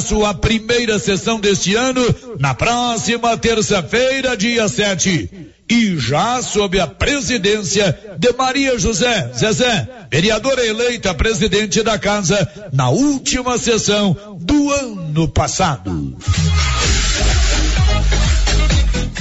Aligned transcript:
sua 0.00 0.34
primeira 0.34 0.98
sessão 0.98 1.40
deste 1.40 1.74
ano 1.74 2.02
na 2.38 2.54
próxima 2.54 3.36
terça-feira, 3.36 4.36
dia 4.36 4.68
7. 4.68 5.30
E 5.70 5.96
já 5.96 6.42
sob 6.42 6.78
a 6.78 6.86
presidência 6.86 7.98
de 8.18 8.32
Maria 8.32 8.78
José 8.78 9.30
Zezé, 9.34 9.88
vereadora 10.10 10.66
eleita 10.66 11.14
presidente 11.14 11.82
da 11.82 11.98
casa 11.98 12.46
na 12.72 12.90
última 12.90 13.56
sessão 13.56 14.16
do 14.38 14.70
ano 14.70 15.28
passado. 15.28 16.16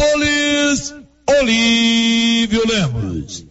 Olívio 1.40 2.62
Lemos. 2.66 3.46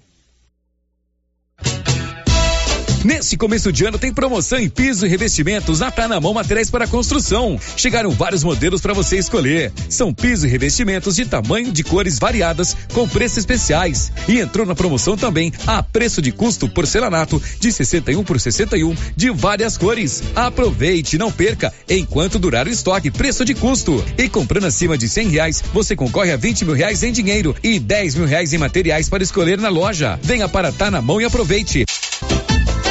Nesse 3.05 3.37
começo 3.37 3.71
de 3.71 3.85
ano 3.85 3.99
tem 3.99 4.11
promoção 4.11 4.57
em 4.57 4.67
piso 4.67 5.05
e 5.05 5.09
revestimentos 5.09 5.79
na 5.79 5.91
Tá 5.91 6.07
na 6.07 6.19
Mão 6.19 6.33
Materiais 6.33 6.71
para 6.71 6.87
Construção. 6.87 7.59
Chegaram 7.77 8.09
vários 8.09 8.43
modelos 8.43 8.81
para 8.81 8.95
você 8.95 9.17
escolher. 9.19 9.71
São 9.87 10.11
piso 10.11 10.47
e 10.47 10.49
revestimentos 10.49 11.15
de 11.15 11.23
tamanho, 11.23 11.71
de 11.71 11.83
cores 11.83 12.17
variadas, 12.17 12.75
com 12.95 13.07
preços 13.07 13.37
especiais. 13.37 14.11
E 14.27 14.39
entrou 14.39 14.65
na 14.65 14.73
promoção 14.73 15.15
também 15.15 15.53
a 15.67 15.83
preço 15.83 16.19
de 16.19 16.31
custo 16.31 16.67
porcelanato 16.67 17.39
de 17.59 17.71
61 17.71 18.23
por 18.23 18.39
61 18.39 18.95
de 19.15 19.29
várias 19.29 19.77
cores. 19.77 20.23
Aproveite, 20.35 21.15
não 21.15 21.31
perca, 21.31 21.71
enquanto 21.87 22.39
durar 22.39 22.65
o 22.65 22.71
estoque, 22.71 23.11
preço 23.11 23.45
de 23.45 23.53
custo. 23.53 24.03
E 24.17 24.27
comprando 24.27 24.65
acima 24.65 24.97
de 24.97 25.07
100 25.07 25.29
reais, 25.29 25.63
você 25.71 25.95
concorre 25.95 26.31
a 26.31 26.37
20 26.37 26.65
mil 26.65 26.73
reais 26.73 27.03
em 27.03 27.11
dinheiro 27.11 27.55
e 27.61 27.77
10 27.77 28.15
mil 28.15 28.25
reais 28.25 28.51
em 28.51 28.57
materiais 28.57 29.07
para 29.07 29.21
escolher 29.21 29.59
na 29.59 29.69
loja. 29.69 30.19
Venha 30.23 30.49
para 30.49 30.71
Tá 30.71 30.89
na 30.89 31.03
Mão 31.03 31.21
e 31.21 31.25
aproveite. 31.25 31.85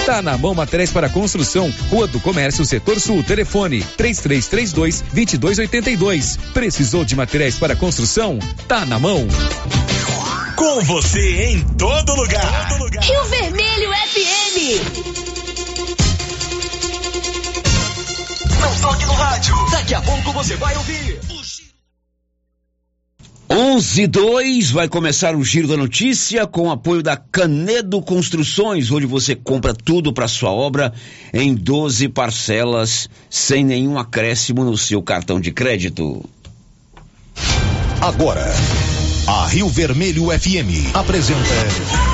Tá 0.06 0.20
na 0.20 0.36
mão 0.36 0.54
materiais 0.54 0.92
para 0.92 1.08
construção, 1.08 1.72
Rua 1.90 2.06
do 2.06 2.20
Comércio, 2.20 2.62
Setor 2.62 3.00
Sul, 3.00 3.24
telefone 3.24 3.82
3332 3.96 5.00
2282. 5.00 6.36
Precisou 6.52 7.06
de 7.06 7.16
materiais 7.16 7.58
para 7.58 7.74
construção? 7.74 8.38
Tá 8.68 8.84
na 8.84 8.98
mão. 8.98 9.26
Com 10.56 10.82
você 10.82 11.46
em 11.46 11.60
todo 11.78 12.14
lugar. 12.16 12.68
Todo 12.68 12.84
lugar. 12.84 13.02
Rio 13.02 13.24
Vermelho 13.24 13.90
FM. 13.92 14.58
Não 18.60 18.80
toque 18.82 19.06
no 19.06 19.14
rádio. 19.14 19.56
Daqui 19.70 19.94
a 19.94 20.02
pouco 20.02 20.32
você 20.32 20.54
vai 20.56 20.76
ouvir. 20.76 21.33
11 23.48 24.06
2 24.06 24.70
vai 24.70 24.88
começar 24.88 25.36
o 25.36 25.44
Giro 25.44 25.68
da 25.68 25.76
Notícia 25.76 26.46
com 26.46 26.70
apoio 26.70 27.02
da 27.02 27.16
Canedo 27.16 28.00
Construções, 28.00 28.90
onde 28.90 29.06
você 29.06 29.34
compra 29.34 29.74
tudo 29.74 30.12
para 30.12 30.26
sua 30.26 30.50
obra 30.50 30.92
em 31.32 31.54
12 31.54 32.08
parcelas, 32.08 33.08
sem 33.28 33.62
nenhum 33.62 33.98
acréscimo 33.98 34.64
no 34.64 34.76
seu 34.78 35.02
cartão 35.02 35.38
de 35.38 35.52
crédito. 35.52 36.24
Agora, 38.00 38.46
a 39.26 39.46
Rio 39.46 39.68
Vermelho 39.68 40.26
FM 40.26 40.94
apresenta. 40.94 42.13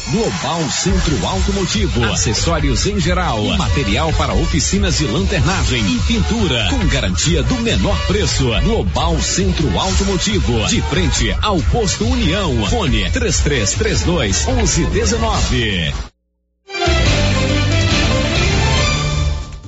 Global 0.11 0.69
Centro 0.69 1.25
Automotivo. 1.25 2.03
Acessórios 2.03 2.85
em 2.85 2.99
geral. 2.99 3.41
Material 3.57 4.11
para 4.13 4.33
oficinas 4.33 4.97
de 4.97 5.05
lanternagem 5.05 5.81
e 5.89 5.99
pintura. 5.99 6.67
Com 6.69 6.85
garantia 6.87 7.41
do 7.43 7.55
menor 7.61 7.97
preço. 8.07 8.49
Global 8.61 9.17
Centro 9.21 9.79
Automotivo. 9.79 10.67
De 10.67 10.81
frente 10.81 11.33
ao 11.41 11.61
posto 11.61 12.05
União. 12.05 12.65
Fone 12.67 13.09
3332 13.09 14.45
1119. 14.47 15.93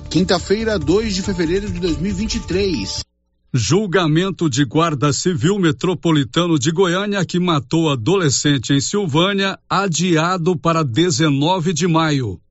Quinta-feira, 0.09 0.77
2 0.77 1.15
de 1.15 1.21
fevereiro 1.21 1.71
de 1.71 1.79
2023. 1.79 3.12
Julgamento 3.55 4.49
de 4.49 4.65
guarda 4.65 5.13
civil 5.13 5.59
metropolitano 5.59 6.57
de 6.57 6.71
Goiânia 6.71 7.23
que 7.23 7.39
matou 7.39 7.91
adolescente 7.91 8.73
em 8.73 8.81
Silvânia 8.81 9.59
adiado 9.69 10.57
para 10.57 10.83
19 10.83 11.71
de 11.71 11.87
maio. 11.87 12.41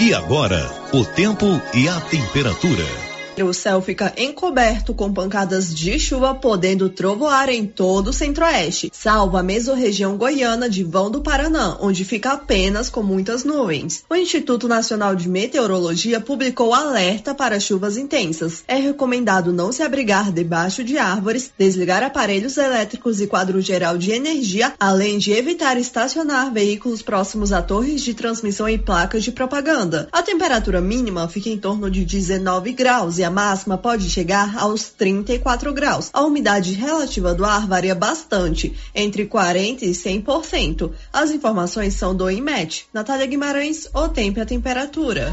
E 0.00 0.14
agora, 0.14 0.66
o 0.94 1.04
tempo 1.04 1.44
e 1.74 1.86
a 1.88 2.00
temperatura. 2.00 3.11
O 3.40 3.54
céu 3.54 3.80
fica 3.80 4.12
encoberto 4.16 4.92
com 4.92 5.12
pancadas 5.12 5.74
de 5.74 5.98
chuva 5.98 6.34
podendo 6.34 6.90
trovoar 6.90 7.48
em 7.48 7.66
todo 7.66 8.08
o 8.08 8.12
centro-oeste, 8.12 8.90
salvo 8.92 9.38
a 9.38 9.42
mesorregião 9.42 10.18
goiana 10.18 10.68
de 10.68 10.84
Vão 10.84 11.10
do 11.10 11.22
Paraná, 11.22 11.78
onde 11.80 12.04
fica 12.04 12.32
apenas 12.32 12.90
com 12.90 13.02
muitas 13.02 13.42
nuvens. 13.42 14.04
O 14.08 14.14
Instituto 14.14 14.68
Nacional 14.68 15.16
de 15.16 15.30
Meteorologia 15.30 16.20
publicou 16.20 16.74
alerta 16.74 17.34
para 17.34 17.58
chuvas 17.58 17.96
intensas. 17.96 18.62
É 18.68 18.76
recomendado 18.76 19.50
não 19.50 19.72
se 19.72 19.82
abrigar 19.82 20.30
debaixo 20.30 20.84
de 20.84 20.98
árvores, 20.98 21.50
desligar 21.58 22.02
aparelhos 22.02 22.58
elétricos 22.58 23.20
e 23.20 23.26
quadro 23.26 23.60
geral 23.62 23.96
de 23.96 24.12
energia, 24.12 24.74
além 24.78 25.16
de 25.16 25.32
evitar 25.32 25.78
estacionar 25.78 26.52
veículos 26.52 27.00
próximos 27.00 27.50
a 27.50 27.62
torres 27.62 28.02
de 28.02 28.12
transmissão 28.12 28.68
e 28.68 28.76
placas 28.76 29.24
de 29.24 29.32
propaganda. 29.32 30.06
A 30.12 30.22
temperatura 30.22 30.82
mínima 30.82 31.28
fica 31.28 31.48
em 31.48 31.56
torno 31.56 31.90
de 31.90 32.04
19 32.04 32.72
graus 32.72 33.21
e 33.22 33.24
a 33.24 33.30
máxima 33.30 33.78
pode 33.78 34.10
chegar 34.10 34.58
aos 34.58 34.88
34 34.90 35.72
graus. 35.72 36.10
A 36.12 36.22
umidade 36.22 36.72
relativa 36.72 37.32
do 37.32 37.44
ar 37.44 37.66
varia 37.66 37.94
bastante, 37.94 38.74
entre 38.94 39.26
40% 39.26 39.82
e 39.82 39.90
100%. 39.90 40.90
As 41.12 41.30
informações 41.30 41.94
são 41.94 42.14
do 42.14 42.28
IMET. 42.28 42.86
Natália 42.92 43.26
Guimarães, 43.26 43.88
o 43.94 44.08
tempo 44.08 44.40
e 44.40 44.42
a 44.42 44.46
temperatura. 44.46 45.32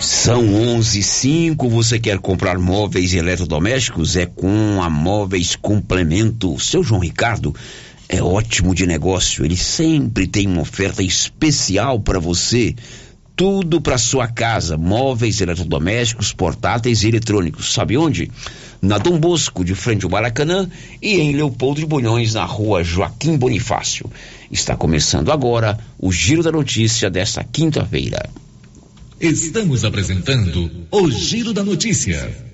São 0.00 0.54
11 0.54 1.02
cinco. 1.02 1.68
Você 1.68 1.98
quer 1.98 2.18
comprar 2.18 2.58
móveis 2.58 3.12
e 3.12 3.18
eletrodomésticos? 3.18 4.16
É 4.16 4.26
com 4.26 4.80
a 4.80 4.88
Móveis 4.88 5.56
Complemento. 5.56 6.58
Seu 6.60 6.84
João 6.84 7.00
Ricardo 7.00 7.54
é 8.08 8.22
ótimo 8.22 8.74
de 8.74 8.86
negócio. 8.86 9.44
Ele 9.44 9.56
sempre 9.56 10.26
tem 10.26 10.46
uma 10.46 10.62
oferta 10.62 11.02
especial 11.02 11.98
para 11.98 12.20
você 12.20 12.76
tudo 13.36 13.80
para 13.80 13.98
sua 13.98 14.28
casa, 14.28 14.76
móveis, 14.76 15.40
eletrodomésticos, 15.40 16.32
portáteis 16.32 17.02
e 17.02 17.08
eletrônicos. 17.08 17.72
Sabe 17.72 17.96
onde? 17.96 18.30
Na 18.80 18.98
Dom 18.98 19.18
Bosco, 19.18 19.64
de 19.64 19.74
frente 19.74 20.04
ao 20.04 20.10
Maracanã, 20.10 20.68
e 21.02 21.20
em 21.20 21.34
Leopoldo 21.34 21.80
de 21.80 21.86
Bulhões, 21.86 22.34
na 22.34 22.44
rua 22.44 22.84
Joaquim 22.84 23.36
Bonifácio. 23.36 24.10
Está 24.50 24.76
começando 24.76 25.32
agora 25.32 25.78
o 25.98 26.12
Giro 26.12 26.42
da 26.42 26.52
Notícia 26.52 27.10
desta 27.10 27.42
quinta-feira. 27.42 28.28
Estamos 29.20 29.84
apresentando 29.84 30.70
o 30.90 31.10
Giro 31.10 31.52
da 31.52 31.64
Notícia. 31.64 32.53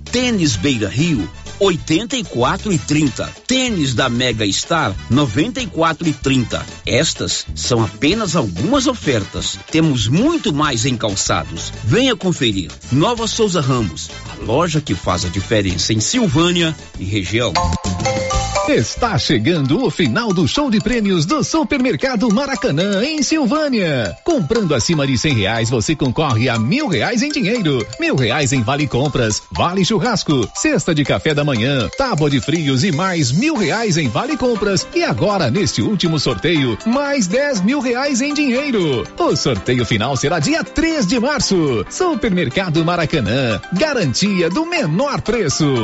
Tênis 0.11 0.57
Beira 0.57 0.89
Rio, 0.89 1.29
84 1.57 2.73
e 2.73 2.77
30. 2.77 3.29
Tênis 3.47 3.93
da 3.93 4.09
Mega 4.09 4.45
Star, 4.51 4.93
94 5.09 6.07
e 6.09 6.11
30. 6.11 6.65
Estas 6.85 7.45
são 7.55 7.81
apenas 7.81 8.35
algumas 8.35 8.87
ofertas. 8.87 9.57
Temos 9.71 10.09
muito 10.09 10.53
mais 10.53 10.85
em 10.85 10.97
calçados. 10.97 11.71
Venha 11.85 12.13
conferir. 12.13 12.69
Nova 12.91 13.25
Souza 13.25 13.61
Ramos, 13.61 14.09
a 14.29 14.43
loja 14.43 14.81
que 14.81 14.93
faz 14.93 15.23
a 15.23 15.29
diferença 15.29 15.93
em 15.93 16.01
Silvânia 16.01 16.75
e 16.99 17.05
região. 17.05 17.53
Está 18.69 19.17
chegando 19.17 19.83
o 19.83 19.89
final 19.89 20.31
do 20.31 20.47
show 20.47 20.69
de 20.71 20.79
prêmios 20.79 21.25
do 21.25 21.43
Supermercado 21.43 22.33
Maracanã, 22.33 23.03
em 23.03 23.21
Silvânia. 23.21 24.15
Comprando 24.23 24.73
acima 24.73 25.05
de 25.05 25.17
cem 25.17 25.33
reais, 25.33 25.69
você 25.69 25.93
concorre 25.93 26.47
a 26.47 26.57
mil 26.57 26.87
reais 26.87 27.21
em 27.21 27.29
dinheiro, 27.29 27.85
mil 27.99 28.15
reais 28.15 28.53
em 28.53 28.61
vale 28.61 28.87
compras, 28.87 29.41
vale 29.51 29.83
churrasco, 29.83 30.00
cesta 30.55 30.93
de 30.93 31.03
café 31.03 31.33
da 31.33 31.43
manhã, 31.43 31.87
tábua 31.97 32.29
de 32.29 32.41
frios 32.41 32.83
e 32.83 32.91
mais 32.91 33.31
mil 33.31 33.55
reais 33.55 33.97
em 33.97 34.09
vale 34.09 34.35
compras. 34.35 34.87
E 34.93 35.03
agora, 35.03 35.51
neste 35.51 35.81
último 35.81 36.19
sorteio, 36.19 36.77
mais 36.85 37.27
dez 37.27 37.61
mil 37.61 37.79
reais 37.79 38.21
em 38.21 38.33
dinheiro. 38.33 39.07
O 39.17 39.35
sorteio 39.35 39.85
final 39.85 40.17
será 40.17 40.39
dia 40.39 40.63
3 40.63 41.05
de 41.05 41.19
março. 41.19 41.85
Supermercado 41.89 42.83
Maracanã, 42.83 43.61
garantia 43.73 44.49
do 44.49 44.65
menor 44.65 45.21
preço. 45.21 45.83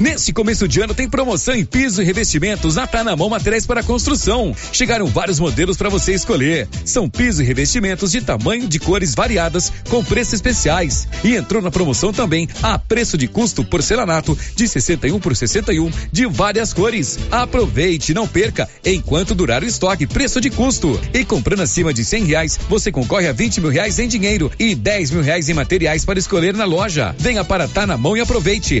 Nesse 0.00 0.32
começo 0.32 0.66
de 0.66 0.80
ano 0.80 0.92
tem 0.92 1.08
promoção 1.08 1.54
em 1.54 1.64
piso 1.64 2.02
e 2.02 2.04
revestimentos 2.04 2.74
na 2.74 2.84
Tá 2.84 3.04
na 3.04 3.14
Mão 3.14 3.28
Materiais 3.28 3.64
para 3.64 3.82
Construção. 3.82 4.54
Chegaram 4.72 5.06
vários 5.06 5.38
modelos 5.38 5.76
para 5.76 5.88
você 5.88 6.12
escolher. 6.12 6.68
São 6.84 7.08
piso 7.08 7.42
e 7.42 7.46
revestimentos 7.46 8.10
de 8.10 8.20
tamanho 8.20 8.66
de 8.66 8.80
cores 8.80 9.14
variadas 9.14 9.72
com 9.88 10.02
preços 10.02 10.34
especiais. 10.34 11.06
E 11.22 11.36
entrou 11.36 11.62
na 11.62 11.70
promoção 11.70 12.12
também 12.12 12.48
a 12.60 12.76
preço 12.76 13.16
de 13.16 13.28
custo 13.28 13.64
porcelanato 13.64 14.36
de 14.56 14.66
61 14.66 15.20
por 15.20 15.36
61 15.36 15.90
de 16.10 16.26
várias 16.26 16.72
cores. 16.72 17.16
Aproveite, 17.30 18.12
não 18.12 18.26
perca 18.26 18.68
enquanto 18.84 19.34
durar 19.34 19.62
o 19.62 19.66
estoque, 19.66 20.08
preço 20.08 20.40
de 20.40 20.50
custo. 20.50 21.00
E 21.12 21.24
comprando 21.24 21.60
acima 21.60 21.94
de 21.94 22.04
100 22.04 22.24
reais, 22.24 22.58
você 22.68 22.90
concorre 22.90 23.28
a 23.28 23.32
20 23.32 23.60
mil 23.60 23.70
reais 23.70 24.00
em 24.00 24.08
dinheiro 24.08 24.50
e 24.58 24.74
10 24.74 25.12
mil 25.12 25.22
reais 25.22 25.48
em 25.48 25.54
materiais 25.54 26.04
para 26.04 26.18
escolher 26.18 26.52
na 26.52 26.64
loja. 26.64 27.14
Venha 27.16 27.44
para 27.44 27.68
Tá 27.68 27.86
na 27.86 27.96
Mão 27.96 28.16
e 28.16 28.20
aproveite. 28.20 28.80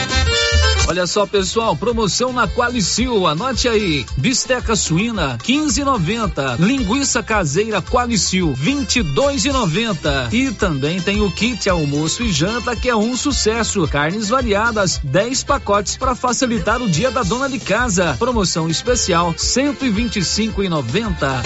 Olha 0.91 1.07
só, 1.07 1.25
pessoal, 1.25 1.73
promoção 1.73 2.33
na 2.33 2.49
Qualicil, 2.49 3.25
anote 3.25 3.69
aí. 3.69 4.05
Bisteca 4.17 4.75
suína 4.75 5.37
15,90, 5.37 6.59
linguiça 6.59 7.23
caseira 7.23 7.81
Qualicil 7.81 8.53
22,90 8.61 10.33
e 10.33 10.51
também 10.51 10.99
tem 10.99 11.21
o 11.21 11.31
kit 11.31 11.69
almoço 11.69 12.23
e 12.23 12.29
janta 12.29 12.75
que 12.75 12.89
é 12.89 12.95
um 12.95 13.15
sucesso. 13.15 13.87
Carnes 13.87 14.27
variadas, 14.27 14.99
10 15.01 15.45
pacotes 15.45 15.95
para 15.95 16.13
facilitar 16.13 16.81
o 16.81 16.89
dia 16.89 17.09
da 17.09 17.23
dona 17.23 17.47
de 17.47 17.59
casa. 17.59 18.13
Promoção 18.19 18.67
especial 18.67 19.33
125,90. 19.33 21.41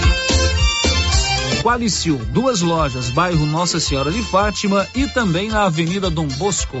Qualicil, 1.62 2.20
duas 2.32 2.62
lojas, 2.62 3.10
bairro 3.10 3.46
Nossa 3.46 3.78
Senhora 3.78 4.10
de 4.10 4.24
Fátima 4.24 4.88
e 4.92 5.06
também 5.06 5.50
na 5.50 5.66
Avenida 5.66 6.10
Dom 6.10 6.26
Bosco. 6.26 6.80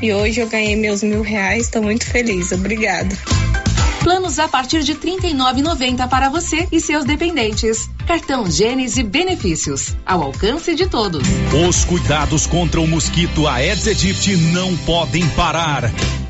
e 0.00 0.12
hoje 0.12 0.40
eu 0.40 0.48
ganhei 0.48 0.76
meus 0.76 1.02
mil 1.02 1.22
reais. 1.22 1.64
Estou 1.64 1.82
muito 1.82 2.06
feliz. 2.06 2.52
Obrigada. 2.52 3.16
Planos 4.06 4.38
a 4.38 4.46
partir 4.46 4.84
de 4.84 4.92
R$ 4.92 4.98
39,90 5.00 6.08
para 6.08 6.28
você 6.28 6.68
e 6.70 6.80
seus 6.80 7.04
dependentes. 7.04 7.90
Cartão 8.06 8.48
Gênese 8.48 9.02
Benefícios, 9.02 9.96
ao 10.06 10.22
alcance 10.22 10.76
de 10.76 10.86
todos. 10.86 11.26
Os 11.68 11.84
cuidados 11.84 12.46
contra 12.46 12.80
o 12.80 12.86
mosquito 12.86 13.48
Aedes 13.48 13.88
aegypti 13.88 14.36
não 14.36 14.76
podem 14.76 15.28
parar. 15.30 15.90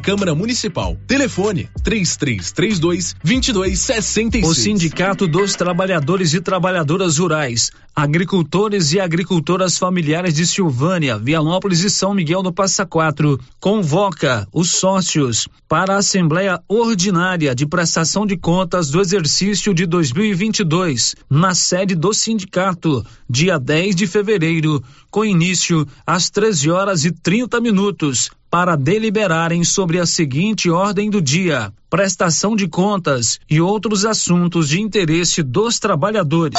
Câmara 0.00 0.34
Municipal. 0.34 0.96
Telefone 1.06 1.68
3332 1.82 3.16
2266. 3.22 4.44
O 4.44 4.54
Sindicato 4.54 5.26
dos 5.26 5.54
Trabalhadores 5.54 6.34
e 6.34 6.40
Trabalhadoras 6.40 7.18
Rurais, 7.18 7.70
Agricultores 7.94 8.92
e 8.92 9.00
Agricultoras 9.00 9.76
Familiares 9.76 10.34
de 10.34 10.46
Silvânia, 10.46 11.18
Vianópolis 11.18 11.82
e 11.82 11.90
São 11.90 12.14
Miguel 12.14 12.42
do 12.42 12.52
Passa 12.52 12.86
Quatro 12.86 13.40
convoca 13.58 14.46
os 14.52 14.70
sócios 14.70 15.48
para 15.68 15.94
a 15.94 15.98
Assembleia 15.98 16.60
Ordinária 16.68 17.54
de 17.54 17.66
Prestação 17.66 18.24
de 18.24 18.36
Contas 18.36 18.90
do 18.90 19.00
exercício 19.00 19.74
de 19.74 19.84
2022, 19.84 21.16
na 21.28 21.54
sede 21.54 21.94
do 21.94 22.14
sindicato, 22.14 23.04
dia 23.28 23.58
10 23.58 23.96
de 23.96 24.06
fevereiro, 24.06 24.82
com 25.10 25.24
início 25.24 25.86
às 26.06 26.30
13 26.30 26.70
horas 26.70 27.04
e 27.04 27.10
30 27.10 27.60
minutos, 27.60 28.30
para 28.50 28.76
deliberarem 28.76 29.62
sobre 29.64 29.98
a 29.98 30.06
seguinte 30.06 30.70
ordem 30.70 31.10
do 31.10 31.20
dia: 31.20 31.72
prestação 31.90 32.56
de 32.56 32.66
contas 32.68 33.38
e 33.48 33.60
outros 33.60 34.04
assuntos 34.04 34.68
de 34.68 34.80
interesse 34.80 35.42
dos 35.42 35.78
trabalhadores. 35.78 36.58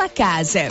casa. 0.09 0.67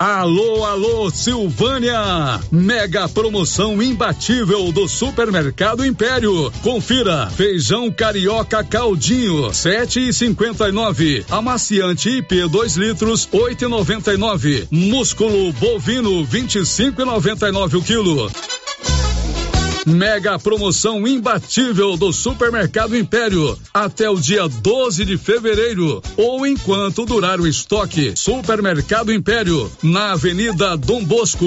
Alô, 0.00 0.64
alô, 0.64 1.10
Silvânia! 1.10 2.40
Mega 2.50 3.08
promoção 3.08 3.80
imbatível 3.80 4.72
do 4.72 4.88
Supermercado 4.88 5.86
Império. 5.86 6.52
Confira: 6.60 7.30
feijão 7.30 7.88
carioca 7.88 8.64
caldinho, 8.64 9.54
sete 9.54 10.08
e 10.08 10.12
cinquenta 10.12 10.68
e 10.68 10.72
nove. 10.72 11.24
Amaciante 11.30 12.18
IP 12.18 12.48
2 12.48 12.76
litros, 12.76 13.28
oito 13.30 13.64
e 13.64 13.68
noventa 13.68 14.12
e 14.12 14.16
nove. 14.16 14.66
Músculo 14.72 15.52
bovino, 15.52 16.24
vinte 16.24 16.58
e 16.58 16.66
cinco 16.66 17.00
e 17.00 17.04
noventa 17.04 17.48
e 17.48 17.52
nove 17.52 17.76
o 17.76 17.82
quilo. 17.82 18.28
Mega 19.86 20.38
promoção 20.38 21.06
imbatível 21.06 21.96
do 21.96 22.12
Supermercado 22.12 22.96
Império 22.96 23.58
até 23.74 24.08
o 24.08 24.16
dia 24.16 24.46
12 24.48 25.04
de 25.04 25.18
fevereiro 25.18 26.00
ou 26.16 26.46
enquanto 26.46 27.04
durar 27.04 27.40
o 27.40 27.46
estoque. 27.46 28.12
Supermercado 28.16 29.12
Império 29.12 29.70
na 29.82 30.12
Avenida 30.12 30.76
Dom 30.76 31.04
Bosco. 31.04 31.46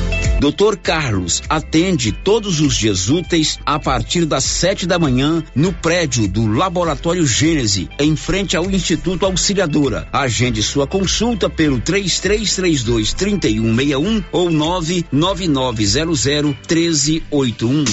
Dr. 0.41 0.75
Carlos 0.81 1.43
atende 1.47 2.11
todos 2.11 2.59
os 2.61 2.75
dias 2.75 3.09
úteis 3.09 3.59
a 3.63 3.77
partir 3.77 4.25
das 4.25 4.43
sete 4.43 4.87
da 4.87 4.97
manhã 4.97 5.43
no 5.53 5.71
prédio 5.71 6.27
do 6.27 6.47
Laboratório 6.51 7.27
Gênese, 7.27 7.87
em 7.99 8.15
frente 8.15 8.57
ao 8.57 8.65
Instituto 8.71 9.27
Auxiliadora. 9.27 10.07
Agende 10.11 10.63
sua 10.63 10.87
consulta 10.87 11.47
pelo 11.47 11.79
3332 11.79 13.13
3161 13.13 14.23
ou 14.31 14.49
99900 14.49 16.25
1381. 16.25 17.85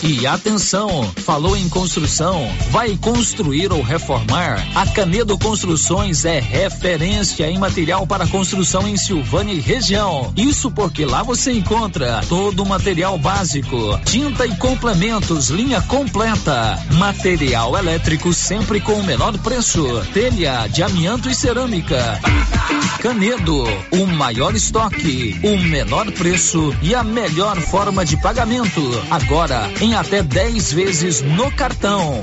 E 0.00 0.26
atenção, 0.26 1.12
falou 1.24 1.56
em 1.56 1.68
construção, 1.68 2.48
vai 2.70 2.96
construir 2.96 3.72
ou 3.72 3.82
reformar? 3.82 4.66
A 4.74 4.86
Canedo 4.86 5.36
Construções 5.36 6.24
é 6.24 6.38
referência 6.38 7.50
em 7.50 7.58
material 7.58 8.06
para 8.06 8.26
construção 8.26 8.86
em 8.86 8.96
Silvânia 8.96 9.52
e 9.52 9.60
região. 9.60 10.32
Isso 10.36 10.70
porque 10.70 11.04
lá 11.04 11.22
você 11.22 11.52
encontra 11.52 11.67
todo 12.28 12.62
o 12.62 12.66
material 12.66 13.18
básico, 13.18 14.00
tinta 14.06 14.46
e 14.46 14.56
complementos, 14.56 15.50
linha 15.50 15.82
completa, 15.82 16.82
material 16.92 17.76
elétrico 17.76 18.32
sempre 18.32 18.80
com 18.80 18.94
o 18.94 19.04
menor 19.04 19.36
preço, 19.38 19.84
telha 20.14 20.66
de 20.66 20.82
amianto 20.82 21.28
e 21.28 21.34
cerâmica. 21.34 22.18
Canedo, 23.02 23.64
o 23.90 24.06
maior 24.06 24.54
estoque, 24.54 25.38
o 25.42 25.58
menor 25.58 26.10
preço 26.12 26.74
e 26.80 26.94
a 26.94 27.04
melhor 27.04 27.60
forma 27.60 28.02
de 28.02 28.16
pagamento. 28.16 28.80
Agora 29.10 29.70
em 29.82 29.94
até 29.94 30.22
10 30.22 30.72
vezes 30.72 31.20
no 31.20 31.50
cartão. 31.52 32.22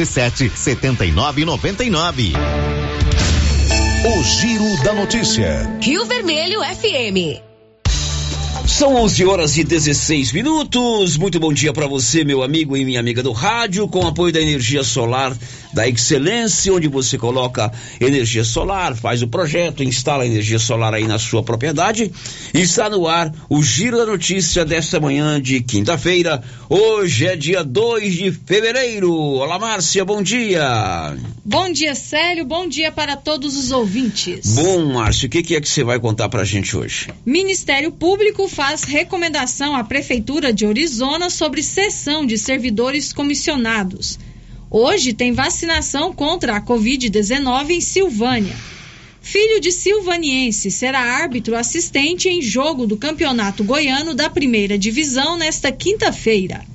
99677 0.05 0.51
7999. 0.55 2.33
O 4.03 4.23
Giro 4.23 4.83
da 4.83 4.93
Notícia. 4.93 5.77
Rio 5.81 6.05
Vermelho 6.05 6.61
FM. 6.63 7.50
São 8.67 8.95
11 8.95 9.25
horas 9.25 9.57
e 9.57 9.63
16 9.63 10.31
minutos. 10.31 11.17
Muito 11.17 11.39
bom 11.39 11.51
dia 11.51 11.73
para 11.73 11.87
você, 11.87 12.23
meu 12.23 12.41
amigo 12.41 12.77
e 12.77 12.85
minha 12.85 12.99
amiga 12.99 13.21
do 13.21 13.31
rádio, 13.31 13.87
com 13.87 14.07
apoio 14.07 14.31
da 14.31 14.41
energia 14.41 14.83
solar 14.83 15.35
da 15.73 15.87
Excelência, 15.87 16.73
onde 16.73 16.87
você 16.87 17.17
coloca 17.17 17.71
energia 17.99 18.43
solar, 18.43 18.95
faz 18.95 19.21
o 19.21 19.27
projeto, 19.27 19.83
instala 19.83 20.25
energia 20.25 20.59
solar 20.59 20.93
aí 20.93 21.07
na 21.07 21.17
sua 21.17 21.43
propriedade. 21.43 22.11
E 22.53 22.61
está 22.61 22.89
no 22.89 23.07
ar 23.07 23.33
o 23.49 23.63
Giro 23.63 23.97
da 23.97 24.05
Notícia 24.05 24.65
desta 24.65 24.99
manhã 24.99 25.41
de 25.41 25.61
quinta-feira. 25.61 26.43
Hoje 26.69 27.25
é 27.25 27.35
dia 27.35 27.63
2 27.63 28.13
de 28.13 28.31
fevereiro. 28.31 29.13
Olá, 29.13 29.57
Márcia, 29.57 30.03
bom 30.03 30.21
dia. 30.21 31.15
Bom 31.43 31.71
dia, 31.71 31.95
Célio. 31.95 32.45
Bom 32.45 32.67
dia 32.67 32.91
para 32.91 33.15
todos 33.15 33.57
os 33.57 33.71
ouvintes. 33.71 34.55
Bom, 34.55 34.93
Márcio, 34.93 35.27
o 35.27 35.29
que, 35.29 35.41
que 35.41 35.55
é 35.55 35.61
que 35.61 35.69
você 35.69 35.83
vai 35.83 35.99
contar 35.99 36.29
pra 36.29 36.43
gente 36.43 36.75
hoje? 36.75 37.07
Ministério 37.25 37.91
Público 37.91 38.47
faz 38.51 38.83
recomendação 38.83 39.75
à 39.75 39.83
Prefeitura 39.83 40.51
de 40.51 40.65
Orizona 40.65 41.29
sobre 41.29 41.63
cessão 41.63 42.25
de 42.25 42.37
servidores 42.37 43.13
comissionados. 43.13 44.19
Hoje 44.69 45.13
tem 45.13 45.31
vacinação 45.31 46.13
contra 46.13 46.57
a 46.57 46.61
Covid-19 46.61 47.69
em 47.71 47.81
Silvânia. 47.81 48.55
Filho 49.21 49.61
de 49.61 49.71
silvaniense 49.71 50.69
será 50.69 50.99
árbitro 50.99 51.55
assistente 51.55 52.27
em 52.27 52.41
jogo 52.41 52.85
do 52.85 52.97
Campeonato 52.97 53.63
Goiano 53.63 54.13
da 54.13 54.29
Primeira 54.29 54.77
Divisão 54.77 55.37
nesta 55.37 55.71
quinta-feira. 55.71 56.65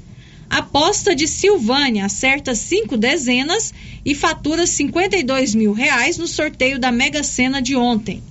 Aposta 0.49 1.15
de 1.15 1.27
Silvânia 1.27 2.07
acerta 2.07 2.55
cinco 2.55 2.97
dezenas 2.97 3.75
e 4.05 4.15
fatura 4.15 4.67
52 4.67 5.55
mil 5.55 5.73
reais 5.73 6.17
no 6.17 6.27
sorteio 6.27 6.79
da 6.79 6.91
Mega 6.91 7.23
Sena 7.23 7.61
de 7.61 7.77
ontem 7.77 8.23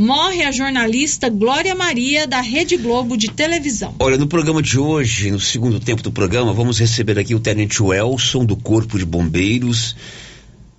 morre 0.00 0.44
a 0.44 0.50
jornalista 0.50 1.28
Glória 1.28 1.74
Maria 1.74 2.26
da 2.26 2.40
Rede 2.40 2.74
Globo 2.78 3.18
de 3.18 3.30
televisão. 3.30 3.94
Olha, 3.98 4.16
no 4.16 4.26
programa 4.26 4.62
de 4.62 4.78
hoje, 4.78 5.30
no 5.30 5.38
segundo 5.38 5.78
tempo 5.78 6.02
do 6.02 6.10
programa, 6.10 6.54
vamos 6.54 6.78
receber 6.78 7.18
aqui 7.18 7.34
o 7.34 7.38
Tenente 7.38 7.82
Welson 7.82 8.46
do 8.46 8.56
Corpo 8.56 8.98
de 8.98 9.04
Bombeiros, 9.04 9.94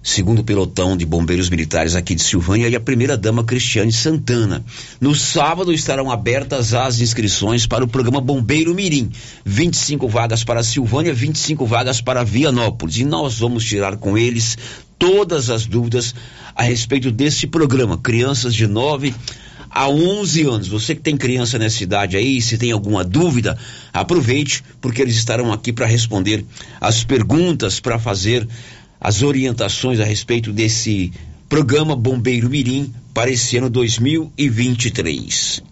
segundo 0.04 0.44
pelotão 0.44 0.98
de 0.98 1.06
bombeiros 1.06 1.50
militares 1.50 1.96
aqui 1.96 2.16
de 2.16 2.24
Silvânia 2.24 2.68
e 2.68 2.76
a 2.76 2.80
primeira 2.80 3.16
dama 3.16 3.44
Cristiane 3.44 3.92
Santana. 3.92 4.64
No 5.00 5.14
sábado 5.14 5.72
estarão 5.72 6.10
abertas 6.10 6.74
as 6.74 7.00
inscrições 7.00 7.66
para 7.68 7.84
o 7.84 7.88
programa 7.88 8.20
Bombeiro 8.20 8.74
Mirim. 8.74 9.12
25 9.46 10.08
vagas 10.08 10.44
para 10.44 10.64
Silvânia, 10.64 11.14
25 11.14 11.66
vagas 11.66 12.02
para 12.02 12.24
Vianópolis. 12.24 12.98
E 12.98 13.06
nós 13.06 13.40
vamos 13.40 13.64
tirar 13.64 13.98
com 13.98 14.18
eles 14.18 14.58
todas 14.98 15.50
as 15.50 15.66
dúvidas 15.66 16.16
a 16.56 16.64
respeito 16.64 17.12
desse 17.12 17.46
programa. 17.46 17.98
Crianças 17.98 18.56
de 18.56 18.68
9 18.68 19.14
a 19.72 19.88
11 19.88 20.42
anos. 20.44 20.68
Você 20.68 20.94
que 20.94 21.02
tem 21.02 21.16
criança 21.16 21.58
nessa 21.58 21.82
idade 21.84 22.18
aí, 22.18 22.42
se 22.42 22.58
tem 22.58 22.72
alguma 22.72 23.04
dúvida, 23.04 23.58
aproveite, 23.94 24.64
porque 24.82 25.02
eles 25.02 25.16
estarão 25.16 25.52
aqui 25.54 25.72
para 25.72 25.86
responder 25.86 26.46
as 26.80 27.04
perguntas, 27.04 27.80
para 27.80 27.98
fazer 27.98 28.48
as 29.02 29.24
orientações 29.24 30.00
a 30.00 30.06
respeito 30.06 30.54
desse 30.54 31.12
programa 31.50 31.96
Bombeiro 31.96 32.48
Mirim 32.48 32.94
para 33.16 33.32
esse 33.32 33.58
ano 33.58 33.68
2023. 33.70 35.64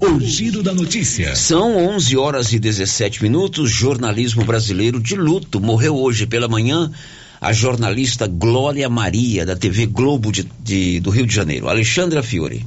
O 0.00 0.20
Giro 0.20 0.62
da 0.62 0.74
Notícia. 0.74 1.34
São 1.34 1.76
11 1.76 2.16
horas 2.16 2.52
e 2.52 2.58
17 2.58 3.22
minutos. 3.22 3.70
Jornalismo 3.70 4.44
brasileiro 4.44 5.00
de 5.00 5.16
luto. 5.16 5.58
Morreu 5.60 5.96
hoje 5.96 6.24
pela 6.26 6.46
manhã 6.46 6.92
a 7.40 7.52
jornalista 7.52 8.28
Glória 8.28 8.88
Maria, 8.88 9.46
da 9.46 9.56
TV 9.56 9.86
Globo 9.86 10.30
de, 10.30 10.46
de, 10.60 11.00
do 11.00 11.10
Rio 11.10 11.26
de 11.26 11.34
Janeiro. 11.34 11.68
Alexandra 11.68 12.22
Fiore. 12.22 12.64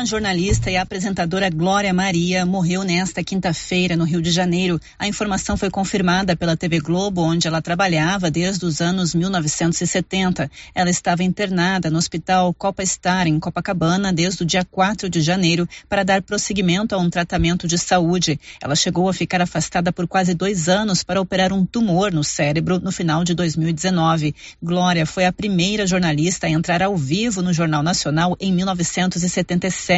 A 0.00 0.04
jornalista 0.06 0.70
e 0.70 0.78
apresentadora 0.78 1.50
Glória 1.50 1.92
Maria 1.92 2.46
morreu 2.46 2.82
nesta 2.84 3.22
quinta-feira 3.22 3.98
no 3.98 4.04
Rio 4.04 4.22
de 4.22 4.30
Janeiro. 4.30 4.80
A 4.98 5.06
informação 5.06 5.58
foi 5.58 5.68
confirmada 5.68 6.34
pela 6.34 6.56
TV 6.56 6.80
Globo, 6.80 7.20
onde 7.20 7.46
ela 7.46 7.60
trabalhava 7.60 8.30
desde 8.30 8.64
os 8.64 8.80
anos 8.80 9.14
1970. 9.14 10.50
Ela 10.74 10.88
estava 10.88 11.22
internada 11.22 11.90
no 11.90 11.98
Hospital 11.98 12.54
Copa 12.54 12.82
Star, 12.86 13.26
em 13.26 13.38
Copacabana, 13.38 14.10
desde 14.10 14.42
o 14.42 14.46
dia 14.46 14.64
4 14.64 15.10
de 15.10 15.20
janeiro, 15.20 15.68
para 15.86 16.02
dar 16.02 16.22
prosseguimento 16.22 16.94
a 16.94 16.98
um 16.98 17.10
tratamento 17.10 17.68
de 17.68 17.76
saúde. 17.76 18.40
Ela 18.62 18.74
chegou 18.74 19.06
a 19.06 19.12
ficar 19.12 19.42
afastada 19.42 19.92
por 19.92 20.08
quase 20.08 20.32
dois 20.32 20.66
anos 20.66 21.04
para 21.04 21.20
operar 21.20 21.52
um 21.52 21.66
tumor 21.66 22.10
no 22.10 22.24
cérebro 22.24 22.80
no 22.80 22.90
final 22.90 23.22
de 23.22 23.34
2019. 23.34 24.34
Glória 24.62 25.04
foi 25.04 25.26
a 25.26 25.32
primeira 25.32 25.86
jornalista 25.86 26.46
a 26.46 26.50
entrar 26.50 26.82
ao 26.82 26.96
vivo 26.96 27.42
no 27.42 27.52
Jornal 27.52 27.82
Nacional 27.82 28.34
em 28.40 28.50
1977 28.50 29.89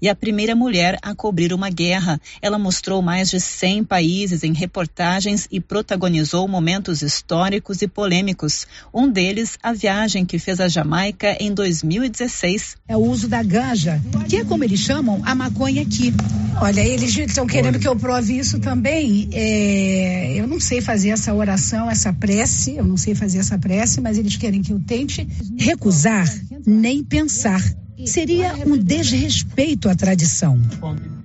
e 0.00 0.08
a 0.08 0.14
primeira 0.14 0.54
mulher 0.56 0.98
a 1.02 1.14
cobrir 1.14 1.52
uma 1.52 1.68
guerra. 1.68 2.20
Ela 2.40 2.58
mostrou 2.58 3.02
mais 3.02 3.30
de 3.30 3.40
100 3.40 3.84
países 3.84 4.42
em 4.42 4.52
reportagens 4.52 5.46
e 5.50 5.60
protagonizou 5.60 6.48
momentos 6.48 7.02
históricos 7.02 7.82
e 7.82 7.88
polêmicos. 7.88 8.66
Um 8.92 9.10
deles, 9.10 9.58
a 9.62 9.72
viagem 9.72 10.24
que 10.24 10.38
fez 10.38 10.60
a 10.60 10.68
Jamaica 10.68 11.36
em 11.38 11.52
2016. 11.52 12.76
É 12.88 12.96
o 12.96 13.00
uso 13.00 13.28
da 13.28 13.42
ganja, 13.42 14.00
que 14.28 14.36
é 14.36 14.44
como 14.44 14.64
eles 14.64 14.80
chamam 14.80 15.20
a 15.24 15.34
maconha 15.34 15.82
aqui. 15.82 16.12
Olha, 16.60 16.80
eles 16.80 17.16
estão 17.16 17.46
querendo 17.46 17.78
que 17.78 17.88
eu 17.88 17.96
prove 17.96 18.38
isso 18.38 18.60
também. 18.60 19.28
É, 19.32 20.34
eu 20.36 20.46
não 20.46 20.60
sei 20.60 20.80
fazer 20.80 21.10
essa 21.10 21.34
oração, 21.34 21.90
essa 21.90 22.12
prece, 22.12 22.76
eu 22.76 22.84
não 22.84 22.96
sei 22.96 23.14
fazer 23.14 23.38
essa 23.38 23.58
prece, 23.58 24.00
mas 24.00 24.16
eles 24.16 24.36
querem 24.36 24.62
que 24.62 24.72
eu 24.72 24.80
tente 24.80 25.26
recusar, 25.58 26.26
nem 26.64 27.02
pensar 27.02 27.60
seria 28.06 28.54
um 28.66 28.76
desrespeito 28.76 29.88
à 29.88 29.94
tradição. 29.94 30.60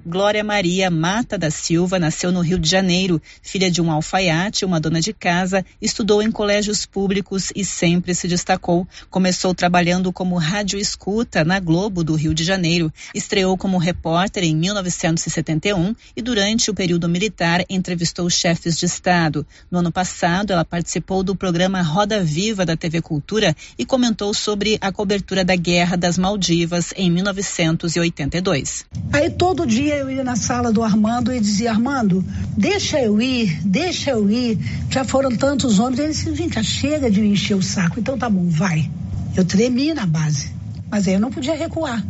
Glória 0.06 0.46
Maria 0.46 0.90
Mata 0.90 1.38
da 1.38 1.52
Silva 1.52 2.00
nasceu 2.00 2.32
no 2.32 2.40
Rio 2.40 2.58
de 2.58 2.70
Janeiro, 2.70 3.22
filha 3.42 3.70
de 3.70 3.82
um 3.82 3.92
alfaiate, 3.92 4.64
uma 4.64 4.80
dona 4.80 5.02
de 5.02 5.12
casa, 5.12 5.66
estudou 5.82 6.22
em 6.22 6.32
colégios 6.32 6.86
públicos 6.86 7.52
e 7.54 7.66
sempre 7.66 8.16
se 8.16 8.26
destacou. 8.26 8.88
Começou 9.10 9.54
trabalhando 9.54 10.14
como 10.14 10.38
rádio 10.38 10.80
escuta 10.80 11.44
na 11.44 11.60
Globo 11.60 12.02
do 12.02 12.16
Rio 12.16 12.34
de 12.34 12.46
Janeiro. 12.46 12.92
Estreou 13.14 13.58
como 13.58 13.78
repórter 13.78 14.46
em 14.46 14.56
1971 14.56 15.94
e 16.16 16.22
durante 16.22 16.72
o 16.72 16.74
período 16.74 17.10
militar 17.10 17.66
entrevistou 17.70 18.30
chefes 18.30 18.78
de 18.78 18.86
Estado. 18.86 19.46
No 19.70 19.80
ano 19.80 19.92
passado, 19.92 20.54
ela 20.54 20.64
participou 20.64 21.24
do 21.24 21.36
programa 21.36 21.82
Roda 21.82 22.24
Viva 22.24 22.66
da 22.66 22.78
TV 22.78 23.02
Cultura 23.02 23.54
e 23.78 23.86
comentou 23.86 24.34
sobre 24.34 24.78
a 24.80 24.94
cobertura 24.94 25.44
da 25.44 25.58
Guerra 25.58 25.98
das 25.98 26.18
Maldivas 26.18 26.94
em 26.96 27.12
1982. 27.12 28.86
Aí 29.12 29.30
todo 29.30 29.68
dia 29.68 29.89
eu 29.98 30.10
ia 30.10 30.24
na 30.24 30.36
sala 30.36 30.72
do 30.72 30.84
Armando 30.84 31.34
e 31.34 31.40
dizia, 31.40 31.72
Armando, 31.72 32.24
deixa 32.58 33.00
eu 33.00 33.22
ir, 33.22 33.60
deixa 33.64 34.12
eu 34.12 34.30
ir. 34.30 34.58
Já 34.90 35.04
foram 35.04 35.36
tantos 35.36 35.80
homens. 35.80 36.00
Ele 36.00 36.36
disse, 36.36 36.50
cá, 36.50 36.64
chega 36.64 37.10
de 37.10 37.22
me 37.22 37.30
encher 37.30 37.56
o 37.56 37.62
saco. 37.62 38.00
Então 38.00 38.18
tá 38.18 38.30
bom, 38.30 38.48
vai. 38.48 38.90
Eu 39.36 39.46
tremi 39.46 39.94
na 39.94 40.06
base, 40.06 40.52
mas 40.90 41.08
aí 41.08 41.14
eu 41.16 41.20
não 41.20 41.32
podia 41.32 41.56
recuar. 41.56 42.04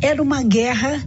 Era 0.00 0.22
uma 0.22 0.42
guerra 0.42 1.02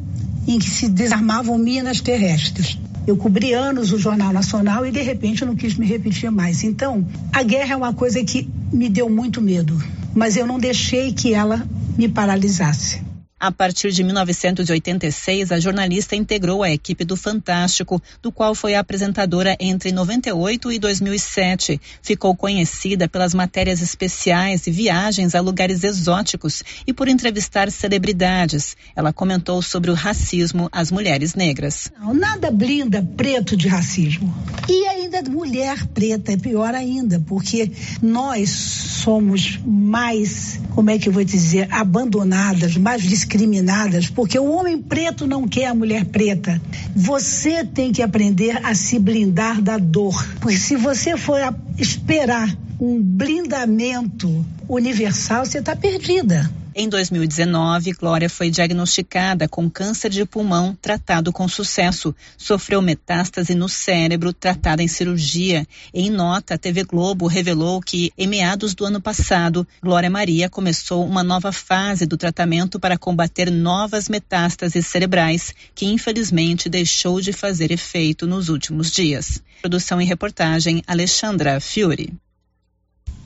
em 0.48 0.60
que 0.60 0.70
se 0.70 0.90
desarmavam 0.90 1.58
minas 1.58 2.02
terrestres. 2.02 2.78
Eu 3.06 3.18
cobri 3.18 3.54
anos 3.54 3.92
o 3.92 3.98
Jornal 3.98 4.32
Nacional 4.32 4.86
e 4.86 4.92
de 4.92 5.02
repente 5.02 5.42
eu 5.42 5.48
não 5.48 5.56
quis 5.56 5.76
me 5.76 5.86
repetir 5.86 6.32
mais. 6.32 6.64
Então, 6.64 7.06
a 7.32 7.44
guerra 7.44 7.74
é 7.74 7.76
uma 7.76 7.94
coisa 7.94 8.24
que 8.24 8.50
me 8.72 8.88
deu 8.88 9.10
muito 9.10 9.42
medo, 9.42 9.78
mas 10.16 10.38
eu 10.38 10.48
não 10.48 10.58
deixei 10.58 11.12
que 11.12 11.34
ela 11.34 11.66
me 11.98 12.08
paralisasse. 12.08 13.03
A 13.44 13.52
partir 13.52 13.92
de 13.92 14.06
1986, 14.06 15.52
a 15.52 15.60
jornalista 15.60 16.16
integrou 16.16 16.64
a 16.64 16.72
equipe 16.72 17.04
do 17.04 17.18
Fantástico, 17.18 18.02
do 18.22 18.32
qual 18.32 18.56
foi 18.56 18.74
apresentadora 18.74 19.58
entre 19.60 19.92
98 19.92 20.72
e 20.72 20.80
2007. 20.80 21.82
Ficou 22.02 22.38
conhecida 22.38 23.06
pelas 23.06 23.34
matérias 23.34 23.82
especiais 23.82 24.66
e 24.66 24.72
viagens 24.72 25.36
a 25.36 25.42
lugares 25.42 25.84
exóticos 25.84 26.64
e 26.88 26.94
por 26.94 27.10
entrevistar 27.10 27.70
celebridades. 27.70 28.78
Ela 28.96 29.12
comentou 29.12 29.62
sobre 29.62 29.92
o 29.92 29.94
racismo 29.94 30.70
às 30.72 30.90
mulheres 30.90 31.36
negras. 31.36 31.92
Não, 32.00 32.14
nada 32.14 32.50
blinda 32.50 33.06
preto 33.18 33.58
de 33.58 33.68
racismo. 33.68 34.34
E 34.70 34.88
ainda 34.88 35.22
mulher 35.30 35.86
preta 35.88 36.32
é 36.32 36.38
pior 36.38 36.74
ainda, 36.74 37.20
porque 37.28 37.70
nós 38.02 38.50
somos 38.52 39.60
mais, 39.66 40.62
como 40.74 40.90
é 40.90 40.98
que 40.98 41.10
eu 41.10 41.14
vou 41.14 41.26
dizer, 41.26 41.68
abandonadas, 41.70 42.78
mais 42.78 43.02
discriminadas 43.02 43.33
discriminadas, 43.34 44.10
porque 44.10 44.38
o 44.38 44.52
homem 44.52 44.80
preto 44.80 45.26
não 45.26 45.48
quer 45.48 45.66
a 45.66 45.74
mulher 45.74 46.06
preta. 46.06 46.62
Você 46.96 47.66
tem 47.66 47.92
que 47.92 48.02
aprender 48.04 48.60
a 48.64 48.76
se 48.76 49.00
blindar 49.00 49.62
da 49.62 49.78
dor. 49.78 50.14
Porque 50.40 50.58
se 50.58 50.76
você 50.76 51.18
for 51.18 51.40
esperar 51.78 52.56
um 52.84 53.02
blindamento 53.02 54.46
universal, 54.68 55.46
você 55.46 55.60
está 55.60 55.74
perdida. 55.74 56.52
Em 56.76 56.90
2019, 56.90 57.94
Glória 57.94 58.30
foi 58.30 58.50
diagnosticada 58.50 59.48
com 59.48 59.70
câncer 59.70 60.10
de 60.10 60.26
pulmão 60.26 60.78
tratado 60.82 61.32
com 61.32 61.48
sucesso. 61.48 62.14
Sofreu 62.38 62.82
metástase 62.82 63.56
no 63.56 63.70
cérebro, 63.70 64.34
tratada 64.34 64.84
em 64.84 64.88
cirurgia. 64.90 65.66
Em 65.94 66.10
nota, 66.10 66.56
a 66.56 66.58
TV 66.58 66.84
Globo 66.84 67.26
revelou 67.26 67.80
que, 67.80 68.12
em 68.18 68.28
meados 68.28 68.76
do 68.76 68.84
ano 68.84 69.00
passado, 69.00 69.66
Glória 69.82 70.10
Maria 70.10 70.50
começou 70.50 71.06
uma 71.06 71.24
nova 71.24 71.54
fase 71.54 72.06
do 72.06 72.18
tratamento 72.18 72.82
para 72.82 72.98
combater 72.98 73.50
novas 73.50 74.10
metástases 74.10 74.88
cerebrais, 74.88 75.54
que 75.74 75.86
infelizmente 75.86 76.68
deixou 76.68 77.22
de 77.22 77.32
fazer 77.32 77.72
efeito 77.72 78.28
nos 78.28 78.50
últimos 78.50 78.92
dias. 78.92 79.42
Produção 79.62 80.02
e 80.02 80.06
reportagem 80.06 80.84
Alexandra 80.86 81.62
Fiore. 81.62 82.12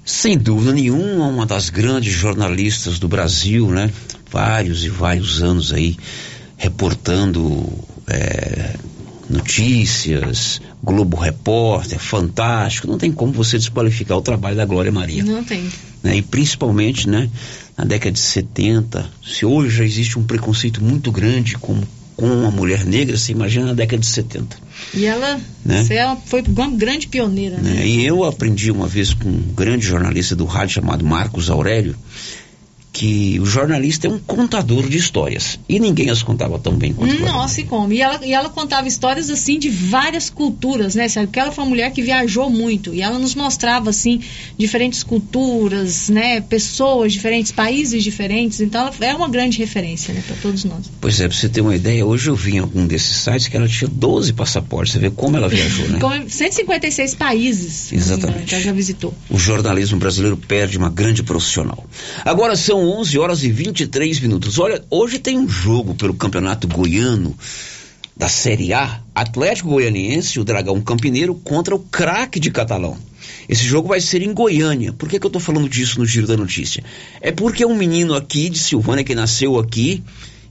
Sem 0.07 0.37
dúvida 0.37 0.71
nenhuma, 0.71 1.27
uma 1.27 1.45
das 1.45 1.69
grandes 1.69 2.13
jornalistas 2.13 2.97
do 2.97 3.09
Brasil, 3.09 3.69
né? 3.69 3.91
Vários 4.31 4.85
e 4.85 4.89
vários 4.89 5.43
anos 5.43 5.73
aí 5.73 5.97
reportando 6.55 7.67
é, 8.07 8.77
notícias, 9.29 10.61
Globo 10.81 11.17
Repórter, 11.17 11.99
fantástico. 11.99 12.87
Não 12.87 12.97
tem 12.97 13.11
como 13.11 13.33
você 13.33 13.57
desqualificar 13.57 14.17
o 14.17 14.21
trabalho 14.21 14.55
da 14.55 14.63
Glória 14.63 14.93
Maria. 14.93 15.25
Não 15.25 15.43
tem. 15.43 15.69
Né? 16.01 16.15
E 16.15 16.21
principalmente, 16.21 17.09
né? 17.09 17.29
Na 17.77 17.83
década 17.83 18.13
de 18.13 18.19
70, 18.19 19.09
se 19.21 19.45
hoje 19.45 19.75
já 19.75 19.83
existe 19.83 20.17
um 20.17 20.23
preconceito 20.23 20.81
muito 20.81 21.11
grande 21.11 21.57
com, 21.57 21.83
com 22.17 22.25
uma 22.25 22.49
mulher 22.51 22.83
negra, 22.83 23.15
você 23.15 23.31
imagina 23.31 23.67
na 23.67 23.73
década 23.73 23.99
de 23.99 24.07
70. 24.07 24.57
E 24.93 25.05
ela, 25.05 25.39
Né? 25.63 25.85
ela 25.91 26.15
foi 26.25 26.41
uma 26.47 26.67
grande 26.71 27.07
pioneira, 27.07 27.57
né? 27.57 27.69
né? 27.75 27.87
E 27.87 28.03
eu 28.05 28.23
aprendi 28.23 28.71
uma 28.71 28.87
vez 28.87 29.13
com 29.13 29.29
um 29.29 29.53
grande 29.55 29.85
jornalista 29.85 30.35
do 30.35 30.43
rádio 30.45 30.73
chamado 30.75 31.05
Marcos 31.05 31.49
Aurélio 31.49 31.95
que 32.97 33.39
o 33.39 33.45
jornalista 33.45 34.07
é 34.07 34.09
um 34.09 34.17
contador 34.17 34.89
de 34.89 34.97
histórias 34.97 35.59
e 35.69 35.79
ninguém 35.79 36.09
as 36.09 36.23
contava 36.23 36.57
tão 36.57 36.73
bem 36.73 36.93
quanto 36.93 37.13
ela. 37.13 37.31
Nossa, 37.31 37.61
e 37.61 37.63
como? 37.63 37.93
E 37.93 38.01
ela, 38.01 38.25
e 38.25 38.33
ela 38.33 38.49
contava 38.49 38.87
histórias 38.87 39.29
assim 39.29 39.59
de 39.59 39.69
várias 39.69 40.31
culturas, 40.31 40.95
né? 40.95 41.07
Porque 41.07 41.39
ela 41.39 41.51
foi 41.51 41.63
uma 41.63 41.69
mulher 41.69 41.91
que 41.91 42.01
viajou 42.01 42.49
muito 42.49 42.95
e 42.95 43.03
ela 43.03 43.19
nos 43.19 43.35
mostrava 43.35 43.91
assim 43.91 44.19
diferentes 44.57 45.03
culturas, 45.03 46.09
né? 46.09 46.41
Pessoas 46.41 47.13
diferentes, 47.13 47.51
países 47.51 48.03
diferentes. 48.03 48.61
Então 48.61 48.87
ela 48.87 49.11
é 49.11 49.13
uma 49.13 49.29
grande 49.29 49.59
referência, 49.59 50.11
né? 50.11 50.23
Para 50.25 50.35
todos 50.37 50.63
nós. 50.63 50.89
Pois 50.99 51.21
é, 51.21 51.27
pra 51.27 51.37
você 51.37 51.47
ter 51.47 51.61
uma 51.61 51.75
ideia, 51.75 52.03
hoje 52.03 52.31
eu 52.31 52.35
vi 52.35 52.55
em 52.55 52.59
algum 52.59 52.87
desses 52.87 53.17
sites 53.17 53.47
que 53.47 53.55
ela 53.55 53.67
tinha 53.67 53.87
12 53.87 54.33
passaportes. 54.33 54.93
Você 54.93 54.99
vê 54.99 55.11
como 55.11 55.37
ela 55.37 55.47
viajou, 55.47 55.87
né? 55.87 55.99
Com 56.01 56.27
156 56.27 57.13
países. 57.13 57.93
Exatamente. 57.93 58.45
que 58.45 58.55
ela 58.55 58.63
já 58.63 58.71
visitou. 58.71 59.13
O 59.29 59.37
jornalismo 59.37 59.99
brasileiro 59.99 60.35
perde 60.35 60.79
uma 60.79 60.89
grande 60.89 61.21
profissional. 61.21 61.85
Agora 62.25 62.55
são 62.55 62.86
11 62.87 63.19
horas 63.19 63.43
e 63.43 63.51
23 63.51 64.21
minutos. 64.21 64.57
Olha, 64.57 64.81
hoje 64.89 65.19
tem 65.19 65.37
um 65.37 65.47
jogo 65.47 65.93
pelo 65.93 66.13
Campeonato 66.13 66.67
Goiano 66.69 67.37
da 68.15 68.29
Série 68.29 68.71
A, 68.73 69.01
Atlético 69.13 69.69
Goianiense, 69.69 70.39
o 70.39 70.43
Dragão 70.45 70.81
Campineiro 70.81 71.35
contra 71.35 71.75
o 71.75 71.79
Craque 71.79 72.39
de 72.39 72.49
Catalão. 72.49 72.97
Esse 73.49 73.65
jogo 73.65 73.89
vai 73.89 73.99
ser 73.99 74.21
em 74.21 74.33
Goiânia. 74.33 74.93
Por 74.93 75.09
que, 75.09 75.19
que 75.19 75.25
eu 75.25 75.29
estou 75.29 75.41
falando 75.41 75.67
disso 75.67 75.99
no 75.99 76.05
Giro 76.05 76.25
da 76.25 76.37
Notícia? 76.37 76.81
É 77.19 77.31
porque 77.31 77.65
um 77.65 77.75
menino 77.75 78.15
aqui 78.15 78.49
de 78.49 78.57
Silvânia 78.57 79.03
que 79.03 79.13
nasceu 79.13 79.59
aqui 79.59 80.01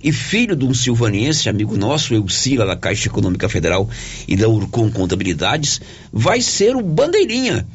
e 0.02 0.12
filho 0.12 0.54
de 0.54 0.64
um 0.64 0.74
silvaniense, 0.74 1.48
amigo 1.48 1.74
nosso, 1.76 2.14
Eucila, 2.14 2.66
da 2.66 2.76
Caixa 2.76 3.08
Econômica 3.08 3.48
Federal 3.48 3.88
e 4.28 4.36
da 4.36 4.46
Urcom 4.46 4.90
Contabilidades, 4.90 5.80
vai 6.12 6.42
ser 6.42 6.76
o 6.76 6.82
Bandeirinha, 6.82 7.66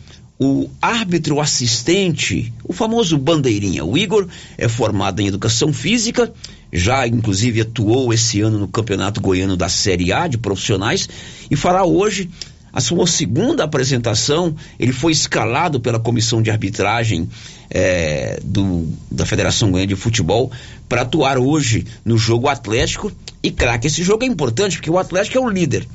o 0.43 0.67
árbitro 0.81 1.39
assistente, 1.39 2.51
o 2.63 2.73
famoso 2.73 3.15
Bandeirinha. 3.15 3.85
O 3.85 3.95
Igor 3.95 4.27
é 4.57 4.67
formado 4.67 5.19
em 5.19 5.27
Educação 5.27 5.71
Física, 5.71 6.33
já 6.73 7.05
inclusive 7.05 7.61
atuou 7.61 8.11
esse 8.11 8.41
ano 8.41 8.57
no 8.57 8.67
Campeonato 8.67 9.21
Goiano 9.21 9.55
da 9.55 9.69
Série 9.69 10.11
A 10.11 10.25
de 10.25 10.39
profissionais 10.39 11.07
e 11.51 11.55
fará 11.55 11.85
hoje 11.85 12.27
a 12.73 12.81
sua 12.81 13.05
segunda 13.05 13.63
apresentação. 13.63 14.55
Ele 14.79 14.91
foi 14.91 15.11
escalado 15.11 15.79
pela 15.79 15.99
comissão 15.99 16.41
de 16.41 16.49
arbitragem 16.49 17.29
eh, 17.69 18.39
do, 18.43 18.87
da 19.11 19.27
Federação 19.27 19.69
Goiana 19.69 19.89
de 19.89 19.95
Futebol 19.95 20.51
para 20.89 21.03
atuar 21.03 21.37
hoje 21.37 21.85
no 22.03 22.17
jogo 22.17 22.47
Atlético 22.47 23.11
e 23.43 23.51
craque. 23.51 23.85
Esse 23.85 24.01
jogo 24.01 24.23
é 24.23 24.27
importante 24.27 24.77
porque 24.77 24.89
o 24.89 24.97
Atlético 24.97 25.37
é 25.37 25.41
o 25.41 25.47
líder. 25.47 25.85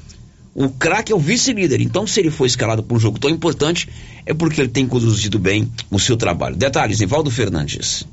O 0.59 0.71
craque 0.71 1.13
é 1.13 1.15
o 1.15 1.19
vice-líder. 1.19 1.83
Então, 1.83 2.07
se 2.07 2.19
ele 2.19 2.31
foi 2.31 2.47
escalado 2.47 2.83
para 2.83 2.97
um 2.97 2.99
jogo 2.99 3.19
tão 3.19 3.29
importante, 3.29 3.91
é 4.25 4.33
porque 4.33 4.59
ele 4.59 4.71
tem 4.71 4.89
conduzido 4.89 5.39
bem 5.39 5.71
o 5.91 5.99
seu 5.99 6.17
trabalho. 6.17 6.57
Detalhes, 6.57 6.99
Nivaldo 6.99 7.31
Fernandes. 7.31 8.07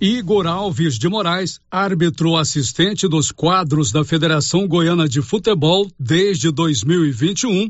Igor 0.00 0.46
Alves 0.46 0.96
de 0.96 1.08
Moraes, 1.08 1.58
árbitro 1.68 2.36
assistente 2.36 3.08
dos 3.08 3.32
quadros 3.32 3.90
da 3.90 4.04
Federação 4.04 4.68
Goiana 4.68 5.08
de 5.08 5.20
Futebol 5.20 5.90
desde 5.98 6.52
2021, 6.52 7.66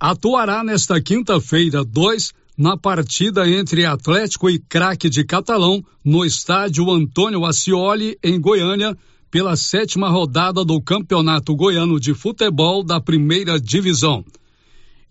atuará 0.00 0.64
nesta 0.64 1.00
quinta-feira 1.00 1.84
2 1.84 2.32
na 2.58 2.76
partida 2.76 3.48
entre 3.48 3.86
Atlético 3.86 4.50
e 4.50 4.58
Craque 4.58 5.08
de 5.08 5.22
Catalão 5.22 5.80
no 6.04 6.24
estádio 6.24 6.90
Antônio 6.90 7.44
Ascioli, 7.44 8.18
em 8.20 8.40
Goiânia, 8.40 8.98
pela 9.30 9.54
sétima 9.54 10.08
rodada 10.08 10.64
do 10.64 10.80
Campeonato 10.80 11.54
Goiano 11.54 12.00
de 12.00 12.12
Futebol 12.12 12.82
da 12.82 13.00
Primeira 13.00 13.60
Divisão. 13.60 14.24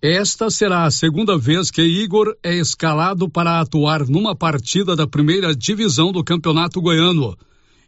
Esta 0.01 0.49
será 0.49 0.83
a 0.83 0.91
segunda 0.91 1.37
vez 1.37 1.71
que 1.71 1.81
Igor 1.81 2.35
é 2.43 2.55
escalado 2.55 3.29
para 3.29 3.59
atuar 3.59 4.07
numa 4.07 4.35
partida 4.35 4.95
da 4.95 5.07
primeira 5.07 5.55
divisão 5.55 6.11
do 6.11 6.23
Campeonato 6.23 6.81
Goiano. 6.81 7.37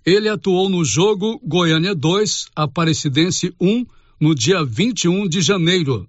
Ele 0.05 0.27
atuou 0.27 0.69
no 0.69 0.83
jogo 0.83 1.39
Goiânia 1.43 1.93
2, 1.93 2.47
Aparecidense 2.55 3.53
1, 3.59 3.85
no 4.19 4.35
dia 4.35 4.63
21 4.63 5.27
de 5.27 5.41
janeiro. 5.41 6.07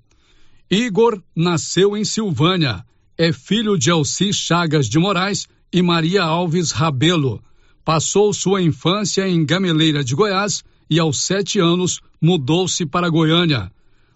Igor 0.70 1.20
nasceu 1.36 1.96
em 1.96 2.04
Silvânia. 2.04 2.84
É 3.16 3.32
filho 3.32 3.76
de 3.76 3.90
Alci 3.90 4.32
Chagas 4.32 4.88
de 4.88 4.98
Moraes 4.98 5.46
e 5.72 5.82
Maria 5.82 6.22
Alves 6.22 6.70
Rabelo. 6.70 7.42
Passou 7.84 8.32
sua 8.32 8.62
infância 8.62 9.28
em 9.28 9.44
Gameleira 9.44 10.04
de 10.04 10.14
Goiás 10.14 10.62
e 10.88 11.00
aos 11.00 11.24
sete 11.24 11.58
anos 11.58 12.00
mudou-se 12.20 12.86
para 12.86 13.08
Goiânia. 13.08 13.72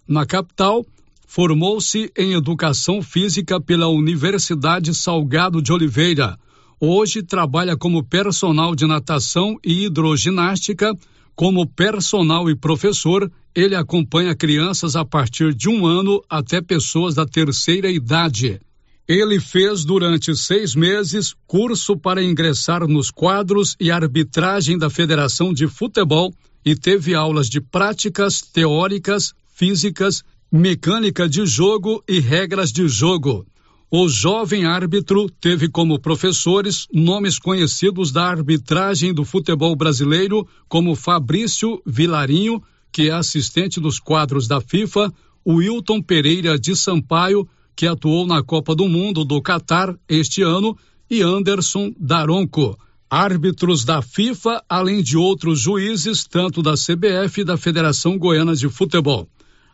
Na 0.07 0.24
capital, 0.24 0.87
formou-se 1.26 2.12
em 2.16 2.35
educação 2.35 3.02
física 3.02 3.61
pela 3.61 3.88
Universidade 3.88 4.94
Salgado 4.94 5.61
de 5.61 5.72
Oliveira. 5.72 6.38
Hoje 6.79 7.22
trabalha 7.22 7.76
como 7.76 8.05
personal 8.05 8.74
de 8.76 8.87
natação 8.87 9.59
e 9.64 9.87
hidroginástica. 9.87 10.92
Como 11.35 11.66
personal 11.66 12.48
e 12.48 12.55
professor, 12.55 13.31
ele 13.55 13.74
acompanha 13.74 14.35
crianças 14.35 14.94
a 14.94 15.05
partir 15.05 15.52
de 15.52 15.68
um 15.68 15.85
ano 15.85 16.22
até 16.31 16.62
pessoas 16.62 17.14
da 17.16 17.26
terceira 17.26 17.90
idade. 17.90 18.61
Ele 19.08 19.38
fez 19.38 19.84
durante 19.84 20.34
seis 20.34 20.74
meses 20.74 21.32
curso 21.46 21.96
para 21.96 22.20
ingressar 22.20 22.88
nos 22.88 23.08
quadros 23.08 23.76
e 23.78 23.88
arbitragem 23.88 24.76
da 24.76 24.90
Federação 24.90 25.52
de 25.54 25.68
Futebol 25.68 26.34
e 26.64 26.74
teve 26.74 27.14
aulas 27.14 27.48
de 27.48 27.60
práticas 27.60 28.40
teóricas, 28.40 29.32
físicas, 29.54 30.24
mecânica 30.50 31.28
de 31.28 31.46
jogo 31.46 32.02
e 32.08 32.18
regras 32.18 32.72
de 32.72 32.88
jogo. 32.88 33.46
O 33.88 34.08
jovem 34.08 34.64
árbitro 34.64 35.30
teve 35.30 35.68
como 35.68 36.00
professores 36.00 36.88
nomes 36.92 37.38
conhecidos 37.38 38.10
da 38.10 38.24
arbitragem 38.24 39.14
do 39.14 39.24
futebol 39.24 39.76
brasileiro, 39.76 40.44
como 40.68 40.96
Fabrício 40.96 41.80
Vilarinho, 41.86 42.60
que 42.90 43.08
é 43.08 43.12
assistente 43.12 43.78
dos 43.78 44.00
quadros 44.00 44.48
da 44.48 44.60
FIFA, 44.60 45.12
Wilton 45.46 46.02
Pereira 46.02 46.58
de 46.58 46.74
Sampaio, 46.74 47.48
que 47.76 47.86
atuou 47.86 48.26
na 48.26 48.42
Copa 48.42 48.74
do 48.74 48.88
Mundo 48.88 49.24
do 49.24 49.40
Catar 49.42 49.94
este 50.08 50.42
ano, 50.42 50.76
e 51.08 51.22
Anderson 51.22 51.92
Daronco, 52.00 52.76
árbitros 53.08 53.84
da 53.84 54.02
FIFA, 54.02 54.64
além 54.68 55.02
de 55.02 55.16
outros 55.16 55.60
juízes, 55.60 56.24
tanto 56.24 56.62
da 56.62 56.72
CBF 56.72 57.42
e 57.42 57.44
da 57.44 57.56
Federação 57.56 58.18
Goiana 58.18 58.56
de 58.56 58.68
Futebol. 58.68 59.28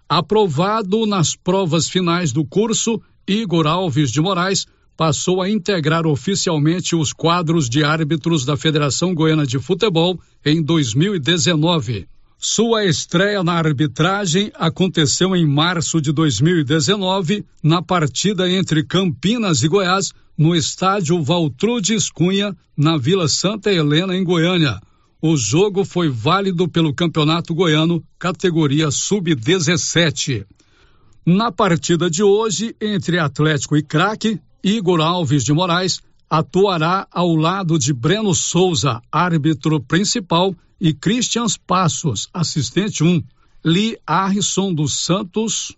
Aprovado 0.09 1.07
nas 1.07 1.35
provas 1.35 1.89
finais 1.89 2.33
do 2.33 2.45
curso, 2.45 3.01
Igor 3.27 3.67
Alves 3.67 4.11
de 4.11 4.21
Moraes 4.21 4.67
passou 4.97 5.41
a 5.41 5.49
integrar 5.49 6.07
oficialmente 6.07 6.95
os 6.95 7.13
quadros 7.13 7.69
de 7.69 7.83
árbitros 7.83 8.45
da 8.45 8.57
Federação 8.57 9.15
Goiana 9.15 9.47
de 9.47 9.59
Futebol 9.59 10.21
em 10.45 10.63
2019. 10.63 12.07
Sua 12.45 12.85
estreia 12.85 13.45
na 13.45 13.53
arbitragem 13.53 14.51
aconteceu 14.57 15.37
em 15.37 15.47
março 15.47 16.01
de 16.01 16.11
2019, 16.11 17.47
na 17.63 17.81
partida 17.81 18.51
entre 18.51 18.83
Campinas 18.83 19.63
e 19.63 19.69
Goiás, 19.69 20.13
no 20.37 20.53
estádio 20.53 21.23
Valtrudes 21.23 22.11
Cunha, 22.11 22.53
na 22.77 22.99
Vila 22.99 23.29
Santa 23.29 23.73
Helena, 23.73 24.17
em 24.17 24.25
Goiânia. 24.25 24.81
O 25.23 25.37
jogo 25.37 25.85
foi 25.85 26.09
válido 26.09 26.69
pelo 26.69 26.93
Campeonato 26.93 27.55
Goiano, 27.55 28.03
categoria 28.19 28.91
Sub-17. 28.91 30.45
Na 31.25 31.53
partida 31.53 32.11
de 32.11 32.25
hoje, 32.25 32.75
entre 32.81 33.21
Atlético 33.21 33.77
e 33.77 33.85
Craque, 33.85 34.41
Igor 34.65 35.01
Alves 35.01 35.45
de 35.45 35.53
Moraes 35.53 36.01
atuará 36.29 37.07
ao 37.13 37.37
lado 37.37 37.79
de 37.79 37.93
Breno 37.93 38.35
Souza, 38.35 39.01
árbitro 39.13 39.81
principal, 39.81 40.57
e 40.83 40.93
Christian 40.93 41.47
Passos, 41.65 42.29
assistente 42.35 43.05
1. 43.05 43.09
Um. 43.09 43.23
Lee 43.65 43.97
Harrison 44.07 44.75
dos 44.75 45.05
Santos, 45.05 45.77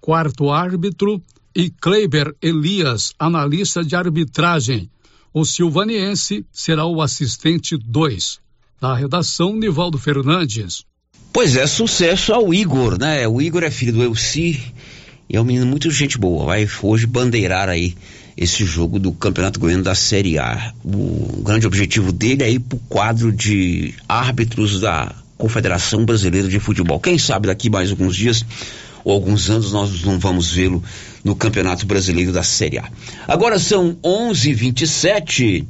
quarto 0.00 0.50
árbitro, 0.50 1.20
e 1.52 1.68
Kleiber 1.68 2.32
Elias, 2.40 3.12
analista 3.18 3.84
de 3.84 3.96
arbitragem. 3.96 4.88
O 5.34 5.44
silvaniense 5.44 6.46
será 6.52 6.86
o 6.86 7.02
assistente 7.02 7.76
2. 7.76 8.38
Da 8.80 8.94
redação, 8.94 9.56
Nivaldo 9.56 9.98
Fernandes. 9.98 10.84
Pois 11.32 11.56
é, 11.56 11.66
sucesso 11.66 12.32
ao 12.32 12.54
Igor, 12.54 12.96
né? 13.00 13.26
O 13.26 13.42
Igor 13.42 13.64
é 13.64 13.70
filho 13.70 13.94
do 13.94 14.02
Elci 14.04 14.62
e 15.28 15.34
é 15.36 15.40
um 15.40 15.44
menino 15.44 15.66
muito 15.66 15.90
gente 15.90 16.16
boa. 16.16 16.44
Vai 16.44 16.68
hoje 16.82 17.04
bandeirar 17.04 17.68
aí 17.68 17.96
esse 18.36 18.64
jogo 18.64 18.98
do 18.98 19.12
Campeonato 19.12 19.58
Goiano 19.58 19.82
da 19.82 19.94
Série 19.94 20.38
A. 20.38 20.72
O 20.84 21.42
grande 21.42 21.66
objetivo 21.66 22.12
dele 22.12 22.42
é 22.42 22.50
ir 22.50 22.60
para 22.60 22.76
o 22.76 22.80
quadro 22.88 23.32
de 23.32 23.94
árbitros 24.08 24.80
da 24.80 25.14
Confederação 25.38 26.04
Brasileira 26.04 26.46
de 26.46 26.60
Futebol. 26.60 27.00
Quem 27.00 27.18
sabe 27.18 27.46
daqui 27.46 27.70
mais 27.70 27.90
alguns 27.90 28.14
dias 28.14 28.44
ou 29.04 29.12
alguns 29.12 29.48
anos 29.48 29.72
nós 29.72 30.02
não 30.02 30.18
vamos 30.18 30.50
vê-lo 30.50 30.82
no 31.24 31.34
Campeonato 31.34 31.86
Brasileiro 31.86 32.32
da 32.32 32.42
Série 32.42 32.78
A. 32.78 32.84
Agora 33.26 33.58
são 33.58 33.96
11:27. 34.02 35.64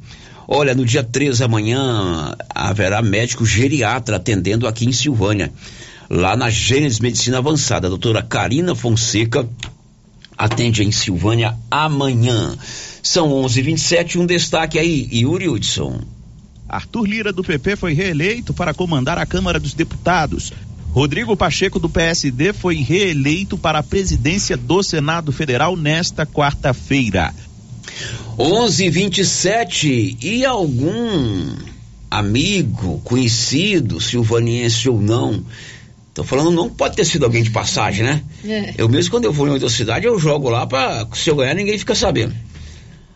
Olha, 0.48 0.74
no 0.74 0.84
dia 0.84 1.04
13 1.04 1.44
amanhã 1.44 2.34
haverá 2.54 3.02
médico 3.02 3.44
geriatra 3.44 4.16
atendendo 4.16 4.66
aqui 4.66 4.86
em 4.86 4.92
Silvânia, 4.92 5.52
lá 6.08 6.36
na 6.36 6.48
Gênesis 6.50 7.00
Medicina 7.00 7.38
Avançada. 7.38 7.88
A 7.88 7.90
doutora 7.90 8.22
Karina 8.22 8.74
Fonseca 8.74 9.46
atende 10.36 10.82
em 10.82 10.92
Silvânia 10.92 11.56
amanhã. 11.70 12.56
São 13.02 13.30
11:27 13.30 14.18
um 14.18 14.26
destaque 14.26 14.78
aí, 14.78 15.08
Yuri 15.12 15.48
Hudson. 15.48 16.00
Arthur 16.68 17.06
Lira 17.06 17.32
do 17.32 17.44
PP 17.44 17.76
foi 17.76 17.92
reeleito 17.92 18.52
para 18.52 18.74
comandar 18.74 19.18
a 19.18 19.26
Câmara 19.26 19.60
dos 19.60 19.72
Deputados. 19.74 20.52
Rodrigo 20.90 21.36
Pacheco 21.36 21.78
do 21.78 21.88
PSD 21.88 22.52
foi 22.52 22.76
reeleito 22.76 23.56
para 23.56 23.78
a 23.78 23.82
presidência 23.82 24.56
do 24.56 24.82
Senado 24.82 25.30
Federal 25.30 25.76
nesta 25.76 26.26
quarta-feira. 26.26 27.34
11:27 28.38 30.16
e 30.20 30.44
algum 30.44 31.54
amigo, 32.10 33.00
conhecido, 33.04 34.00
silvaniense 34.00 34.88
ou 34.88 35.00
não, 35.00 35.44
Tô 36.16 36.24
falando 36.24 36.50
não 36.50 36.70
pode 36.70 36.96
ter 36.96 37.04
sido 37.04 37.26
alguém 37.26 37.42
de 37.42 37.50
passagem, 37.50 38.02
né? 38.02 38.22
É. 38.42 38.72
Eu 38.78 38.88
mesmo 38.88 39.10
quando 39.10 39.26
eu 39.26 39.32
vou 39.34 39.46
em 39.46 39.50
outra 39.50 39.68
cidade 39.68 40.06
eu 40.06 40.18
jogo 40.18 40.48
lá 40.48 40.66
para 40.66 41.06
se 41.12 41.28
eu 41.28 41.36
ganhar 41.36 41.52
ninguém 41.52 41.78
fica 41.78 41.94
sabendo. 41.94 42.34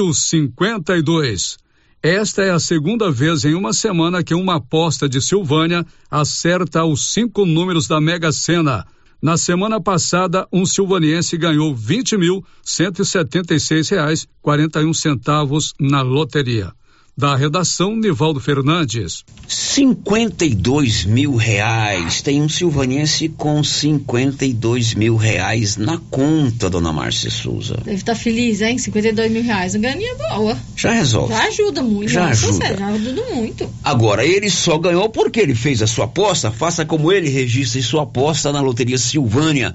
o 0.00 0.14
cinquenta 0.14 0.96
e 0.96 1.02
dois. 1.02 1.56
Esta 2.02 2.42
é 2.42 2.50
a 2.50 2.58
segunda 2.58 3.10
vez 3.10 3.44
em 3.44 3.54
uma 3.54 3.72
semana 3.72 4.24
que 4.24 4.34
uma 4.34 4.56
aposta 4.56 5.08
de 5.08 5.20
Silvânia 5.20 5.86
acerta 6.10 6.84
os 6.84 7.12
cinco 7.12 7.44
números 7.44 7.86
da 7.86 8.00
Mega 8.00 8.32
Sena. 8.32 8.84
Na 9.22 9.36
semana 9.36 9.80
passada, 9.80 10.48
um 10.52 10.66
silvaniense 10.66 11.38
ganhou 11.38 11.72
um 14.84 14.92
centavos 14.92 15.72
na 15.78 16.02
loteria. 16.02 16.72
Da 17.16 17.36
redação, 17.36 17.94
Nivaldo 17.94 18.40
Fernandes. 18.40 19.22
52 19.46 21.04
mil 21.04 21.36
reais. 21.36 22.22
Tem 22.22 22.40
um 22.40 22.48
silvanense 22.48 23.28
com 23.28 23.62
52 23.62 24.94
mil 24.94 25.16
reais 25.16 25.76
na 25.76 25.98
conta, 26.10 26.70
dona 26.70 26.90
Márcia 26.90 27.30
Souza. 27.30 27.74
Deve 27.84 27.96
estar 27.96 28.14
feliz, 28.14 28.62
hein? 28.62 28.78
52 28.78 29.30
mil 29.30 29.42
reais. 29.42 29.74
Uma 29.74 29.82
graninha 29.82 30.14
boa. 30.14 30.56
Já 30.74 30.92
resolve. 30.92 31.34
Já 31.34 31.48
ajuda 31.48 31.82
muito. 31.82 32.08
Já 32.10 32.28
Nossa, 32.28 32.46
ajuda. 32.46 32.64
sério, 32.64 32.78
já 32.78 32.86
ajuda 32.86 33.22
muito. 33.34 33.70
Agora, 33.84 34.24
ele 34.24 34.48
só 34.48 34.78
ganhou 34.78 35.10
porque 35.10 35.38
ele 35.38 35.54
fez 35.54 35.82
a 35.82 35.86
sua 35.86 36.06
aposta. 36.06 36.50
Faça 36.50 36.82
como 36.86 37.12
ele, 37.12 37.28
registre 37.28 37.82
sua 37.82 38.04
aposta 38.04 38.50
na 38.50 38.62
Loteria 38.62 38.96
Silvânia. 38.96 39.74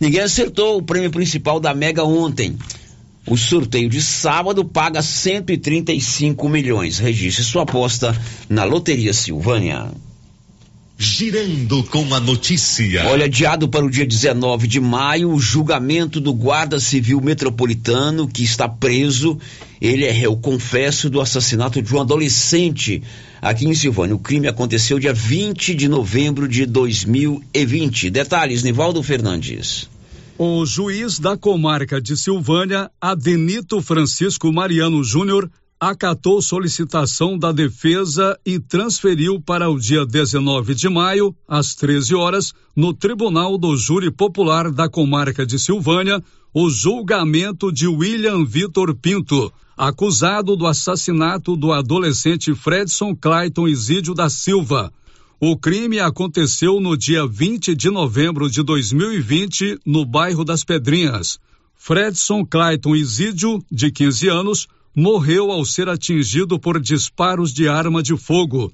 Ninguém 0.00 0.20
acertou 0.20 0.78
o 0.78 0.82
prêmio 0.82 1.10
principal 1.10 1.60
da 1.60 1.74
Mega 1.74 2.02
ontem. 2.02 2.56
O 3.30 3.36
sorteio 3.36 3.90
de 3.90 4.00
sábado 4.00 4.64
paga 4.64 5.02
135 5.02 6.48
milhões. 6.48 6.98
Registre 6.98 7.44
sua 7.44 7.62
aposta 7.62 8.18
na 8.48 8.64
Loteria 8.64 9.12
Silvânia. 9.12 9.90
Girando 10.96 11.84
com 11.84 12.14
a 12.14 12.20
notícia. 12.20 13.06
Olha, 13.06 13.26
adiado 13.26 13.68
para 13.68 13.84
o 13.84 13.90
dia 13.90 14.06
19 14.06 14.66
de 14.66 14.80
maio, 14.80 15.30
o 15.30 15.38
julgamento 15.38 16.22
do 16.22 16.32
guarda 16.32 16.80
civil 16.80 17.20
metropolitano 17.20 18.26
que 18.26 18.42
está 18.42 18.66
preso. 18.66 19.38
Ele 19.78 20.06
é 20.06 20.10
réu 20.10 20.34
confesso 20.34 21.10
do 21.10 21.20
assassinato 21.20 21.82
de 21.82 21.94
um 21.94 22.00
adolescente 22.00 23.02
aqui 23.42 23.66
em 23.66 23.74
Silvânia. 23.74 24.16
O 24.16 24.18
crime 24.18 24.48
aconteceu 24.48 24.98
dia 24.98 25.12
20 25.12 25.74
de 25.74 25.86
novembro 25.86 26.48
de 26.48 26.64
2020. 26.64 28.08
Detalhes, 28.08 28.62
Nivaldo 28.62 29.02
Fernandes. 29.02 29.86
O 30.40 30.64
juiz 30.64 31.18
da 31.18 31.36
comarca 31.36 32.00
de 32.00 32.16
Silvânia, 32.16 32.88
Adenito 33.00 33.82
Francisco 33.82 34.52
Mariano 34.52 35.02
Júnior, 35.02 35.50
acatou 35.80 36.40
solicitação 36.40 37.36
da 37.36 37.50
defesa 37.50 38.38
e 38.46 38.60
transferiu 38.60 39.40
para 39.40 39.68
o 39.68 39.76
dia 39.80 40.06
19 40.06 40.76
de 40.76 40.88
maio, 40.88 41.34
às 41.48 41.74
13 41.74 42.14
horas, 42.14 42.52
no 42.76 42.94
Tribunal 42.94 43.58
do 43.58 43.76
Júri 43.76 44.12
Popular 44.12 44.70
da 44.70 44.88
comarca 44.88 45.44
de 45.44 45.58
Silvânia, 45.58 46.22
o 46.54 46.70
julgamento 46.70 47.72
de 47.72 47.88
William 47.88 48.44
Vitor 48.44 48.94
Pinto, 48.94 49.52
acusado 49.76 50.54
do 50.54 50.68
assassinato 50.68 51.56
do 51.56 51.72
adolescente 51.72 52.54
Fredson 52.54 53.12
Clayton 53.12 53.66
Isídio 53.66 54.14
da 54.14 54.30
Silva. 54.30 54.92
O 55.40 55.56
crime 55.56 56.00
aconteceu 56.00 56.80
no 56.80 56.96
dia 56.96 57.24
20 57.24 57.72
de 57.76 57.90
novembro 57.90 58.50
de 58.50 58.60
2020, 58.60 59.78
no 59.86 60.04
bairro 60.04 60.44
das 60.44 60.64
Pedrinhas. 60.64 61.38
Fredson 61.76 62.44
Clayton 62.44 62.96
Isídio, 62.96 63.64
de 63.70 63.88
15 63.92 64.28
anos, 64.28 64.66
morreu 64.92 65.52
ao 65.52 65.64
ser 65.64 65.88
atingido 65.88 66.58
por 66.58 66.80
disparos 66.80 67.54
de 67.54 67.68
arma 67.68 68.02
de 68.02 68.16
fogo. 68.16 68.72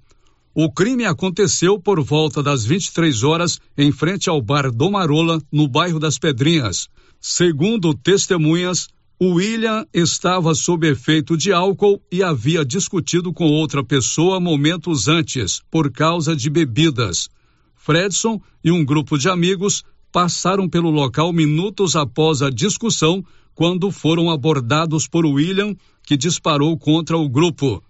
O 0.54 0.72
crime 0.72 1.04
aconteceu 1.04 1.78
por 1.78 2.02
volta 2.02 2.42
das 2.42 2.64
23 2.64 3.22
horas 3.24 3.60
em 3.76 3.92
frente 3.92 4.30
ao 4.30 4.40
bar 4.40 4.70
Domarola, 4.70 5.42
no 5.52 5.68
bairro 5.68 6.00
das 6.00 6.18
Pedrinhas. 6.18 6.88
Segundo 7.20 7.92
testemunhas, 7.92 8.88
William 9.22 9.86
estava 9.94 10.54
sob 10.54 10.88
efeito 10.88 11.36
de 11.36 11.52
álcool 11.52 12.02
e 12.10 12.22
havia 12.22 12.64
discutido 12.64 13.32
com 13.32 13.44
outra 13.44 13.84
pessoa 13.84 14.40
momentos 14.40 15.06
antes, 15.06 15.62
por 15.70 15.92
causa 15.92 16.34
de 16.34 16.50
bebidas. 16.50 17.28
Fredson 17.76 18.40
e 18.62 18.72
um 18.72 18.84
grupo 18.84 19.16
de 19.16 19.28
amigos 19.28 19.84
passaram 20.10 20.68
pelo 20.68 20.90
local 20.90 21.32
minutos 21.32 21.94
após 21.94 22.42
a 22.42 22.50
discussão, 22.50 23.24
quando 23.54 23.90
foram 23.90 24.30
abordados 24.30 25.06
por 25.06 25.24
William, 25.24 25.76
que 26.02 26.16
disparou 26.16 26.76
contra 26.76 27.16
o 27.16 27.28
grupo. 27.28 27.82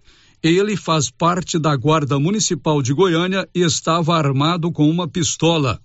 Ele 0.43 0.77
faz 0.77 1.09
parte 1.09 1.57
da 1.57 1.75
Guarda 1.75 2.19
Municipal 2.19 2.83
de 2.83 2.93
Goiânia 2.93 3.49
e 3.53 3.61
estava 3.61 4.15
armado 4.15 4.71
com 4.71 4.87
uma 4.87 5.07
pistola. 5.07 5.81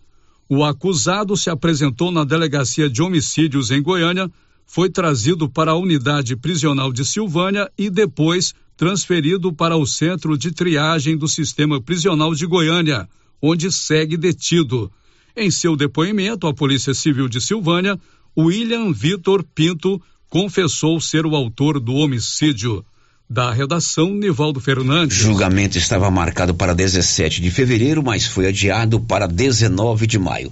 O 0.49 0.65
acusado 0.65 1.35
se 1.35 1.49
apresentou 1.49 2.13
na 2.13 2.25
Delegacia 2.25 2.91
de 2.91 3.01
Homicídios 3.01 3.71
em 3.71 3.81
Goiânia, 3.81 4.31
foi 4.73 4.89
trazido 4.89 5.49
para 5.49 5.73
a 5.73 5.77
unidade 5.77 6.37
prisional 6.37 6.93
de 6.93 7.05
Silvânia 7.05 7.69
e 7.77 7.91
depois 7.91 8.55
transferido 8.77 9.53
para 9.53 9.77
o 9.77 9.85
centro 9.85 10.39
de 10.39 10.53
triagem 10.53 11.17
do 11.17 11.27
sistema 11.27 11.83
prisional 11.83 12.33
de 12.37 12.47
Goiânia, 12.47 13.09
onde 13.43 13.73
segue 13.73 14.17
detido. 14.17 14.89
Em 15.37 15.51
seu 15.51 15.75
depoimento 15.75 16.47
à 16.47 16.55
Polícia 16.55 16.95
Civil 16.95 17.29
de 17.29 17.41
Silvânia, 17.41 17.99
William 18.39 18.93
Vitor 18.93 19.43
Pinto 19.43 20.01
confessou 20.29 21.01
ser 21.01 21.27
o 21.27 21.35
autor 21.35 21.81
do 21.81 21.95
homicídio. 21.95 22.85
Da 23.29 23.53
redação, 23.53 24.15
Nivaldo 24.15 24.61
Fernandes. 24.61 25.17
Julgamento 25.17 25.79
estava 25.79 26.09
marcado 26.13 26.55
para 26.55 26.77
17 26.77 27.43
de 27.43 27.51
fevereiro, 27.51 28.05
mas 28.05 28.25
foi 28.25 28.47
adiado 28.47 29.01
para 29.01 29.27
19 29.27 30.07
de 30.07 30.19
maio. 30.19 30.49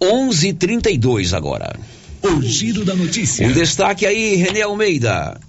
11:32 0.00 1.32
agora. 1.32 1.78
O 2.22 2.42
giro 2.42 2.84
da 2.84 2.94
notícia. 2.94 3.46
Um 3.46 3.52
destaque 3.52 4.06
aí, 4.06 4.36
René 4.36 4.62
Almeida. 4.62 5.40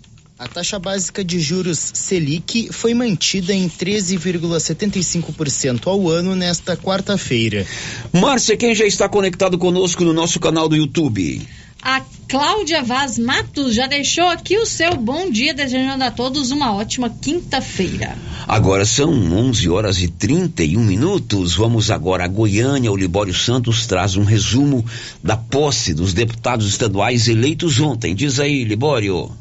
A 0.41 0.47
taxa 0.47 0.79
básica 0.79 1.23
de 1.23 1.39
juros 1.39 1.91
Selic 1.93 2.73
foi 2.73 2.95
mantida 2.95 3.53
em 3.53 3.69
13,75% 3.69 5.85
ao 5.85 6.09
ano 6.09 6.35
nesta 6.35 6.75
quarta-feira. 6.75 7.63
Márcia, 8.11 8.57
quem 8.57 8.73
já 8.73 8.83
está 8.83 9.07
conectado 9.07 9.59
conosco 9.59 10.03
no 10.03 10.13
nosso 10.13 10.39
canal 10.39 10.67
do 10.67 10.75
YouTube? 10.75 11.47
A 11.79 12.01
Cláudia 12.27 12.81
Vaz 12.81 13.19
Matos 13.19 13.75
já 13.75 13.85
deixou 13.85 14.29
aqui 14.29 14.57
o 14.57 14.65
seu 14.65 14.95
bom 14.95 15.29
dia, 15.29 15.53
desejando 15.53 16.03
a 16.03 16.09
todos 16.09 16.49
uma 16.49 16.73
ótima 16.73 17.07
quinta-feira. 17.07 18.17
Agora 18.47 18.83
são 18.83 19.11
11 19.11 19.69
horas 19.69 20.01
e 20.01 20.07
31 20.07 20.83
minutos. 20.83 21.53
Vamos 21.53 21.91
agora 21.91 22.25
a 22.25 22.27
Goiânia. 22.27 22.91
O 22.91 22.97
Libório 22.97 23.35
Santos 23.35 23.85
traz 23.85 24.15
um 24.15 24.23
resumo 24.23 24.83
da 25.23 25.37
posse 25.37 25.93
dos 25.93 26.15
deputados 26.15 26.67
estaduais 26.67 27.27
eleitos 27.27 27.79
ontem. 27.79 28.15
Diz 28.15 28.39
aí, 28.39 28.63
Libório. 28.63 29.39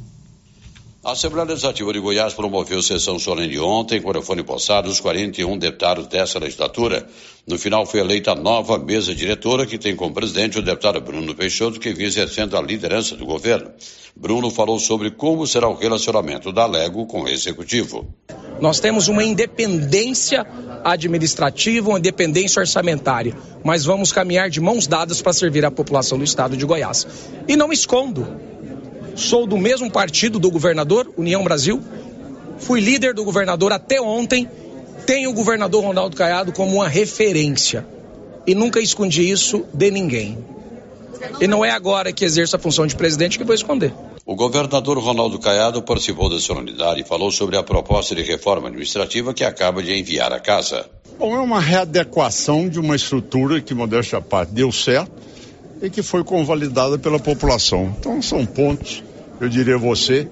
A 1.02 1.12
Assembleia 1.12 1.46
Legislativa 1.46 1.90
de 1.94 1.98
Goiás 1.98 2.34
promoveu 2.34 2.82
sessão 2.82 3.18
solene 3.18 3.58
ontem, 3.58 4.02
com 4.02 4.10
o 4.10 4.12
telefone 4.12 4.44
os 4.86 5.00
41 5.00 5.56
deputados 5.56 6.06
dessa 6.06 6.38
legislatura. 6.38 7.06
No 7.46 7.58
final 7.58 7.86
foi 7.86 8.00
eleita 8.00 8.32
a 8.32 8.34
nova 8.34 8.78
mesa 8.78 9.14
diretora, 9.14 9.64
que 9.64 9.78
tem 9.78 9.96
como 9.96 10.12
presidente 10.12 10.58
o 10.58 10.62
deputado 10.62 11.00
Bruno 11.00 11.34
Peixoto, 11.34 11.80
que 11.80 11.94
vem 11.94 12.04
exercendo 12.04 12.54
a 12.54 12.60
liderança 12.60 13.16
do 13.16 13.24
governo. 13.24 13.70
Bruno 14.14 14.50
falou 14.50 14.78
sobre 14.78 15.10
como 15.10 15.46
será 15.46 15.66
o 15.70 15.74
relacionamento 15.74 16.52
da 16.52 16.66
Lego 16.66 17.06
com 17.06 17.22
o 17.22 17.28
executivo. 17.28 18.06
Nós 18.60 18.78
temos 18.78 19.08
uma 19.08 19.24
independência 19.24 20.46
administrativa, 20.84 21.88
uma 21.88 21.98
independência 21.98 22.60
orçamentária, 22.60 23.34
mas 23.64 23.86
vamos 23.86 24.12
caminhar 24.12 24.50
de 24.50 24.60
mãos 24.60 24.86
dadas 24.86 25.22
para 25.22 25.32
servir 25.32 25.64
a 25.64 25.70
população 25.70 26.18
do 26.18 26.24
estado 26.24 26.58
de 26.58 26.66
Goiás. 26.66 27.06
E 27.48 27.56
não 27.56 27.72
escondo, 27.72 28.38
sou 29.20 29.46
do 29.46 29.56
mesmo 29.56 29.90
partido 29.90 30.38
do 30.38 30.50
governador, 30.50 31.12
União 31.16 31.44
Brasil, 31.44 31.80
fui 32.58 32.80
líder 32.80 33.14
do 33.14 33.24
governador 33.24 33.72
até 33.72 34.00
ontem, 34.00 34.48
tenho 35.06 35.30
o 35.30 35.34
governador 35.34 35.84
Ronaldo 35.84 36.16
Caiado 36.16 36.52
como 36.52 36.76
uma 36.76 36.88
referência 36.88 37.86
e 38.46 38.54
nunca 38.54 38.80
escondi 38.80 39.30
isso 39.30 39.64
de 39.72 39.90
ninguém. 39.90 40.38
E 41.40 41.46
não 41.46 41.64
é 41.64 41.70
agora 41.70 42.12
que 42.12 42.24
exerço 42.24 42.56
a 42.56 42.58
função 42.58 42.86
de 42.86 42.96
presidente 42.96 43.38
que 43.38 43.44
vou 43.44 43.54
esconder. 43.54 43.92
O 44.24 44.34
governador 44.34 44.98
Ronaldo 44.98 45.38
Caiado 45.38 45.82
participou 45.82 46.30
da 46.30 46.38
solenidade 46.38 47.00
e 47.00 47.04
falou 47.04 47.30
sobre 47.30 47.56
a 47.56 47.62
proposta 47.62 48.14
de 48.14 48.22
reforma 48.22 48.68
administrativa 48.68 49.34
que 49.34 49.44
acaba 49.44 49.82
de 49.82 49.92
enviar 49.92 50.32
à 50.32 50.40
casa. 50.40 50.88
Bom, 51.18 51.34
é 51.34 51.40
uma 51.40 51.60
readequação 51.60 52.68
de 52.68 52.78
uma 52.78 52.96
estrutura 52.96 53.60
que, 53.60 53.74
modéstia 53.74 54.18
à 54.18 54.22
parte, 54.22 54.52
deu 54.52 54.72
certo 54.72 55.12
e 55.82 55.90
que 55.90 56.02
foi 56.02 56.22
convalidada 56.22 56.98
pela 56.98 57.18
população. 57.18 57.94
Então, 57.98 58.22
são 58.22 58.46
pontos, 58.46 59.02
eu 59.40 59.48
diria 59.48 59.76
a 59.76 59.78
você, 59.78 60.28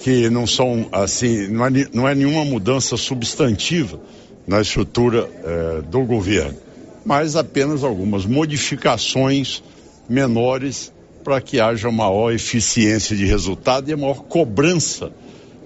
que 0.00 0.30
não 0.30 0.46
são 0.46 0.88
assim, 0.92 1.48
não 1.48 1.66
é, 1.66 1.70
não 1.92 2.08
é 2.08 2.14
nenhuma 2.14 2.44
mudança 2.44 2.96
substantiva 2.96 3.98
na 4.46 4.60
estrutura 4.60 5.28
eh, 5.42 5.82
do 5.90 6.02
governo, 6.02 6.56
mas 7.04 7.36
apenas 7.36 7.82
algumas 7.82 8.24
modificações 8.26 9.62
menores 10.08 10.92
para 11.24 11.40
que 11.40 11.58
haja 11.58 11.90
maior 11.90 12.32
eficiência 12.32 13.16
de 13.16 13.24
resultado 13.24 13.90
e 13.90 13.96
maior 13.96 14.22
cobrança 14.24 15.10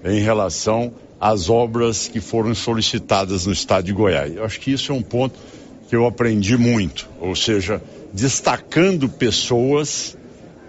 em 0.03 0.21
relação 0.21 0.93
às 1.19 1.49
obras 1.49 2.07
que 2.07 2.21
foram 2.21 2.55
solicitadas 2.55 3.45
no 3.45 3.51
estado 3.51 3.85
de 3.85 3.93
Goiás. 3.93 4.33
Eu 4.33 4.45
acho 4.45 4.59
que 4.59 4.71
isso 4.71 4.93
é 4.93 4.95
um 4.95 5.01
ponto 5.01 5.37
que 5.89 5.95
eu 5.95 6.05
aprendi 6.05 6.55
muito, 6.55 7.09
ou 7.19 7.35
seja, 7.35 7.81
destacando 8.13 9.09
pessoas 9.09 10.17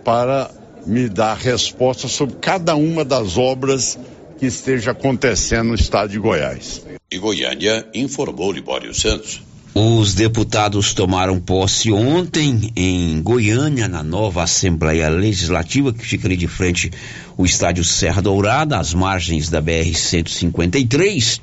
para 0.04 0.50
me 0.86 1.08
dar 1.08 1.36
resposta 1.36 2.08
sobre 2.08 2.36
cada 2.40 2.74
uma 2.74 3.04
das 3.04 3.36
obras 3.36 3.98
que 4.38 4.46
esteja 4.46 4.92
acontecendo 4.92 5.68
no 5.68 5.74
estado 5.74 6.10
de 6.10 6.18
Goiás. 6.18 6.82
E 7.10 7.18
Goiânia 7.18 7.86
informou 7.94 8.52
Libório 8.52 8.94
Santos. 8.94 9.42
Os 9.74 10.14
deputados 10.14 10.92
tomaram 10.94 11.38
posse 11.38 11.92
ontem 11.92 12.72
em 12.74 13.22
Goiânia, 13.22 13.86
na 13.86 14.02
nova 14.02 14.42
Assembleia 14.42 15.08
Legislativa, 15.08 15.92
que 15.92 16.04
fica 16.04 16.26
ali 16.26 16.36
de 16.36 16.48
frente 16.48 16.90
o 17.36 17.44
estádio 17.44 17.84
Serra 17.84 18.20
Dourada, 18.20 18.78
às 18.78 18.92
margens 18.92 19.48
da 19.48 19.62
BR-153. 19.62 21.40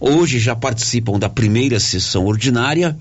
Hoje 0.00 0.38
já 0.38 0.54
participam 0.54 1.18
da 1.18 1.28
primeira 1.28 1.80
sessão 1.80 2.26
ordinária 2.26 2.96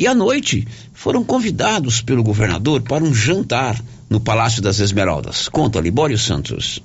e 0.00 0.06
à 0.06 0.14
noite 0.14 0.66
foram 0.94 1.22
convidados 1.22 2.00
pelo 2.00 2.22
governador 2.22 2.80
para 2.80 3.04
um 3.04 3.14
jantar 3.14 3.78
no 4.08 4.18
Palácio 4.18 4.62
das 4.62 4.80
Esmeraldas. 4.80 5.46
Conta, 5.46 5.78
Libório 5.78 6.16
Santos. 6.16 6.82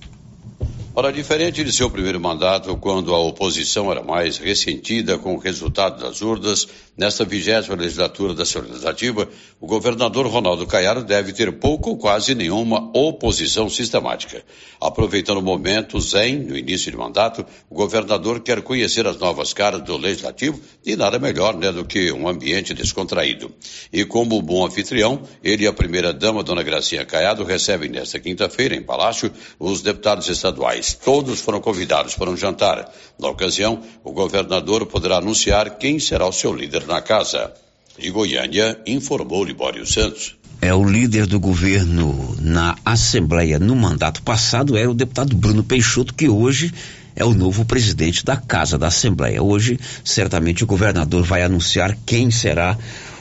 Ora, 0.98 1.12
diferente 1.12 1.62
de 1.62 1.74
seu 1.74 1.90
primeiro 1.90 2.22
mandato, 2.22 2.78
quando 2.78 3.14
a 3.14 3.20
oposição 3.20 3.92
era 3.92 4.02
mais 4.02 4.38
ressentida 4.38 5.18
com 5.18 5.36
o 5.36 5.38
resultado 5.38 6.02
das 6.02 6.22
urnas, 6.22 6.70
nesta 6.98 7.26
vigésima 7.26 7.76
legislatura 7.76 8.34
da 8.34 8.44
Legislativa, 8.44 9.28
o 9.60 9.68
governador 9.68 10.26
Ronaldo 10.26 10.66
Caiado 10.66 11.04
deve 11.04 11.34
ter 11.34 11.52
pouco 11.60 11.90
ou 11.90 11.98
quase 11.98 12.34
nenhuma 12.34 12.90
oposição 12.98 13.70
sistemática. 13.70 14.42
Aproveitando 14.80 15.40
o 15.40 15.42
momento 15.42 16.00
zen, 16.00 16.38
no 16.38 16.58
início 16.58 16.90
de 16.90 16.98
mandato, 16.98 17.46
o 17.70 17.76
governador 17.76 18.40
quer 18.40 18.62
conhecer 18.62 19.06
as 19.06 19.18
novas 19.18 19.52
caras 19.52 19.82
do 19.82 19.98
Legislativo 19.98 20.62
e 20.86 20.96
nada 20.96 21.20
melhor 21.20 21.58
né, 21.58 21.74
do 21.74 21.84
que 21.84 22.10
um 22.14 22.30
ambiente 22.30 22.74
descontraído. 22.74 23.52
E 23.92 24.06
como 24.06 24.42
bom 24.42 24.66
anfitrião, 24.66 25.24
ele 25.44 25.66
e 25.66 25.68
a 25.68 25.74
primeira-dama, 25.74 26.42
dona 26.42 26.64
Gracinha 26.64 27.04
Caiado, 27.04 27.44
recebem 27.44 27.90
nesta 27.90 28.18
quinta-feira, 28.18 28.76
em 28.76 28.82
Palácio, 28.82 29.30
os 29.60 29.82
deputados 29.82 30.30
estaduais. 30.30 30.85
Todos 30.94 31.40
foram 31.40 31.62
convidados 31.62 32.16
para 32.16 32.30
um 32.30 32.38
jantar. 32.38 32.92
Na 33.18 33.30
ocasião, 33.30 33.82
o 34.04 34.12
governador 34.12 34.86
poderá 34.86 35.18
anunciar 35.18 35.78
quem 35.78 36.00
será 36.00 36.28
o 36.28 36.32
seu 36.32 36.54
líder 36.54 36.86
na 36.86 37.02
casa. 37.02 37.52
De 37.98 38.12
Goiânia, 38.12 38.80
informou 38.86 39.44
Libório 39.44 39.86
Santos. 39.86 40.36
É 40.62 40.74
o 40.74 40.84
líder 40.84 41.28
do 41.28 41.40
governo 41.40 42.36
na 42.40 42.76
Assembleia 42.84 43.60
no 43.60 43.76
mandato 43.76 44.22
passado 44.22 44.76
era 44.78 44.90
o 44.90 44.94
deputado 44.94 45.36
Bruno 45.36 45.64
Peixoto, 45.64 46.14
que 46.14 46.28
hoje 46.28 46.74
é 47.16 47.24
o 47.24 47.34
novo 47.34 47.64
presidente 47.64 48.26
da 48.26 48.36
Casa 48.36 48.78
da 48.78 48.88
Assembleia. 48.88 49.42
Hoje, 49.42 49.80
certamente, 50.04 50.64
o 50.64 50.68
governador 50.68 51.24
vai 51.24 51.44
anunciar 51.44 51.98
quem 52.06 52.30
será 52.30 52.78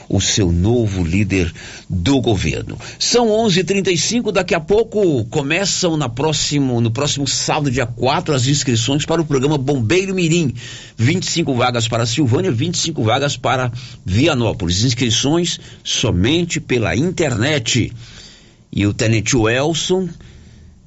o 0.09 0.21
seu 0.21 0.51
novo 0.51 1.03
líder 1.03 1.51
do 1.89 2.21
governo. 2.21 2.77
São 2.99 3.27
11:35, 3.29 4.31
daqui 4.31 4.53
a 4.53 4.59
pouco 4.59 5.25
começam 5.25 5.97
na 5.97 6.09
próximo, 6.09 6.79
no 6.81 6.91
próximo 6.91 7.27
sábado, 7.27 7.71
dia 7.71 7.85
4, 7.85 8.33
as 8.33 8.47
inscrições 8.47 9.05
para 9.05 9.21
o 9.21 9.25
programa 9.25 9.57
Bombeiro 9.57 10.13
Mirim. 10.13 10.53
25 10.97 11.53
vagas 11.53 11.87
para 11.87 12.05
Silvânia, 12.05 12.51
25 12.51 13.03
vagas 13.03 13.35
para 13.37 13.71
Vianópolis. 14.05 14.83
Inscrições 14.83 15.59
somente 15.83 16.59
pela 16.59 16.95
internet. 16.95 17.91
E 18.71 18.85
o 18.85 18.93
tenente 18.93 19.35
Welson 19.35 20.09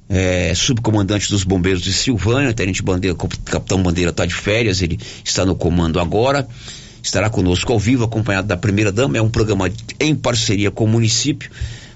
é, 0.09 0.53
subcomandante 0.55 1.29
dos 1.29 1.43
bombeiros 1.43 1.83
de 1.83 1.93
Silvânia, 1.93 2.51
tenente 2.51 2.81
Bandeira, 2.81 3.15
capitão 3.45 3.81
Bandeira 3.81 4.09
está 4.09 4.25
de 4.25 4.33
férias, 4.33 4.81
ele 4.81 4.99
está 5.23 5.45
no 5.45 5.55
comando 5.55 5.99
agora 5.99 6.47
estará 7.01 7.29
conosco 7.29 7.71
ao 7.71 7.79
vivo, 7.79 8.03
acompanhado 8.03 8.47
da 8.47 8.57
primeira 8.57 8.91
dama. 8.91 9.17
É 9.17 9.21
um 9.21 9.29
programa 9.29 9.71
em 9.99 10.15
parceria 10.15 10.71
com 10.71 10.85
o 10.85 10.87
município 10.87 11.49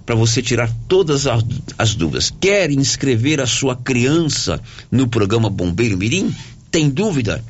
para 0.06 0.16
você 0.16 0.42
tirar 0.42 0.70
todas 0.88 1.28
as, 1.28 1.44
as, 1.78 1.96
dúvidas. 1.96 2.34
Quer 2.40 2.72
inscrever 2.72 3.40
a 3.40 3.46
sua 3.46 3.76
criança 3.76 4.62
no 4.92 5.08
programa 5.08 5.50
Bombeiro 5.50 5.98
Mirim? 5.98 6.34
Tem 6.70 6.90
dúvida? 6.90 7.44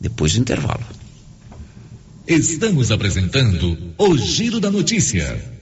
Depois 0.00 0.34
do 0.34 0.40
intervalo. 0.40 0.84
Estamos 2.26 2.90
apresentando 2.92 3.76
o 3.98 4.16
Giro 4.16 4.60
da 4.60 4.70
Notícia. 4.70 5.61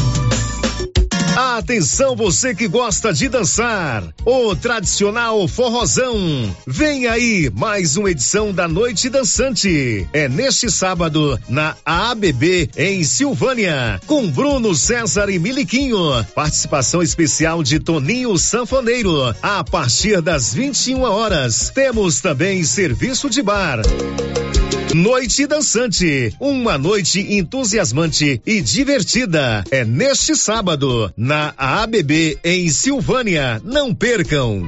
Atenção 1.35 2.13
você 2.13 2.53
que 2.53 2.67
gosta 2.67 3.13
de 3.13 3.29
dançar, 3.29 4.03
o 4.25 4.53
tradicional 4.53 5.47
forrozão. 5.47 6.17
Vem 6.67 7.07
aí 7.07 7.49
mais 7.55 7.95
uma 7.95 8.11
edição 8.11 8.51
da 8.51 8.67
Noite 8.67 9.09
Dançante. 9.09 10.05
É 10.11 10.27
neste 10.27 10.69
sábado 10.69 11.39
na 11.47 11.75
ABB 11.85 12.69
em 12.75 13.03
Silvânia, 13.05 13.99
com 14.05 14.27
Bruno 14.29 14.75
César 14.75 15.29
e 15.29 15.39
Miliquinho. 15.39 15.97
Participação 16.35 17.01
especial 17.01 17.63
de 17.63 17.79
Toninho 17.79 18.37
Sanfoneiro 18.37 19.33
a 19.41 19.63
partir 19.63 20.21
das 20.21 20.53
21 20.53 21.01
horas. 21.01 21.69
Temos 21.69 22.19
também 22.19 22.63
serviço 22.65 23.29
de 23.29 23.41
bar. 23.41 23.79
Noite 24.93 25.47
Dançante, 25.47 26.35
uma 26.39 26.77
noite 26.77 27.21
entusiasmante 27.33 28.41
e 28.45 28.61
divertida. 28.61 29.63
É 29.71 29.85
neste 29.85 30.35
sábado, 30.35 31.11
na 31.15 31.53
ABB 31.57 32.37
em 32.43 32.69
Silvânia. 32.69 33.61
Não 33.63 33.95
percam. 33.95 34.67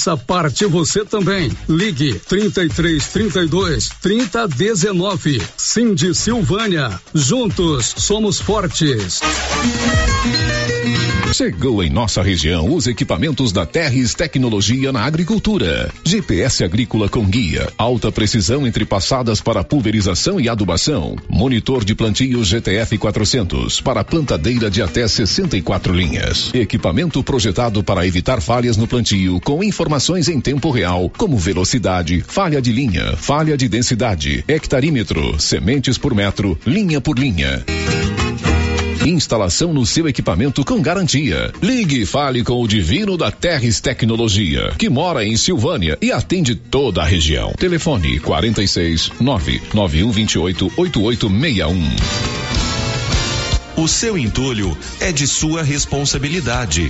parte 0.17 0.65
você 0.65 1.05
também. 1.05 1.51
Ligue 1.67 2.19
33 2.27 3.07
32 3.07 3.89
30 4.01 4.47
19. 4.47 5.41
Cindy 5.57 6.15
Silvânia. 6.15 6.99
Juntos 7.13 7.93
somos 7.97 8.39
fortes. 8.39 9.21
Chegou 11.33 11.81
em 11.81 11.89
nossa 11.89 12.21
região 12.21 12.73
os 12.73 12.87
equipamentos 12.87 13.53
da 13.53 13.65
Terres 13.65 14.13
Tecnologia 14.13 14.91
na 14.91 15.05
Agricultura. 15.05 15.89
GPS 16.03 16.61
agrícola 16.61 17.07
com 17.07 17.23
guia, 17.23 17.71
alta 17.77 18.11
precisão 18.11 18.67
entre 18.67 18.83
passadas 18.85 19.39
para 19.39 19.63
pulverização 19.63 20.41
e 20.41 20.49
adubação. 20.49 21.15
Monitor 21.29 21.85
de 21.85 21.95
plantio 21.95 22.43
GTF 22.43 22.97
400 22.97 23.79
para 23.79 24.03
plantadeira 24.03 24.69
de 24.69 24.81
até 24.81 25.07
64 25.07 25.93
linhas. 25.93 26.53
Equipamento 26.53 27.23
projetado 27.23 27.81
para 27.81 28.05
evitar 28.05 28.41
falhas 28.41 28.75
no 28.75 28.85
plantio 28.85 29.39
com 29.39 29.63
informações 29.63 29.90
em 30.29 30.39
tempo 30.39 30.71
real, 30.71 31.11
como 31.17 31.37
velocidade, 31.37 32.23
falha 32.25 32.61
de 32.61 32.71
linha, 32.71 33.17
falha 33.17 33.57
de 33.57 33.67
densidade, 33.67 34.41
hectarímetro, 34.47 35.37
sementes 35.37 35.97
por 35.97 36.15
metro, 36.15 36.57
linha 36.65 37.01
por 37.01 37.19
linha. 37.19 37.61
Instalação 39.05 39.73
no 39.73 39.85
seu 39.85 40.07
equipamento 40.07 40.63
com 40.63 40.81
garantia. 40.81 41.51
Ligue 41.61 42.03
e 42.03 42.05
fale 42.05 42.41
com 42.41 42.61
o 42.61 42.67
Divino 42.67 43.17
da 43.17 43.31
Terres 43.31 43.81
Tecnologia, 43.81 44.73
que 44.77 44.89
mora 44.89 45.25
em 45.25 45.35
Silvânia 45.35 45.97
e 46.01 46.09
atende 46.09 46.55
toda 46.55 47.01
a 47.01 47.05
região. 47.05 47.51
Telefone 47.53 48.19
46 48.19 49.11
99128 49.19 50.71
8861. 50.77 52.31
O 53.75 53.87
seu 53.87 54.17
entulho 54.17 54.77
é 54.99 55.11
de 55.11 55.27
sua 55.27 55.63
responsabilidade. 55.63 56.89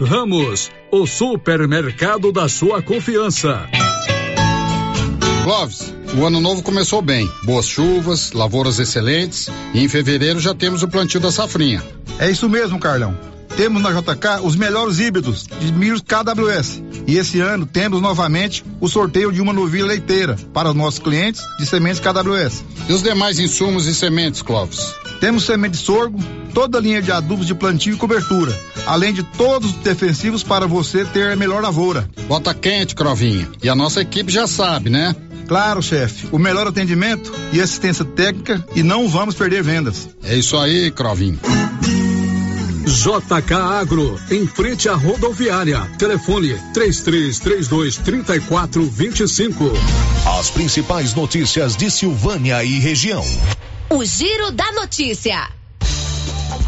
Ramos, 0.00 0.70
o 0.92 1.06
supermercado 1.06 2.30
da 2.30 2.48
sua 2.48 2.80
confiança. 2.82 3.68
Clóvis, 5.42 5.92
o 6.16 6.24
ano 6.24 6.40
novo 6.40 6.62
começou 6.62 7.02
bem. 7.02 7.28
Boas 7.44 7.66
chuvas, 7.66 8.32
lavouras 8.32 8.78
excelentes 8.78 9.48
e 9.74 9.82
em 9.82 9.88
fevereiro 9.88 10.38
já 10.38 10.54
temos 10.54 10.82
o 10.82 10.88
plantio 10.88 11.20
da 11.20 11.32
safrinha. 11.32 11.82
É 12.18 12.30
isso 12.30 12.48
mesmo, 12.48 12.78
Carlão. 12.78 13.16
Temos 13.56 13.82
na 13.82 13.90
JK 13.90 14.44
os 14.44 14.54
melhores 14.54 15.00
híbridos 15.00 15.46
de 15.58 15.72
milhos 15.72 16.00
KWS. 16.00 16.80
E 17.06 17.16
esse 17.16 17.40
ano 17.40 17.66
temos 17.66 18.00
novamente 18.00 18.64
o 18.80 18.86
sorteio 18.86 19.32
de 19.32 19.40
uma 19.40 19.52
novilha 19.52 19.86
leiteira 19.86 20.36
para 20.52 20.68
os 20.68 20.76
nossos 20.76 21.00
clientes 21.00 21.42
de 21.58 21.66
sementes 21.66 22.00
KWS. 22.00 22.64
E 22.88 22.92
os 22.92 23.02
demais 23.02 23.38
insumos 23.40 23.86
e 23.86 23.94
sementes, 23.94 24.42
Clóvis? 24.42 24.94
Temos 25.18 25.44
semente 25.44 25.72
de 25.72 25.78
sorgo, 25.78 26.18
toda 26.58 26.78
a 26.78 26.80
linha 26.80 27.00
de 27.00 27.12
adubos 27.12 27.46
de 27.46 27.54
plantio 27.54 27.94
e 27.94 27.96
cobertura, 27.96 28.52
além 28.84 29.14
de 29.14 29.22
todos 29.22 29.70
os 29.70 29.76
defensivos 29.76 30.42
para 30.42 30.66
você 30.66 31.04
ter 31.04 31.30
a 31.30 31.36
melhor 31.36 31.62
lavoura. 31.62 32.10
Bota 32.26 32.52
quente, 32.52 32.96
Crovinha. 32.96 33.48
E 33.62 33.68
a 33.68 33.76
nossa 33.76 34.00
equipe 34.00 34.32
já 34.32 34.44
sabe, 34.48 34.90
né? 34.90 35.14
Claro, 35.46 35.80
chefe. 35.80 36.26
O 36.32 36.38
melhor 36.38 36.66
atendimento 36.66 37.32
e 37.52 37.60
assistência 37.60 38.04
técnica 38.04 38.66
e 38.74 38.82
não 38.82 39.08
vamos 39.08 39.36
perder 39.36 39.62
vendas. 39.62 40.08
É 40.24 40.34
isso 40.34 40.58
aí, 40.58 40.90
Crovinho. 40.90 41.38
JK 42.86 43.54
Agro, 43.54 44.20
em 44.28 44.44
frente 44.44 44.88
à 44.88 44.96
rodoviária. 44.96 45.80
Telefone 45.96 46.58
3332 46.74 47.98
3425. 47.98 49.70
As 50.40 50.50
principais 50.50 51.14
notícias 51.14 51.76
de 51.76 51.88
Silvânia 51.88 52.64
e 52.64 52.80
região. 52.80 53.24
O 53.90 54.04
Giro 54.04 54.50
da 54.50 54.72
Notícia. 54.72 55.56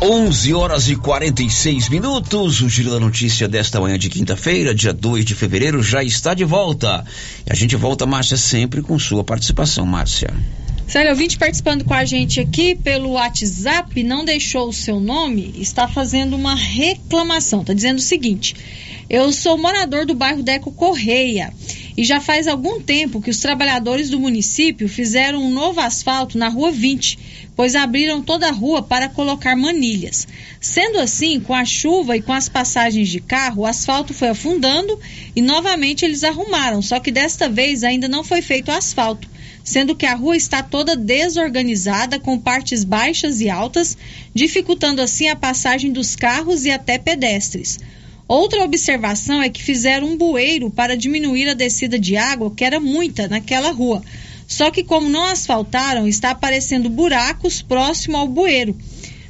11 0.03 0.55
horas 0.55 0.89
e 0.89 0.97
46 0.97 1.91
minutos. 1.91 2.63
O 2.63 2.71
Giro 2.71 2.91
da 2.91 2.99
Notícia 2.99 3.47
desta 3.47 3.79
manhã 3.79 3.99
de 3.99 4.09
quinta-feira, 4.09 4.75
dia 4.75 4.95
2 4.95 5.27
de 5.27 5.35
fevereiro, 5.35 5.83
já 5.83 6.03
está 6.03 6.33
de 6.33 6.43
volta. 6.43 7.05
E 7.47 7.53
a 7.53 7.55
gente 7.55 7.77
volta, 7.77 8.07
Márcia, 8.07 8.39
sempre 8.39 8.81
com 8.81 8.99
sua 8.99 9.23
participação, 9.23 9.85
Márcia. 9.85 10.33
Sério, 10.87 11.11
ouvinte 11.11 11.37
participando 11.37 11.85
com 11.85 11.93
a 11.93 12.07
gente 12.07 12.41
aqui 12.41 12.75
pelo 12.75 13.11
WhatsApp, 13.11 14.03
não 14.03 14.25
deixou 14.25 14.71
o 14.71 14.73
seu 14.73 14.99
nome, 14.99 15.55
está 15.59 15.87
fazendo 15.87 16.35
uma 16.35 16.55
reclamação. 16.55 17.61
Está 17.61 17.75
dizendo 17.75 17.99
o 17.99 18.03
seguinte: 18.03 18.57
eu 19.11 19.31
sou 19.33 19.59
morador 19.59 20.07
do 20.07 20.15
bairro 20.15 20.43
Deco 20.43 20.73
Correia 20.73 21.53
e 21.97 22.05
já 22.05 22.21
faz 22.21 22.47
algum 22.47 22.81
tempo 22.81 23.21
que 23.21 23.31
os 23.31 23.39
trabalhadores 23.39 24.11
do 24.11 24.21
município 24.21 24.89
fizeram 24.89 25.43
um 25.43 25.51
novo 25.51 25.81
asfalto 25.81 26.39
na 26.39 26.49
rua 26.49 26.71
20, 26.71 27.19
pois 27.57 27.75
abriram 27.75 28.23
toda 28.23 28.49
a 28.49 28.53
rua 28.53 28.83
para 28.83 29.09
colocar 29.09 29.57
manilhas. 29.57 30.27
Sendo 30.61 30.99
assim, 30.99 31.41
com 31.41 31.55
a 31.55 31.65
chuva 31.65 32.17
e 32.17 32.23
com 32.23 32.33
as 32.33 32.49
passagens 32.49 33.09
de 33.09 33.21
carro, 33.21 33.63
o 33.63 33.67
asfalto 33.67 34.15
foi 34.15 34.29
afundando 34.29 34.99
e 35.35 35.43
novamente 35.43 36.05
eles 36.05 36.25
arrumaram, 36.25 36.81
só 36.81 37.01
que 37.01 37.11
desta 37.11 37.49
vez 37.49 37.85
ainda 37.85 38.09
não 38.09 38.25
foi 38.25 38.43
feito 38.43 38.71
asfalto 38.71 39.29
sendo 39.63 39.95
que 39.95 40.07
a 40.07 40.15
rua 40.15 40.37
está 40.37 40.63
toda 40.63 40.97
desorganizada, 40.97 42.19
com 42.19 42.39
partes 42.39 42.83
baixas 42.83 43.41
e 43.41 43.49
altas, 43.49 43.97
dificultando 44.35 45.01
assim 45.03 45.29
a 45.29 45.37
passagem 45.37 45.93
dos 45.93 46.17
carros 46.17 46.65
e 46.65 46.71
até 46.71 46.99
pedestres. 46.99 47.79
Outra 48.31 48.63
observação 48.63 49.43
é 49.43 49.49
que 49.49 49.61
fizeram 49.61 50.07
um 50.07 50.17
bueiro 50.17 50.71
para 50.71 50.97
diminuir 50.97 51.49
a 51.49 51.53
descida 51.53 51.99
de 51.99 52.17
água, 52.17 52.49
que 52.49 52.65
era 52.65 52.79
muita 52.79 53.27
naquela 53.27 53.73
rua. 53.73 54.05
Só 54.47 54.71
que, 54.71 54.85
como 54.85 55.09
não 55.09 55.25
asfaltaram, 55.25 56.07
está 56.07 56.31
aparecendo 56.31 56.89
buracos 56.89 57.61
próximo 57.61 58.17
ao 58.17 58.29
bueiro, 58.29 58.79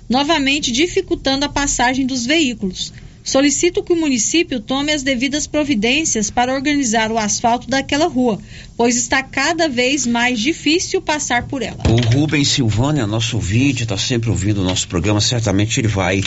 novamente 0.06 0.70
dificultando 0.70 1.46
a 1.46 1.48
passagem 1.48 2.04
dos 2.04 2.26
veículos. 2.26 2.92
Solicito 3.24 3.82
que 3.82 3.94
o 3.94 3.96
município 3.96 4.60
tome 4.60 4.92
as 4.92 5.02
devidas 5.02 5.46
providências 5.46 6.30
para 6.30 6.52
organizar 6.52 7.10
o 7.10 7.16
asfalto 7.16 7.70
daquela 7.70 8.06
rua, 8.06 8.38
pois 8.76 8.98
está 8.98 9.22
cada 9.22 9.66
vez 9.66 10.06
mais 10.06 10.38
difícil 10.38 11.00
passar 11.00 11.48
por 11.48 11.62
ela. 11.62 11.78
O 11.88 12.18
Rubens 12.18 12.48
Silvânia, 12.48 13.06
nosso 13.06 13.36
ouvinte, 13.36 13.84
está 13.84 13.96
sempre 13.96 14.28
ouvindo 14.28 14.60
o 14.60 14.64
nosso 14.64 14.86
programa, 14.88 15.22
certamente 15.22 15.80
ele 15.80 15.88
vai 15.88 16.22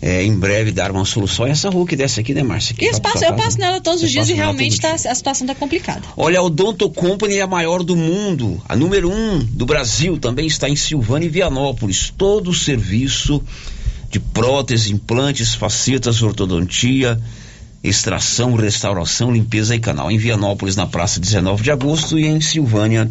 é, 0.00 0.24
em 0.24 0.34
breve 0.34 0.72
dar 0.72 0.90
uma 0.90 1.04
solução. 1.04 1.46
E 1.46 1.50
essa 1.50 1.68
rua 1.68 1.86
que 1.86 1.96
desce 1.96 2.20
aqui, 2.20 2.32
né, 2.32 2.42
Márcia? 2.42 2.74
E 2.78 2.84
eu 2.84 3.00
passo, 3.00 3.24
eu 3.24 3.34
passo 3.34 3.58
nela 3.58 3.80
todos 3.80 4.02
os 4.02 4.10
dias 4.10 4.28
e 4.28 4.34
realmente 4.34 4.80
tá, 4.80 4.92
a 4.92 5.14
situação 5.14 5.46
está 5.46 5.54
complicada. 5.54 6.02
Olha, 6.16 6.38
a 6.38 6.42
Odonto 6.42 6.88
Company 6.90 7.36
é 7.36 7.42
a 7.42 7.46
maior 7.46 7.82
do 7.82 7.96
mundo, 7.96 8.62
a 8.68 8.76
número 8.76 9.10
um 9.10 9.38
do 9.38 9.66
Brasil, 9.66 10.18
também 10.18 10.46
está 10.46 10.68
em 10.68 10.76
Silvânia 10.76 11.26
e 11.26 11.30
Vianópolis. 11.30 12.12
Todo 12.16 12.50
o 12.50 12.54
serviço 12.54 13.42
de 14.10 14.20
prótese, 14.20 14.92
implantes, 14.92 15.54
facetas, 15.54 16.22
ortodontia, 16.22 17.20
extração, 17.82 18.54
restauração, 18.54 19.32
limpeza 19.32 19.74
e 19.74 19.80
canal. 19.80 20.10
Em 20.10 20.18
Vianópolis, 20.18 20.76
na 20.76 20.86
praça 20.86 21.20
19 21.20 21.62
de 21.62 21.70
agosto 21.70 22.18
e 22.18 22.26
em 22.26 22.40
Silvânia, 22.40 23.10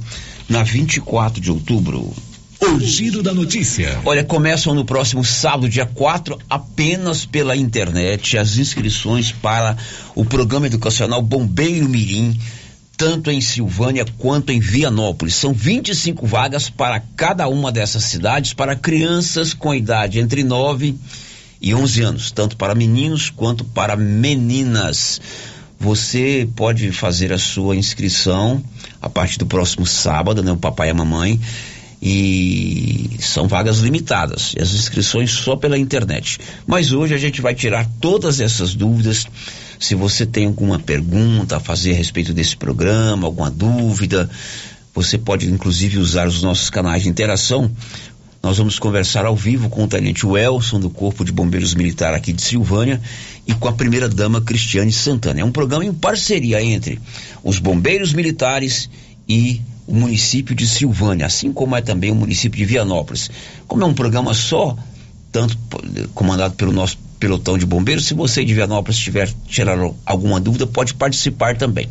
na 0.49 0.63
24 0.63 1.39
de 1.41 1.51
outubro. 1.51 2.13
O 2.59 2.79
Giro 2.79 3.21
da 3.21 3.33
Notícia. 3.35 4.01
Olha, 4.03 4.23
começam 4.23 4.73
no 4.73 4.83
próximo 4.83 5.23
sábado, 5.23 5.69
dia 5.69 5.85
4, 5.85 6.39
apenas 6.49 7.23
pela 7.23 7.55
internet, 7.55 8.35
as 8.35 8.57
inscrições 8.57 9.31
para 9.31 9.77
o 10.15 10.25
programa 10.25 10.65
educacional 10.65 11.21
Bombeiro 11.21 11.87
Mirim, 11.87 12.35
tanto 12.97 13.29
em 13.29 13.39
Silvânia 13.41 14.05
quanto 14.17 14.51
em 14.51 14.59
Vianópolis. 14.59 15.35
São 15.35 15.53
25 15.53 16.25
vagas 16.25 16.67
para 16.67 16.99
cada 17.15 17.47
uma 17.47 17.71
dessas 17.71 18.03
cidades 18.05 18.53
para 18.53 18.75
crianças 18.75 19.53
com 19.53 19.73
idade 19.73 20.19
entre 20.19 20.43
9 20.43 20.95
e 21.61 21.75
11 21.75 22.01
anos, 22.01 22.31
tanto 22.31 22.57
para 22.57 22.73
meninos 22.73 23.29
quanto 23.29 23.63
para 23.63 23.95
meninas. 23.95 25.21
Você 25.79 26.49
pode 26.55 26.91
fazer 26.91 27.31
a 27.31 27.37
sua 27.37 27.75
inscrição 27.75 28.63
a 28.99 29.07
partir 29.07 29.37
do 29.37 29.45
próximo 29.45 29.85
sábado, 29.85 30.41
né? 30.41 30.51
O 30.51 30.57
papai 30.57 30.87
e 30.87 30.91
a 30.91 30.95
mamãe 30.95 31.39
e 32.01 33.09
são 33.19 33.47
vagas 33.47 33.79
limitadas, 33.79 34.53
as 34.59 34.73
inscrições 34.73 35.31
só 35.31 35.55
pela 35.55 35.77
internet. 35.77 36.39
Mas 36.65 36.91
hoje 36.91 37.13
a 37.13 37.17
gente 37.17 37.41
vai 37.41 37.55
tirar 37.55 37.89
todas 37.99 38.39
essas 38.39 38.75
dúvidas. 38.75 39.25
Se 39.79 39.95
você 39.95 40.25
tem 40.25 40.45
alguma 40.45 40.79
pergunta 40.79 41.57
a 41.57 41.59
fazer 41.59 41.91
a 41.91 41.95
respeito 41.95 42.33
desse 42.33 42.55
programa, 42.55 43.27
alguma 43.27 43.49
dúvida, 43.49 44.29
você 44.93 45.17
pode 45.17 45.49
inclusive 45.49 45.97
usar 45.97 46.27
os 46.27 46.41
nossos 46.41 46.69
canais 46.69 47.03
de 47.03 47.09
interação. 47.09 47.71
Nós 48.41 48.57
vamos 48.57 48.77
conversar 48.77 49.25
ao 49.25 49.35
vivo 49.35 49.67
com 49.67 49.83
o 49.83 49.87
tenente 49.87 50.25
Welson 50.25 50.79
do 50.79 50.89
Corpo 50.89 51.25
de 51.25 51.31
Bombeiros 51.31 51.73
Militar 51.73 52.13
aqui 52.13 52.31
de 52.31 52.41
Silvânia 52.41 53.01
e 53.45 53.53
com 53.53 53.67
a 53.67 53.73
primeira 53.73 54.07
dama 54.07 54.39
Cristiane 54.41 54.91
Santana. 54.91 55.41
É 55.41 55.43
um 55.43 55.51
programa 55.51 55.83
em 55.83 55.93
parceria 55.93 56.61
entre 56.61 56.99
os 57.43 57.59
bombeiros 57.59 58.13
militares 58.13 58.89
e 59.27 59.61
o 59.87 59.95
município 59.95 60.53
de 60.53 60.67
Silvânia, 60.67 61.25
assim 61.25 61.51
como 61.51 61.75
é 61.75 61.81
também 61.81 62.11
o 62.11 62.15
município 62.15 62.57
de 62.57 62.65
Vianópolis. 62.65 63.31
Como 63.67 63.81
é 63.81 63.85
um 63.85 63.93
programa 63.93 64.33
só, 64.33 64.77
tanto 65.31 65.57
comandado 66.13 66.55
pelo 66.55 66.73
nosso 66.73 66.97
pelotão 67.17 67.57
de 67.57 67.65
bombeiros, 67.65 68.05
se 68.05 68.13
você 68.13 68.43
de 68.43 68.53
Vianópolis 68.53 68.97
tiver 68.99 69.29
tirar 69.47 69.77
alguma 70.05 70.39
dúvida, 70.39 70.67
pode 70.67 70.93
participar 70.93 71.57
também. 71.57 71.89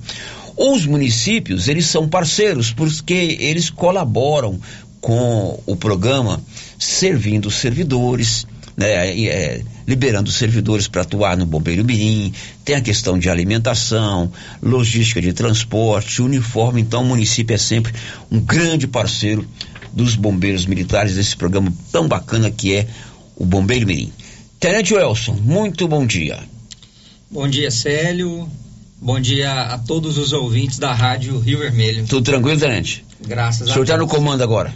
Os 0.56 0.86
municípios, 0.86 1.68
eles 1.68 1.86
são 1.86 2.08
parceiros 2.08 2.70
porque 2.70 3.36
eles 3.40 3.70
colaboram 3.70 4.60
com 5.00 5.60
o 5.66 5.76
programa, 5.76 6.40
servindo 6.78 7.46
os 7.46 7.56
servidores, 7.56 8.46
né, 8.76 9.08
é, 9.24 9.62
liberando 9.86 10.30
servidores 10.30 10.86
para 10.88 11.02
atuar 11.02 11.36
no 11.36 11.46
Bombeiro 11.46 11.84
Mirim, 11.84 12.32
tem 12.64 12.76
a 12.76 12.80
questão 12.80 13.18
de 13.18 13.30
alimentação, 13.30 14.30
logística 14.62 15.20
de 15.20 15.32
transporte, 15.32 16.20
uniforme, 16.20 16.80
então 16.80 17.02
o 17.02 17.06
município 17.06 17.54
é 17.54 17.58
sempre 17.58 17.92
um 18.30 18.40
grande 18.40 18.86
parceiro 18.86 19.46
dos 19.92 20.14
bombeiros 20.14 20.66
militares 20.66 21.14
desse 21.14 21.36
programa 21.36 21.72
tão 21.90 22.06
bacana 22.06 22.50
que 22.50 22.74
é 22.74 22.86
o 23.34 23.44
Bombeiro 23.46 23.86
Mirim. 23.86 24.12
Tenente 24.60 24.92
Welson, 24.94 25.34
muito 25.34 25.86
bom 25.88 26.04
dia. 26.06 26.38
Bom 27.30 27.48
dia, 27.48 27.70
Célio. 27.70 28.48
Bom 29.00 29.20
dia 29.20 29.52
a 29.52 29.78
todos 29.78 30.16
os 30.16 30.32
ouvintes 30.32 30.78
da 30.78 30.92
Rádio 30.92 31.38
Rio 31.38 31.58
Vermelho. 31.58 32.06
Tudo 32.06 32.24
tranquilo, 32.24 32.58
Tenente? 32.58 33.04
Graças 33.26 33.68
O 33.68 33.70
a 33.70 33.72
senhor 33.74 33.82
está 33.84 33.96
Deus. 33.96 34.08
no 34.08 34.14
comando 34.14 34.42
agora. 34.42 34.74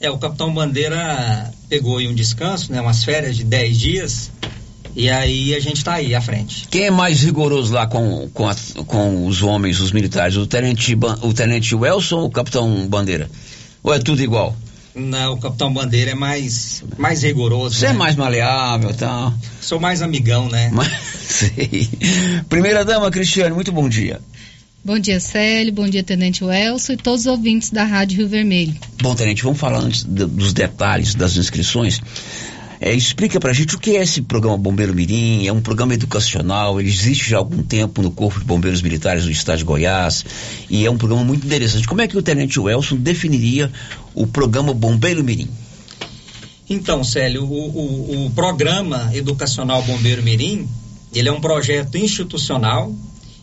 É, 0.00 0.10
o 0.10 0.16
Capitão 0.18 0.52
Bandeira 0.52 1.52
pegou 1.68 1.98
aí 1.98 2.08
um 2.08 2.14
descanso, 2.14 2.72
né? 2.72 2.80
Umas 2.80 3.04
férias 3.04 3.36
de 3.36 3.44
10 3.44 3.78
dias. 3.78 4.30
E 4.96 5.08
aí 5.08 5.54
a 5.54 5.60
gente 5.60 5.84
tá 5.84 5.94
aí 5.94 6.14
à 6.14 6.20
frente. 6.20 6.66
Quem 6.70 6.86
é 6.86 6.90
mais 6.90 7.20
rigoroso 7.22 7.72
lá 7.72 7.86
com, 7.86 8.28
com, 8.32 8.48
a- 8.48 8.56
com 8.86 9.26
os 9.26 9.42
homens, 9.42 9.78
os 9.78 9.92
militares? 9.92 10.36
O 10.36 10.46
tenente, 10.46 10.96
o 11.22 11.32
tenente 11.34 11.74
Welson 11.74 12.16
ou 12.20 12.26
o 12.26 12.30
capitão 12.30 12.88
Bandeira? 12.88 13.30
Ou 13.82 13.94
é 13.94 13.98
tudo 13.98 14.22
igual? 14.22 14.56
Não, 14.92 15.34
o 15.34 15.38
Capitão 15.38 15.72
Bandeira 15.72 16.10
é 16.10 16.14
mais, 16.14 16.82
mais 16.98 17.22
rigoroso. 17.22 17.76
Você 17.76 17.86
é 17.86 17.92
né? 17.92 17.98
mais 17.98 18.16
maleável 18.16 18.90
e 18.90 18.94
tal. 18.94 19.32
Sou 19.60 19.78
mais 19.78 20.02
amigão, 20.02 20.48
né? 20.48 20.68
Mas, 20.74 20.90
sei. 21.28 21.88
Primeira 22.48 22.84
dama, 22.84 23.08
Cristiane, 23.10 23.54
muito 23.54 23.70
bom 23.70 23.88
dia. 23.88 24.20
Bom 24.84 24.98
dia, 24.98 25.20
Célio. 25.20 25.72
Bom 25.72 25.88
dia, 25.88 26.02
Tenente 26.02 26.42
Welson 26.42 26.92
e 26.94 26.96
todos 26.96 27.20
os 27.22 27.26
ouvintes 27.26 27.70
da 27.70 27.84
Rádio 27.84 28.18
Rio 28.18 28.28
Vermelho. 28.28 28.74
Bom, 29.02 29.14
tenente, 29.14 29.42
vamos 29.42 29.58
falar 29.60 29.78
antes 29.80 30.04
do- 30.04 30.26
dos 30.26 30.52
detalhes 30.52 31.14
das 31.14 31.36
inscrições. 31.36 32.00
É, 32.80 32.94
explica 32.94 33.38
pra 33.38 33.52
gente 33.52 33.74
o 33.76 33.78
que 33.78 33.94
é 33.98 34.02
esse 34.02 34.22
programa 34.22 34.56
Bombeiro 34.56 34.94
Mirim, 34.94 35.46
é 35.46 35.52
um 35.52 35.60
programa 35.60 35.92
educacional, 35.92 36.80
ele 36.80 36.88
existe 36.88 37.28
já 37.28 37.36
há 37.36 37.40
algum 37.40 37.62
tempo 37.62 38.00
no 38.00 38.10
Corpo 38.10 38.38
de 38.40 38.46
Bombeiros 38.46 38.80
Militares 38.80 39.24
do 39.24 39.30
Estado 39.30 39.58
de 39.58 39.64
Goiás 39.64 40.24
e 40.70 40.86
é 40.86 40.90
um 40.90 40.96
programa 40.96 41.22
muito 41.22 41.44
interessante. 41.46 41.86
Como 41.86 42.00
é 42.00 42.08
que 42.08 42.16
o 42.16 42.22
Tenente 42.22 42.58
Welson 42.58 42.96
definiria 42.96 43.70
o 44.14 44.26
programa 44.26 44.72
Bombeiro 44.72 45.22
Mirim? 45.22 45.48
Então, 46.70 47.04
Célio, 47.04 47.44
o, 47.44 47.52
o- 47.52 48.26
o 48.26 48.30
programa 48.30 49.10
educacional 49.12 49.82
Bombeiro 49.82 50.22
Mirim, 50.22 50.66
ele 51.14 51.28
é 51.28 51.32
um 51.32 51.40
projeto 51.40 51.98
institucional 51.98 52.94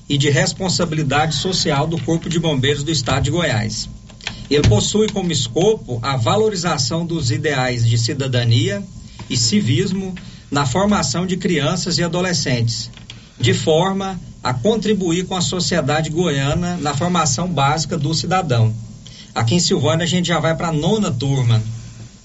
e 0.10 0.18
de 0.18 0.30
responsabilidade 0.30 1.36
social 1.36 1.86
do 1.86 2.02
Corpo 2.02 2.30
de 2.30 2.40
Bombeiros 2.40 2.84
do 2.84 2.92
Estado 2.92 3.24
de 3.24 3.32
Goiás. 3.32 3.90
Ele 4.50 4.68
possui 4.68 5.10
como 5.10 5.32
escopo 5.32 6.00
a 6.02 6.16
valorização 6.16 7.06
dos 7.06 7.32
ideais 7.32 7.86
de 7.86 7.98
cidadania 7.98 8.82
e 9.30 9.36
civismo 9.36 10.16
na 10.50 10.66
formação 10.66 11.26
de 11.26 11.36
crianças 11.36 11.98
e 11.98 12.04
adolescentes, 12.04 12.90
de 13.40 13.54
forma 13.54 14.20
a 14.42 14.54
contribuir 14.54 15.26
com 15.26 15.36
a 15.36 15.42
sociedade 15.42 16.10
goiana 16.10 16.78
na 16.78 16.94
formação 16.94 17.50
básica 17.50 17.98
do 17.98 18.14
cidadão. 18.14 18.74
Aqui 19.36 19.56
em 19.56 19.60
Silvânia 19.60 20.06
a 20.06 20.08
gente 20.08 20.30
já 20.30 20.40
vai 20.40 20.56
para 20.56 20.70
a 20.70 20.74
nona 20.74 21.12
turma. 21.12 21.62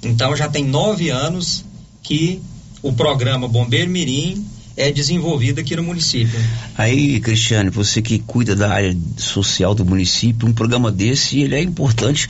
Então 0.02 0.36
já 0.36 0.48
tem 0.48 0.64
nove 0.64 1.10
anos 1.10 1.64
que 2.02 2.40
o 2.80 2.92
programa 2.92 3.48
Bombeiro 3.48 3.90
Mirim 3.90 4.46
é 4.76 4.90
desenvolvido 4.90 5.60
aqui 5.60 5.76
no 5.76 5.82
município. 5.82 6.38
Aí, 6.76 7.20
Cristiane, 7.20 7.70
você 7.70 8.00
que 8.00 8.18
cuida 8.18 8.54
da 8.54 8.72
área 8.72 8.96
social 9.16 9.74
do 9.74 9.84
município, 9.84 10.48
um 10.48 10.52
programa 10.52 10.90
desse, 10.90 11.40
ele 11.40 11.54
é 11.54 11.62
importante 11.62 12.28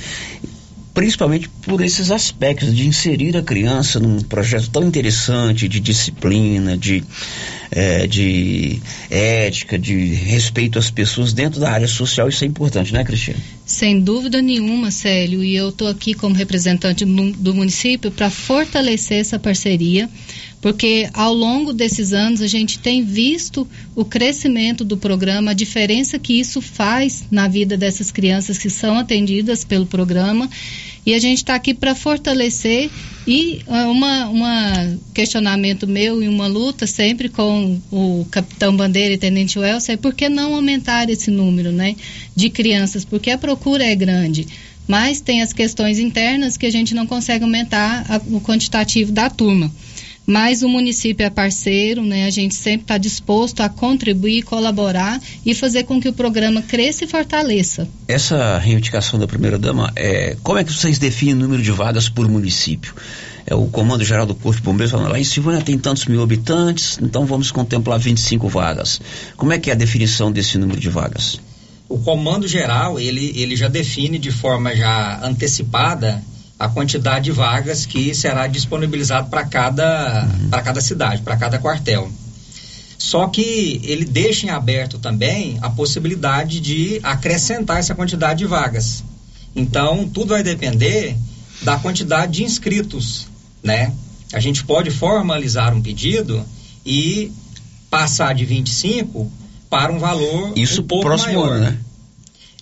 principalmente 0.95 1.49
por 1.49 1.81
esses 1.81 2.11
aspectos 2.11 2.75
de 2.75 2.87
inserir 2.87 3.37
a 3.37 3.43
criança 3.43 3.99
num 3.99 4.21
projeto 4.21 4.69
tão 4.71 4.87
interessante 4.87 5.67
de 5.67 5.81
disciplina, 5.81 6.77
de, 6.77 7.03
eh, 7.71 8.07
de 8.07 8.81
ética, 9.11 9.79
de 9.79 10.15
respeito 10.15 10.79
às 10.79 10.91
pessoas 10.91 11.33
dentro 11.33 11.61
da 11.61 11.71
área 11.71 11.89
social, 11.89 12.29
isso 12.29 12.45
é 12.45 12.47
importante, 12.47 12.93
né, 12.93 13.05
Cristiane? 13.05 13.41
Sem 13.65 14.01
dúvida 14.01 14.43
nenhuma, 14.43 14.91
Célio, 14.91 15.43
e 15.43 15.57
eu 15.57 15.71
estou 15.71 15.89
aqui 15.89 16.13
como 16.13 16.35
representante 16.35 17.05
do, 17.05 17.33
do 17.33 17.55
município 17.55 18.11
para 18.11 18.29
fortalecer 18.29 19.19
essa 19.19 19.39
parceria, 19.39 20.11
porque 20.63 21.11
ao 21.13 21.35
longo 21.35 21.73
desses 21.73 22.13
anos 22.13 22.41
a 22.41 22.47
gente 22.47 22.79
tem 22.79 23.03
visto 23.05 23.69
o 23.97 24.05
crescimento 24.05 24.85
do 24.85 24.97
programa, 24.97 25.51
a 25.51 25.55
diferença 25.55 26.21
que 26.21 26.39
isso 26.39 26.63
faz 26.63 27.25
na 27.31 27.49
vida 27.49 27.77
dessas 27.77 28.13
crianças 28.13 28.57
que 28.57 28.71
são 28.71 28.97
atendidas 28.97 29.65
pelo 29.65 29.85
programa, 29.85 30.49
e 31.05 31.15
a 31.15 31.19
gente 31.19 31.39
está 31.39 31.57
aqui 31.57 31.75
para 31.75 31.97
fortalecer 31.97 32.89
e 33.27 33.61
ah, 33.67 33.89
uma, 33.91 34.29
uma 34.29 34.97
questionamento 35.13 35.85
meu 35.87 36.23
e 36.23 36.29
uma 36.29 36.47
luta 36.47 36.87
sempre 36.87 37.29
com 37.29 37.81
o 37.91 38.25
capitão 38.31 38.77
Bandeira 38.77 39.15
e 39.15 39.19
tenente 39.19 39.59
Welson 39.59 39.93
é 39.93 39.97
por 39.97 40.15
que 40.15 40.29
não 40.29 40.55
aumentar 40.55 41.11
esse 41.11 41.29
número, 41.31 41.73
né, 41.73 41.97
de 42.37 42.49
crianças, 42.51 43.05
porque 43.05 43.31
a 43.33 43.39
procura 43.39 43.85
é 43.85 43.97
grande, 43.97 44.47
mas 44.87 45.21
tem 45.21 45.43
as 45.43 45.53
questões 45.53 45.99
internas 45.99 46.57
que 46.57 46.67
a 46.67 46.71
gente 46.71 46.95
não 46.95 47.07
consegue 47.07 47.43
aumentar 47.43 48.05
a- 48.09 48.21
o 48.31 48.41
quantitativo 48.41 49.11
da 49.11 49.29
turma. 49.29 49.73
Mas 50.27 50.63
o 50.63 50.69
município 50.69 51.27
é 51.27 51.31
parceiro, 51.31 52.03
né? 52.03 52.27
A 52.27 52.31
gente 52.31 52.55
sempre 52.55 52.83
está 52.83 52.97
disposto 52.97 53.61
a 53.61 53.69
contribuir, 53.69 54.43
colaborar 54.43 55.21
e 55.45 55.55
fazer 55.55 55.85
com 55.85 56.01
que 56.01 56.09
o 56.09 56.13
programa 56.13 56.63
cresça 56.63 57.05
e 57.05 57.09
fortaleça. 57.09 57.89
Essa 58.07 58.59
reivindicação 58.59 59.19
da 59.19 59.27
primeira-dama, 59.27 59.93
é, 59.97 60.37
como 60.43 60.59
é 60.59 60.65
que 60.65 60.73
vocês 60.73 60.99
definem 60.99 61.35
o 61.35 61.39
número 61.39 61.63
de 61.63 61.73
vagas 61.73 62.09
por 62.09 62.29
município? 62.29 62.95
É 63.45 63.55
o 63.55 63.67
Comando 63.67 64.05
Geral 64.05 64.25
do 64.25 64.35
Corpo 64.35 64.61
de 64.61 64.63
Bombeiros 64.63 64.93
falando, 64.93 65.11
lá 65.11 65.19
em 65.19 65.25
Silvânia 65.25 65.61
tem 65.61 65.77
tantos 65.77 66.07
mil 66.07 66.23
habitantes, 66.23 66.99
então 67.03 67.27
vamos 67.27 67.51
contemplar 67.51 67.99
25 67.99 68.49
vagas. 68.49 69.01
Como 69.37 69.53
é 69.53 69.59
que 69.59 69.71
é 69.71 69.73
a 69.73 69.77
definição 69.77 70.31
desse 70.31 70.57
número 70.59 70.79
de 70.79 70.89
vagas? 70.89 71.41
O 71.89 71.99
comando 71.99 72.47
geral, 72.47 72.99
ele, 72.99 73.33
ele 73.35 73.57
já 73.57 73.69
define 73.69 74.19
de 74.19 74.31
forma 74.31 74.75
já 74.75 75.21
antecipada 75.27 76.23
a 76.63 76.69
quantidade 76.69 77.25
de 77.25 77.33
vagas 77.33 77.85
que 77.85 78.15
será 78.15 78.47
disponibilizado 78.47 79.29
para 79.29 79.45
cada, 79.45 80.29
para 80.49 80.63
cada 80.63 80.81
cidade, 80.81 81.21
para 81.21 81.37
cada 81.37 81.59
quartel. 81.59 82.09
Só 82.97 83.27
que 83.27 83.81
ele 83.83 84.05
deixa 84.05 84.47
em 84.47 84.51
aberto 84.51 84.97
também 85.01 85.59
a 85.61 85.69
possibilidade 85.69 86.61
de 86.61 87.01
acrescentar 87.03 87.81
essa 87.81 87.97
quantidade 87.97 88.39
de 88.39 88.47
vagas. 88.47 89.03
Então, 89.57 90.09
tudo 90.09 90.29
vai 90.29 90.45
depender 90.45 91.17
da 91.63 91.79
quantidade 91.79 92.35
de 92.35 92.45
inscritos, 92.45 93.27
né? 93.61 93.93
A 94.33 94.39
gente 94.39 94.65
pode 94.65 94.93
formalizar 94.93 95.75
um 95.75 95.83
pedido 95.83 96.45
e 96.87 97.33
passar 97.91 98.37
de 98.37 98.45
25 98.45 99.29
para 99.69 99.93
um 99.93 99.99
valor 99.99 100.53
Isso 100.55 100.81
um 100.81 100.87
pouco 100.87 101.07
próximo 101.07 101.41
maior. 101.41 101.55
ano, 101.55 101.65
né? 101.65 101.79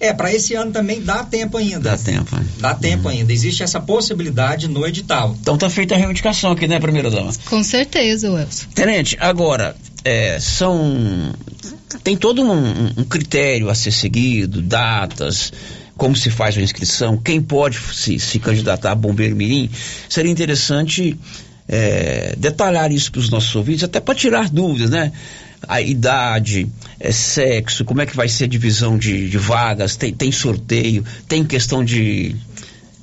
É, 0.00 0.14
para 0.14 0.32
esse 0.32 0.54
ano 0.54 0.72
também 0.72 1.02
dá 1.02 1.22
tempo 1.24 1.58
ainda. 1.58 1.90
Dá 1.90 1.98
tempo, 1.98 2.34
né? 2.34 2.44
Dá 2.58 2.74
tempo 2.74 3.06
ainda. 3.08 3.32
Existe 3.34 3.62
essa 3.62 3.78
possibilidade 3.78 4.66
no 4.66 4.86
edital. 4.86 5.36
Então 5.38 5.58
tá 5.58 5.68
feita 5.68 5.94
a 5.94 5.98
reivindicação 5.98 6.52
aqui, 6.52 6.66
né, 6.66 6.80
primeira-dama? 6.80 7.30
Com 7.44 7.62
certeza, 7.62 8.30
Welson. 8.32 8.66
Tenente, 8.74 9.16
agora, 9.20 9.76
é, 10.02 10.38
são. 10.40 11.34
Tem 12.02 12.16
todo 12.16 12.40
um, 12.42 12.50
um- 12.52 12.92
um 12.98 13.04
critério 13.04 13.68
a 13.68 13.74
ser 13.74 13.92
seguido, 13.92 14.62
datas, 14.62 15.52
como 15.98 16.16
se 16.16 16.30
faz 16.30 16.56
a 16.56 16.62
inscrição, 16.62 17.18
quem 17.18 17.42
pode 17.42 17.78
se, 17.92 18.18
se 18.18 18.38
candidatar 18.38 18.92
a 18.92 18.94
bombeiro 18.94 19.36
mirim. 19.36 19.68
Seria 20.08 20.30
interessante 20.32 21.14
é, 21.68 22.34
detalhar 22.38 22.90
isso 22.90 23.12
para 23.12 23.20
os 23.20 23.28
nossos 23.28 23.54
ouvintes, 23.54 23.84
até 23.84 24.00
para 24.00 24.14
tirar 24.14 24.48
dúvidas, 24.48 24.88
né? 24.90 25.12
A 25.68 25.80
idade, 25.80 26.66
é, 26.98 27.12
sexo, 27.12 27.84
como 27.84 28.00
é 28.00 28.06
que 28.06 28.16
vai 28.16 28.28
ser 28.28 28.44
a 28.44 28.48
divisão 28.48 28.96
de, 28.96 29.28
de 29.28 29.38
vagas, 29.38 29.96
tem, 29.96 30.12
tem 30.12 30.32
sorteio, 30.32 31.04
tem 31.28 31.44
questão 31.44 31.84
de 31.84 32.34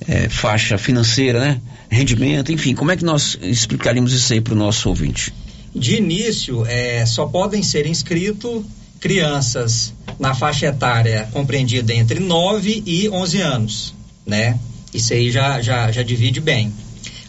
é, 0.08 0.28
faixa 0.30 0.78
financeira, 0.78 1.40
né? 1.40 1.62
Rendimento, 1.90 2.52
enfim, 2.52 2.76
como 2.76 2.92
é 2.92 2.98
que 2.98 3.06
nós 3.06 3.38
explicaríamos 3.42 4.12
isso 4.12 4.34
aí 4.34 4.42
para 4.42 4.54
o 4.54 4.58
nosso 4.58 4.90
ouvinte? 4.90 5.34
De 5.74 5.96
início, 5.96 6.66
é, 6.66 7.06
só 7.06 7.26
podem 7.26 7.62
ser 7.62 7.86
inscritos 7.86 8.66
crianças 9.00 9.94
na 10.20 10.34
faixa 10.34 10.68
etária 10.68 11.30
compreendida 11.32 11.94
entre 11.94 12.20
9 12.20 12.84
e 12.86 13.10
11 13.10 13.42
anos, 13.42 13.96
né? 14.26 14.58
Isso 14.94 15.14
aí 15.14 15.32
já, 15.32 15.62
já, 15.62 15.92
já 15.92 16.02
divide 16.02 16.42
bem. 16.42 16.74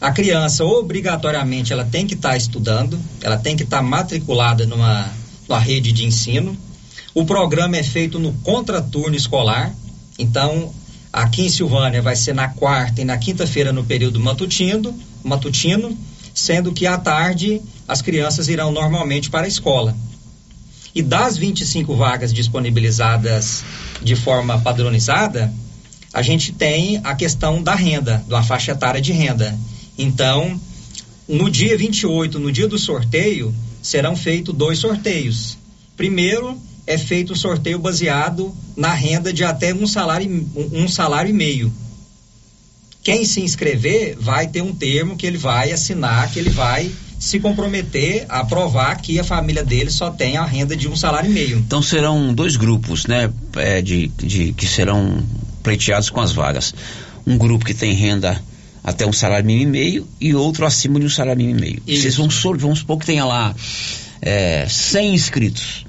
A 0.00 0.12
criança, 0.12 0.64
obrigatoriamente, 0.64 1.72
ela 1.72 1.84
tem 1.84 2.06
que 2.06 2.14
estar 2.14 2.36
estudando, 2.36 2.98
ela 3.20 3.36
tem 3.36 3.56
que 3.56 3.64
estar 3.64 3.82
matriculada 3.82 4.64
numa, 4.64 5.10
numa 5.48 5.58
rede 5.58 5.90
de 5.90 6.04
ensino. 6.04 6.56
O 7.12 7.24
programa 7.24 7.76
é 7.76 7.82
feito 7.82 8.18
no 8.18 8.32
contraturno 8.34 9.16
escolar, 9.16 9.74
então 10.16 10.72
aqui 11.12 11.46
em 11.46 11.48
Silvânia 11.48 12.00
vai 12.00 12.14
ser 12.14 12.32
na 12.32 12.48
quarta 12.48 13.00
e 13.00 13.04
na 13.04 13.18
quinta-feira 13.18 13.72
no 13.72 13.84
período 13.84 14.20
matutino, 14.20 14.96
matutino, 15.24 15.98
sendo 16.32 16.72
que 16.72 16.86
à 16.86 16.96
tarde 16.96 17.60
as 17.88 18.00
crianças 18.00 18.48
irão 18.48 18.70
normalmente 18.70 19.28
para 19.28 19.46
a 19.46 19.48
escola. 19.48 19.96
E 20.94 21.02
das 21.02 21.36
25 21.36 21.96
vagas 21.96 22.32
disponibilizadas 22.32 23.64
de 24.00 24.14
forma 24.14 24.60
padronizada, 24.60 25.52
a 26.12 26.22
gente 26.22 26.52
tem 26.52 27.00
a 27.02 27.14
questão 27.14 27.62
da 27.62 27.74
renda, 27.74 28.24
da 28.28 28.42
faixa 28.42 28.72
etária 28.72 29.00
de 29.00 29.12
renda. 29.12 29.58
Então, 29.98 30.58
no 31.28 31.50
dia 31.50 31.76
28, 31.76 32.38
no 32.38 32.50
dia 32.52 32.68
do 32.68 32.78
sorteio, 32.78 33.52
serão 33.82 34.14
feitos 34.16 34.54
dois 34.54 34.78
sorteios. 34.78 35.58
Primeiro, 35.96 36.56
é 36.86 36.96
feito 36.96 37.32
o 37.32 37.36
sorteio 37.36 37.78
baseado 37.78 38.54
na 38.76 38.94
renda 38.94 39.32
de 39.32 39.44
até 39.44 39.74
um 39.74 39.86
salário, 39.86 40.48
um 40.72 40.88
salário 40.88 41.30
e 41.30 41.34
meio. 41.34 41.72
Quem 43.02 43.24
se 43.24 43.40
inscrever 43.40 44.16
vai 44.18 44.46
ter 44.48 44.62
um 44.62 44.74
termo 44.74 45.16
que 45.16 45.26
ele 45.26 45.38
vai 45.38 45.72
assinar, 45.72 46.30
que 46.30 46.38
ele 46.38 46.50
vai 46.50 46.90
se 47.18 47.40
comprometer 47.40 48.24
a 48.28 48.44
provar 48.44 48.96
que 49.00 49.18
a 49.18 49.24
família 49.24 49.64
dele 49.64 49.90
só 49.90 50.10
tem 50.10 50.36
a 50.36 50.44
renda 50.44 50.76
de 50.76 50.86
um 50.88 50.94
salário 50.94 51.28
e 51.30 51.32
meio. 51.32 51.58
Então 51.58 51.82
serão 51.82 52.32
dois 52.32 52.54
grupos, 52.56 53.06
né? 53.06 53.30
é, 53.56 53.82
de, 53.82 54.08
de- 54.08 54.52
que 54.52 54.66
serão 54.66 55.22
pleiteados 55.62 56.10
com 56.10 56.20
as 56.20 56.32
vagas. 56.32 56.72
Um 57.26 57.36
grupo 57.36 57.64
que 57.64 57.74
tem 57.74 57.92
renda 57.92 58.40
até 58.82 59.06
um 59.06 59.12
salário 59.12 59.44
mínimo 59.46 59.68
e 59.74 59.78
meio 59.78 60.08
e 60.20 60.34
outro 60.34 60.64
acima 60.66 60.98
de 61.00 61.06
um 61.06 61.10
salário 61.10 61.38
mínimo 61.38 61.58
e 61.58 61.60
meio. 61.62 61.82
Isso. 61.86 62.02
Vocês 62.02 62.16
vão, 62.16 62.30
sor- 62.30 62.58
vamos 62.58 62.80
supor 62.80 62.98
que 62.98 63.06
tenha 63.06 63.24
lá 63.24 63.54
é, 64.22 64.66
100 64.68 65.14
inscritos. 65.14 65.86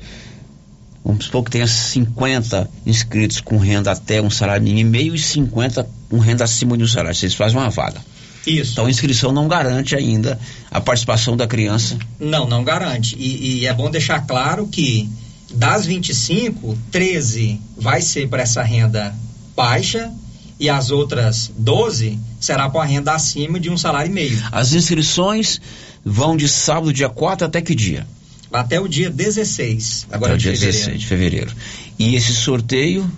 Vamos 1.03 1.25
supor 1.25 1.43
que 1.43 1.51
tenha 1.51 1.65
50 1.67 2.69
inscritos 2.85 3.39
com 3.41 3.57
renda 3.57 3.91
até 3.91 4.21
um 4.21 4.29
salário 4.29 4.63
mínimo 4.63 4.89
e 4.89 4.91
meio 4.91 5.15
e 5.15 5.19
50 5.19 5.87
com 6.09 6.19
renda 6.19 6.43
acima 6.43 6.77
de 6.77 6.83
um 6.83 6.87
salário. 6.87 7.15
Vocês 7.15 7.33
fazem 7.33 7.57
uma 7.57 7.69
vaga. 7.69 8.01
Isso. 8.45 8.73
Então 8.73 8.85
a 8.85 8.89
inscrição 8.89 9.31
não 9.31 9.47
garante 9.47 9.95
ainda 9.95 10.39
a 10.69 10.79
participação 10.81 11.35
da 11.37 11.47
criança. 11.47 11.97
Não, 12.19 12.47
não 12.47 12.63
garante. 12.63 13.15
E, 13.17 13.59
e 13.61 13.65
é 13.65 13.73
bom 13.73 13.89
deixar 13.89 14.25
claro 14.25 14.67
que 14.67 15.09
das 15.53 15.85
25, 15.85 16.77
13 16.91 17.59
vai 17.77 18.01
ser 18.01 18.27
para 18.27 18.43
essa 18.43 18.61
renda 18.61 19.15
baixa 19.55 20.11
e 20.59 20.69
as 20.69 20.91
outras 20.91 21.51
12 21.57 22.19
será 22.39 22.69
para 22.69 22.81
a 22.81 22.85
renda 22.85 23.13
acima 23.13 23.59
de 23.59 23.69
um 23.69 23.77
salário 23.77 24.11
e 24.11 24.13
meio. 24.13 24.37
As 24.51 24.73
inscrições 24.73 25.61
vão 26.03 26.35
de 26.35 26.49
sábado, 26.49 26.91
dia 26.91 27.09
4 27.09 27.47
até 27.47 27.61
que 27.61 27.73
dia? 27.73 28.05
Até 28.51 28.79
o 28.79 28.87
dia 28.87 29.09
16, 29.09 30.07
agora 30.11 30.33
até 30.33 30.35
o 30.35 30.37
de 30.37 30.43
dia 30.43 30.53
fevereiro. 30.53 30.77
16 30.77 30.99
de 30.99 31.07
fevereiro. 31.07 31.55
E 31.97 32.15
esse 32.15 32.33
sorteio 32.33 33.09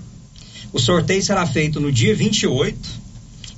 O 0.73 0.79
sorteio 0.79 1.23
será 1.23 1.45
feito 1.47 1.79
no 1.79 1.91
dia 1.91 2.15
28 2.15 3.01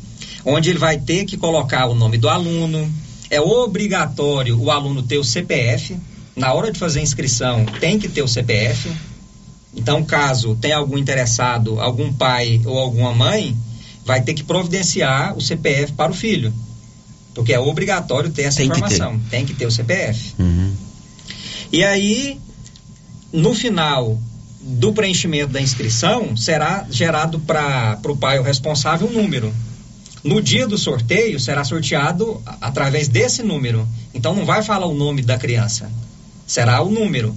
onde 0.45 0.71
ele 0.71 0.79
vai 0.79 0.99
ter 0.99 1.25
que 1.25 1.37
colocar 1.37 1.87
o 1.87 1.95
nome 1.95 2.19
do 2.19 2.29
aluno. 2.29 2.91
É 3.31 3.41
obrigatório 3.41 4.59
o 4.59 4.71
aluno 4.71 5.03
ter 5.03 5.19
o 5.19 5.25
CPF. 5.25 5.97
Na 6.37 6.53
hora 6.53 6.73
de 6.73 6.79
fazer 6.79 7.01
a 7.01 7.03
inscrição, 7.03 7.65
tem 7.81 7.99
que 7.99 8.09
ter 8.09 8.23
o 8.23 8.29
CPF. 8.29 8.91
Então, 9.77 10.05
caso 10.05 10.57
tenha 10.57 10.77
algum 10.77 10.99
interessado, 10.99 11.81
algum 11.81 12.13
pai 12.13 12.61
ou 12.65 12.79
alguma 12.79 13.15
mãe, 13.15 13.57
vai 14.05 14.23
ter 14.23 14.35
que 14.35 14.45
providenciar 14.45 15.37
o 15.37 15.41
CPF 15.41 15.93
para 15.93 16.13
o 16.13 16.15
filho. 16.15 16.53
Porque 17.35 17.53
é 17.53 17.59
obrigatório 17.59 18.31
ter 18.31 18.43
essa 18.43 18.59
Tem 18.59 18.69
que 18.69 18.75
ter. 18.75 18.95
informação. 18.95 19.21
Tem 19.31 19.45
que 19.45 19.55
ter 19.55 19.67
o 19.67 19.71
CPF. 19.71 20.35
Uhum. 20.39 20.73
E 21.73 21.83
aí, 21.83 22.39
no 23.35 23.53
final 23.53 24.17
do 24.61 24.93
preenchimento 24.93 25.53
da 25.53 25.61
inscrição, 25.61 26.37
será 26.37 26.87
gerado 26.89 27.41
para 27.41 27.99
o 28.07 28.17
pai 28.17 28.39
ou 28.39 28.45
responsável 28.45 29.09
um 29.09 29.13
número. 29.13 29.53
No 30.23 30.41
dia 30.41 30.67
do 30.69 30.79
sorteio, 30.79 31.39
será 31.41 31.65
sorteado 31.65 32.41
através 32.61 33.09
desse 33.09 33.43
número. 33.43 33.87
Então, 34.15 34.35
não 34.35 34.47
vai 34.47 34.63
falar 34.63 34.87
o 34.87 34.95
nome 34.95 35.21
da 35.21 35.37
criança. 35.37 35.91
Será 36.47 36.81
o 36.81 36.91
número. 36.91 37.35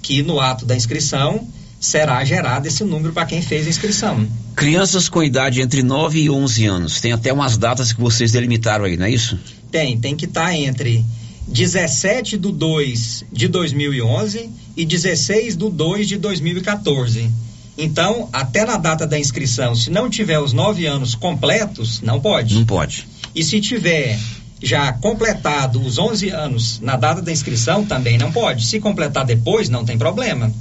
Que 0.00 0.22
no 0.22 0.40
ato 0.40 0.64
da 0.64 0.76
inscrição 0.76 1.46
será 1.78 2.24
gerado 2.24 2.68
esse 2.68 2.84
número 2.84 3.12
para 3.12 3.26
quem 3.26 3.42
fez 3.42 3.66
a 3.66 3.70
inscrição. 3.70 4.26
Crianças 4.54 5.08
com 5.08 5.22
idade 5.22 5.60
entre 5.60 5.82
9 5.82 6.20
e 6.20 6.30
11 6.30 6.66
anos. 6.66 7.00
Tem 7.00 7.12
até 7.12 7.32
umas 7.32 7.58
datas 7.58 7.92
que 7.92 8.00
vocês 8.00 8.32
delimitaram 8.32 8.84
aí, 8.84 8.96
não 8.96 9.06
é 9.06 9.10
isso? 9.10 9.38
Tem, 9.70 9.98
tem 9.98 10.16
que 10.16 10.24
estar 10.24 10.54
entre 10.54 11.04
17 11.48 12.38
de 12.38 12.52
2 12.52 13.24
de 13.32 13.48
2011 13.48 14.50
e 14.76 14.84
16 14.84 15.56
de 15.56 15.70
2 15.70 16.08
de 16.08 16.16
2014. 16.18 17.30
Então, 17.76 18.28
até 18.32 18.64
na 18.64 18.76
data 18.76 19.06
da 19.06 19.18
inscrição, 19.18 19.74
se 19.74 19.90
não 19.90 20.08
tiver 20.10 20.38
os 20.38 20.52
9 20.52 20.86
anos 20.86 21.14
completos, 21.14 22.00
não 22.02 22.20
pode. 22.20 22.54
Não 22.54 22.66
pode. 22.66 23.06
E 23.34 23.42
se 23.42 23.60
tiver 23.60 24.18
já 24.62 24.92
completado 24.92 25.80
os 25.84 25.98
11 25.98 26.30
anos 26.30 26.80
na 26.80 26.96
data 26.96 27.20
da 27.20 27.32
inscrição, 27.32 27.84
também 27.84 28.18
não 28.18 28.30
pode. 28.30 28.66
Se 28.66 28.78
completar 28.78 29.24
depois, 29.24 29.68
não 29.68 29.84
tem 29.84 29.98
problema. 29.98 30.52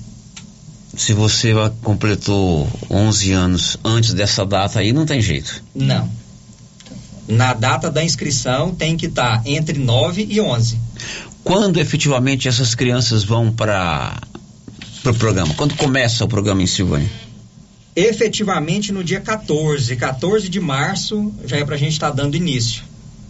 Se 0.95 1.13
você 1.13 1.53
completou 1.83 2.67
11 2.89 3.31
anos 3.31 3.77
antes 3.83 4.13
dessa 4.13 4.45
data 4.45 4.79
aí, 4.79 4.91
não 4.91 5.05
tem 5.05 5.21
jeito. 5.21 5.63
Não. 5.73 6.09
Na 7.31 7.53
data 7.53 7.89
da 7.89 8.03
inscrição 8.03 8.75
tem 8.75 8.95
que 8.97 9.07
estar 9.07 9.41
entre 9.45 9.79
9 9.79 10.27
e 10.29 10.39
11. 10.39 10.77
Quando 11.43 11.79
efetivamente 11.79 12.47
essas 12.47 12.75
crianças 12.75 13.23
vão 13.23 13.51
para 13.51 14.15
o 14.99 15.01
pro 15.01 15.15
programa? 15.15 15.53
Quando 15.55 15.75
começa 15.75 16.23
o 16.23 16.27
programa 16.27 16.61
em 16.61 16.67
Silvânia? 16.67 17.09
efetivamente 17.95 18.91
no 18.91 19.03
dia 19.03 19.19
14, 19.19 19.95
14 19.95 20.49
de 20.49 20.59
março, 20.59 21.31
já 21.45 21.57
é 21.57 21.65
pra 21.65 21.77
gente 21.77 21.93
estar 21.93 22.09
dando 22.11 22.35
início. 22.35 22.83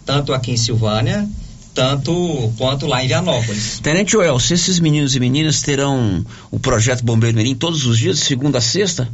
Tanto 0.04 0.32
aqui 0.32 0.50
em 0.50 0.56
Silvânia, 0.56 1.28
tanto 1.74 2.52
quanto 2.56 2.86
lá 2.86 3.02
em 3.02 3.08
Vianópolis. 3.08 3.80
Tenente 3.80 4.16
Well, 4.16 4.38
se 4.38 4.54
esses 4.54 4.78
meninos 4.78 5.16
e 5.16 5.20
meninas 5.20 5.62
terão 5.62 6.24
o 6.50 6.58
projeto 6.58 7.04
Bombeiro 7.04 7.36
Mirim 7.36 7.54
todos 7.54 7.86
os 7.86 7.98
dias, 7.98 8.20
segunda 8.20 8.58
a 8.58 8.60
sexta? 8.60 9.08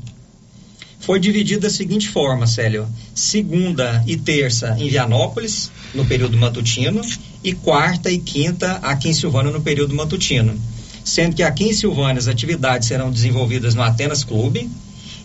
Foi 1.09 1.19
dividido 1.19 1.63
da 1.63 1.71
seguinte 1.71 2.07
forma, 2.07 2.47
Célio: 2.47 2.87
segunda 3.15 4.05
e 4.07 4.15
terça 4.15 4.77
em 4.79 4.91
Vianópolis, 4.91 5.71
no 5.95 6.05
período 6.05 6.37
matutino, 6.37 7.01
e 7.43 7.55
quarta 7.55 8.11
e 8.11 8.19
quinta 8.19 8.73
aqui 8.83 9.09
em 9.09 9.15
Silvânia, 9.15 9.51
no 9.51 9.63
período 9.63 9.95
matutino. 9.95 10.55
Sendo 11.03 11.35
que 11.35 11.43
aqui 11.43 11.65
em 11.65 11.73
Silvânia 11.73 12.19
as 12.19 12.29
atividades 12.29 12.89
serão 12.89 13.11
desenvolvidas 13.11 13.75
no 13.75 13.81
Atenas 13.81 14.23
Clube, 14.23 14.69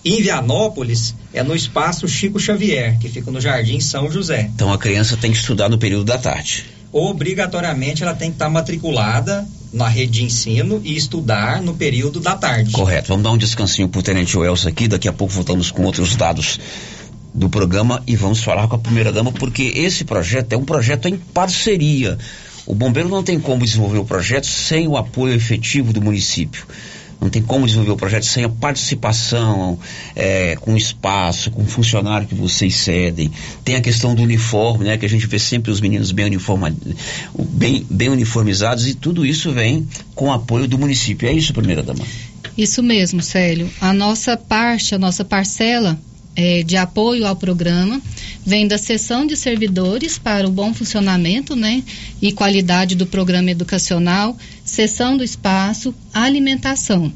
e 0.05 0.13
em 0.13 0.21
Vianópolis 0.21 1.13
é 1.33 1.43
no 1.43 1.53
espaço 1.53 2.07
Chico 2.07 2.39
Xavier, 2.39 2.97
que 2.97 3.09
fica 3.09 3.29
no 3.29 3.41
Jardim 3.41 3.81
São 3.81 4.09
José. 4.09 4.49
Então 4.55 4.71
a 4.71 4.77
criança 4.77 5.17
tem 5.17 5.33
que 5.33 5.37
estudar 5.37 5.67
no 5.67 5.77
período 5.77 6.05
da 6.05 6.17
tarde. 6.17 6.63
Obrigatoriamente 6.93 8.03
ela 8.03 8.13
tem 8.13 8.29
que 8.29 8.35
estar 8.35 8.49
matriculada 8.49 9.45
na 9.73 9.87
rede 9.87 10.11
de 10.11 10.23
ensino 10.23 10.79
e 10.83 10.95
estudar 10.95 11.59
no 11.59 11.73
período 11.73 12.19
da 12.19 12.35
tarde. 12.35 12.71
Correto. 12.71 13.07
Vamos 13.07 13.23
dar 13.23 13.31
um 13.31 13.37
descansinho 13.37 13.89
pro 13.89 14.03
Tenente 14.03 14.37
Wells 14.37 14.67
aqui, 14.67 14.87
daqui 14.87 15.07
a 15.07 15.13
pouco 15.13 15.33
voltamos 15.33 15.71
com 15.71 15.83
outros 15.83 16.15
dados 16.15 16.59
do 17.33 17.49
programa 17.49 18.03
e 18.05 18.15
vamos 18.15 18.43
falar 18.43 18.67
com 18.67 18.75
a 18.75 18.79
primeira 18.79 19.11
dama, 19.11 19.31
porque 19.31 19.63
esse 19.75 20.05
projeto 20.05 20.53
é 20.53 20.57
um 20.57 20.63
projeto 20.63 21.07
em 21.07 21.17
parceria. 21.17 22.19
O 22.65 22.75
bombeiro 22.75 23.09
não 23.09 23.23
tem 23.23 23.39
como 23.39 23.65
desenvolver 23.65 23.97
o 23.97 24.05
projeto 24.05 24.45
sem 24.45 24.87
o 24.87 24.95
apoio 24.95 25.33
efetivo 25.33 25.91
do 25.91 26.01
município. 26.01 26.65
Não 27.23 27.29
tem 27.29 27.41
como 27.41 27.65
desenvolver 27.65 27.91
o 27.91 27.97
projeto 27.97 28.25
sem 28.25 28.43
a 28.43 28.49
participação, 28.49 29.79
é, 30.15 30.57
com 30.57 30.75
espaço, 30.75 31.49
com 31.51 31.65
funcionário 31.65 32.27
que 32.27 32.35
vocês 32.35 32.75
cedem. 32.75 33.31
Tem 33.63 33.75
a 33.75 33.81
questão 33.81 34.13
do 34.13 34.21
uniforme, 34.21 34.85
né? 34.85 34.97
Que 34.97 35.05
a 35.05 35.09
gente 35.09 35.25
vê 35.25 35.39
sempre 35.39 35.71
os 35.71 35.79
meninos 35.79 36.11
bem, 36.11 36.37
bem, 37.39 37.87
bem 37.89 38.09
uniformizados 38.09 38.87
e 38.87 38.93
tudo 38.93 39.25
isso 39.25 39.51
vem 39.51 39.87
com 40.13 40.31
apoio 40.33 40.67
do 40.67 40.77
município. 40.77 41.27
É 41.27 41.33
isso, 41.33 41.53
primeira 41.53 41.81
dama? 41.81 42.03
Isso 42.57 42.83
mesmo, 42.83 43.21
Célio. 43.21 43.69
A 43.79 43.93
nossa 43.93 44.35
parte, 44.35 44.93
a 44.93 44.99
nossa 44.99 45.23
parcela 45.23 45.97
é, 46.35 46.63
de 46.63 46.75
apoio 46.75 47.25
ao 47.25 47.35
programa 47.35 48.01
vem 48.45 48.67
da 48.67 48.77
sessão 48.77 49.25
de 49.25 49.35
servidores 49.35 50.17
para 50.17 50.47
o 50.47 50.51
bom 50.51 50.73
funcionamento 50.73 51.55
né, 51.55 51.83
e 52.21 52.31
qualidade 52.31 52.95
do 52.95 53.05
programa 53.05 53.51
educacional, 53.51 54.35
sessão 54.73 55.15
do 55.15 55.23
espaço, 55.23 55.93
alimentação. 56.11 57.13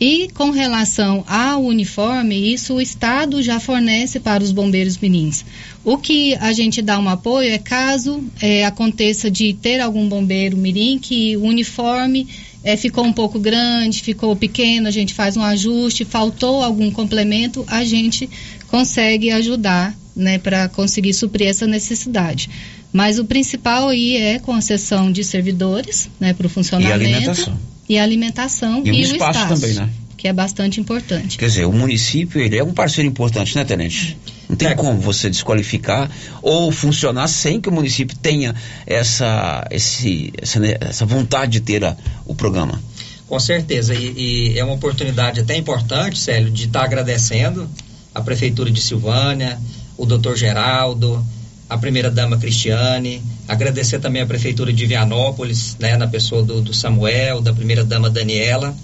E 0.00 0.28
com 0.32 0.50
relação 0.50 1.24
ao 1.26 1.64
uniforme, 1.64 2.52
isso 2.52 2.74
o 2.74 2.80
Estado 2.80 3.42
já 3.42 3.58
fornece 3.58 4.20
para 4.20 4.44
os 4.44 4.52
bombeiros 4.52 4.96
mirins. 4.98 5.44
O 5.84 5.98
que 5.98 6.34
a 6.36 6.52
gente 6.52 6.80
dá 6.80 6.98
um 6.98 7.08
apoio 7.08 7.50
é 7.50 7.58
caso 7.58 8.22
é, 8.40 8.64
aconteça 8.64 9.28
de 9.28 9.52
ter 9.54 9.80
algum 9.80 10.08
bombeiro 10.08 10.56
mirim 10.56 10.98
que 10.98 11.36
o 11.36 11.42
uniforme 11.42 12.28
é, 12.62 12.76
ficou 12.76 13.04
um 13.04 13.12
pouco 13.12 13.40
grande, 13.40 14.00
ficou 14.00 14.36
pequeno, 14.36 14.86
a 14.86 14.92
gente 14.92 15.12
faz 15.12 15.36
um 15.36 15.42
ajuste, 15.42 16.04
faltou 16.04 16.62
algum 16.62 16.90
complemento, 16.92 17.64
a 17.66 17.84
gente 17.84 18.30
consegue 18.68 19.32
ajudar 19.32 19.96
né, 20.14 20.38
para 20.38 20.68
conseguir 20.68 21.12
suprir 21.14 21.48
essa 21.48 21.66
necessidade. 21.66 22.48
Mas 22.92 23.18
o 23.18 23.24
principal 23.24 23.88
aí 23.88 24.16
é 24.16 24.40
sessão 24.60 25.10
de 25.10 25.24
servidores 25.24 26.08
né, 26.20 26.32
para 26.32 26.46
o 26.46 26.50
funcionamento. 26.50 27.02
E 27.02 27.06
alimentação. 27.06 27.58
E 27.88 27.98
alimentação 27.98 28.82
E 28.84 28.88
e, 28.88 28.92
o 28.92 28.94
o 28.94 29.00
espaço 29.00 29.38
espaço, 29.40 29.60
também, 29.60 29.74
né? 29.74 29.90
que 30.16 30.28
é 30.28 30.32
bastante 30.32 30.80
importante. 30.80 31.36
Quer 31.36 31.46
dizer, 31.46 31.66
o 31.66 31.72
município 31.72 32.40
ele 32.40 32.56
é 32.56 32.64
um 32.64 32.72
parceiro 32.72 33.08
importante, 33.08 33.54
né, 33.56 33.64
Tenente? 33.64 34.16
Não 34.48 34.56
tem 34.56 34.74
como 34.76 34.98
você 34.98 35.28
desqualificar 35.28 36.10
ou 36.40 36.70
funcionar 36.70 37.26
sem 37.28 37.60
que 37.60 37.68
o 37.68 37.72
município 37.72 38.16
tenha 38.16 38.54
essa, 38.86 39.66
esse, 39.70 40.32
essa, 40.40 40.60
né, 40.60 40.76
essa 40.80 41.04
vontade 41.04 41.52
de 41.52 41.60
ter 41.60 41.84
a- 41.84 41.96
o 42.24 42.34
programa. 42.34 42.80
Com 43.26 43.40
certeza, 43.40 43.94
e, 43.94 44.52
e 44.52 44.58
é 44.58 44.64
uma 44.64 44.74
oportunidade 44.74 45.40
até 45.40 45.56
importante, 45.56 46.18
Célio, 46.18 46.50
de 46.50 46.66
estar 46.66 46.84
agradecendo 46.84 47.68
a 48.14 48.20
Prefeitura 48.20 48.70
de 48.70 48.80
Silvânia, 48.80 49.58
o 49.96 50.04
doutor 50.06 50.36
Geraldo, 50.36 51.24
a 51.68 51.78
primeira-dama 51.78 52.36
Cristiane, 52.36 53.22
agradecer 53.48 53.98
também 53.98 54.22
a 54.22 54.26
Prefeitura 54.26 54.72
de 54.72 54.86
Vianópolis, 54.86 55.76
né, 55.78 55.96
na 55.96 56.06
pessoa 56.06 56.42
do, 56.42 56.60
do 56.60 56.74
Samuel, 56.74 57.40
da 57.40 57.52
primeira-dama 57.52 58.10
Daniela, 58.10 58.74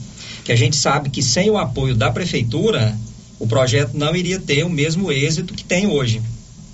que 0.44 0.52
a 0.52 0.56
gente 0.56 0.76
sabe 0.76 1.10
que 1.10 1.22
sem 1.22 1.50
o 1.50 1.58
apoio 1.58 1.94
da 1.94 2.10
Prefeitura, 2.10 2.96
o 3.38 3.46
projeto 3.46 3.92
não 3.94 4.14
iria 4.14 4.38
ter 4.38 4.64
o 4.64 4.70
mesmo 4.70 5.10
êxito 5.12 5.54
que 5.54 5.64
tem 5.64 5.86
hoje. 5.86 6.20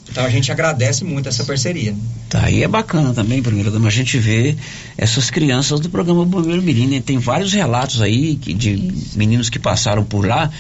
Então 0.09 0.25
a 0.25 0.31
gente 0.31 0.51
agradece 0.53 1.05
muito 1.05 1.29
essa 1.29 1.45
parceria. 1.45 1.95
Tá, 2.29 2.45
aí 2.45 2.63
é 2.63 2.69
bacana 2.69 3.13
também, 3.13 3.43
primeira 3.43 3.71
dama, 3.71 3.89
a 3.89 3.91
gente 3.91 4.19
vê 4.19 4.57
essas 4.97 5.31
crianças 5.31 5.81
do 5.81 5.91
programa 5.91 6.25
Bombeiro 6.25 6.63
Mirim, 6.63 6.87
né? 6.87 7.03
Tem 7.05 7.19
vários 7.19 7.53
relatos 7.53 8.01
aí 8.01 8.37
que, 8.37 8.55
de 8.55 8.93
meninos 9.15 9.51
que 9.51 9.59
passaram 9.59 10.05
por 10.05 10.27
lá. 10.27 10.51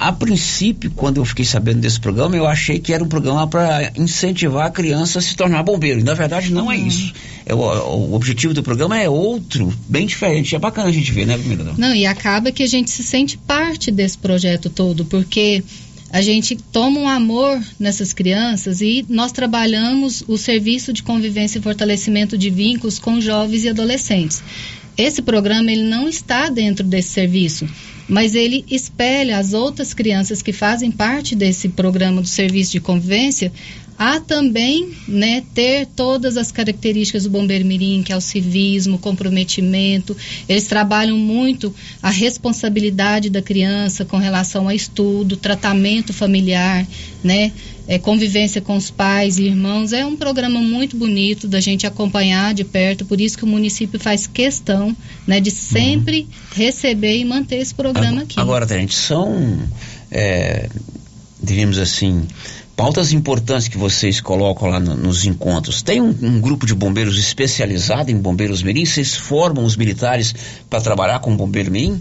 A 0.00 0.12
princípio, 0.12 0.90
quando 0.92 1.18
eu 1.18 1.26
fiquei 1.26 1.44
sabendo 1.44 1.80
desse 1.80 2.00
programa, 2.00 2.34
eu 2.34 2.46
achei 2.46 2.78
que 2.78 2.90
era 2.90 3.04
um 3.04 3.06
programa 3.06 3.46
para 3.46 3.92
incentivar 3.94 4.66
a 4.66 4.70
criança 4.70 5.18
a 5.18 5.22
se 5.22 5.36
tornar 5.36 5.62
bombeiro. 5.62 6.00
E 6.00 6.02
na 6.02 6.14
verdade 6.14 6.50
não 6.50 6.72
é 6.72 6.76
isso. 6.78 7.12
É, 7.44 7.54
o, 7.54 7.58
o 7.58 8.14
objetivo 8.14 8.54
do 8.54 8.62
programa 8.62 8.98
é 8.98 9.10
outro, 9.10 9.70
bem 9.86 10.06
diferente. 10.06 10.56
É 10.56 10.58
bacana 10.58 10.88
a 10.88 10.92
gente 10.92 11.12
ver, 11.12 11.26
né, 11.26 11.36
dama? 11.36 11.74
Não, 11.76 11.94
e 11.94 12.06
acaba 12.06 12.50
que 12.50 12.62
a 12.62 12.66
gente 12.66 12.90
se 12.90 13.02
sente 13.02 13.36
parte 13.36 13.90
desse 13.90 14.16
projeto 14.16 14.70
todo, 14.70 15.04
porque 15.04 15.62
a 16.10 16.22
gente 16.22 16.56
toma 16.56 16.98
um 16.98 17.06
amor 17.06 17.62
nessas 17.78 18.14
crianças 18.14 18.80
e 18.80 19.04
nós 19.06 19.32
trabalhamos 19.32 20.24
o 20.26 20.38
serviço 20.38 20.94
de 20.94 21.02
convivência 21.02 21.58
e 21.58 21.62
fortalecimento 21.62 22.38
de 22.38 22.48
vínculos 22.48 22.98
com 22.98 23.20
jovens 23.20 23.64
e 23.64 23.68
adolescentes. 23.68 24.42
Esse 24.96 25.20
programa 25.20 25.70
ele 25.70 25.84
não 25.84 26.08
está 26.08 26.48
dentro 26.48 26.84
desse 26.84 27.10
serviço, 27.10 27.68
mas 28.10 28.34
ele 28.34 28.64
espelha 28.68 29.38
as 29.38 29.54
outras 29.54 29.94
crianças 29.94 30.42
que 30.42 30.52
fazem 30.52 30.90
parte 30.90 31.36
desse 31.36 31.68
programa 31.68 32.20
do 32.20 32.26
serviço 32.26 32.72
de 32.72 32.80
convivência 32.80 33.52
a 33.96 34.18
também 34.18 34.92
né, 35.06 35.42
ter 35.54 35.86
todas 35.94 36.38
as 36.38 36.50
características 36.50 37.24
do 37.24 37.30
Bombeiro 37.30 37.66
Mirim, 37.66 38.02
que 38.02 38.10
é 38.10 38.16
o 38.16 38.20
civismo, 38.20 38.98
comprometimento. 38.98 40.16
Eles 40.48 40.66
trabalham 40.66 41.18
muito 41.18 41.72
a 42.02 42.08
responsabilidade 42.08 43.28
da 43.28 43.42
criança 43.42 44.02
com 44.02 44.16
relação 44.16 44.68
a 44.68 44.74
estudo, 44.74 45.36
tratamento 45.36 46.14
familiar, 46.14 46.86
né? 47.22 47.52
É, 47.90 47.98
convivência 47.98 48.60
com 48.60 48.76
os 48.76 48.88
pais 48.88 49.36
e 49.36 49.46
irmãos. 49.46 49.92
É 49.92 50.06
um 50.06 50.14
programa 50.14 50.60
muito 50.60 50.96
bonito 50.96 51.48
da 51.48 51.58
gente 51.58 51.88
acompanhar 51.88 52.54
de 52.54 52.62
perto, 52.62 53.04
por 53.04 53.20
isso 53.20 53.36
que 53.36 53.42
o 53.42 53.48
município 53.48 53.98
faz 53.98 54.28
questão 54.28 54.96
né, 55.26 55.40
de 55.40 55.50
sempre 55.50 56.28
receber 56.54 57.18
e 57.18 57.24
manter 57.24 57.56
esse 57.56 57.74
programa 57.74 58.22
aqui. 58.22 58.38
Agora, 58.38 58.64
gente, 58.64 58.94
são, 58.94 59.58
é, 60.08 60.68
diríamos 61.42 61.78
assim, 61.78 62.28
pautas 62.76 63.12
importantes 63.12 63.66
que 63.66 63.76
vocês 63.76 64.20
colocam 64.20 64.68
lá 64.68 64.78
no- 64.78 64.96
nos 64.96 65.24
encontros. 65.24 65.82
Tem 65.82 66.00
um, 66.00 66.14
um 66.22 66.40
grupo 66.40 66.64
de 66.66 66.76
bombeiros 66.76 67.18
especializado 67.18 68.08
em 68.08 68.16
bombeiros 68.16 68.62
mirim? 68.62 68.86
Vocês 68.86 69.16
formam 69.16 69.64
os 69.64 69.76
militares 69.76 70.32
para 70.70 70.80
trabalhar 70.80 71.18
com 71.18 71.36
bombeiro 71.36 71.72
mirim? 71.72 72.00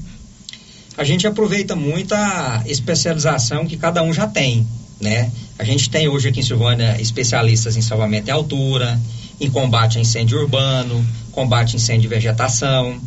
a 0.98 1.04
gente 1.06 1.26
aproveita 1.26 1.78
muito 1.78 2.14
a 2.14 2.62
especialização 2.66 3.66
que 3.66 3.78
cada 3.78 4.04
um 4.04 4.12
já 4.12 4.28
tem, 4.28 4.68
né? 5.00 5.32
A 5.58 5.64
gente 5.64 5.90
tem 5.90 6.08
hoje 6.08 6.30
aqui 6.30 6.40
em 6.40 6.44
Silvânia 6.44 7.00
especialistas 7.00 7.78
em 7.78 7.82
salvamento 7.82 8.30
em 8.30 8.34
altura, 8.34 9.00
em 9.40 9.50
combate 9.50 9.98
a 9.98 10.02
incêndio 10.02 10.40
urbano, 10.40 11.06
combate 11.32 11.74
a 11.74 11.78
incêndio 11.78 12.04
de 12.04 12.08
vegetação. 12.08 13.00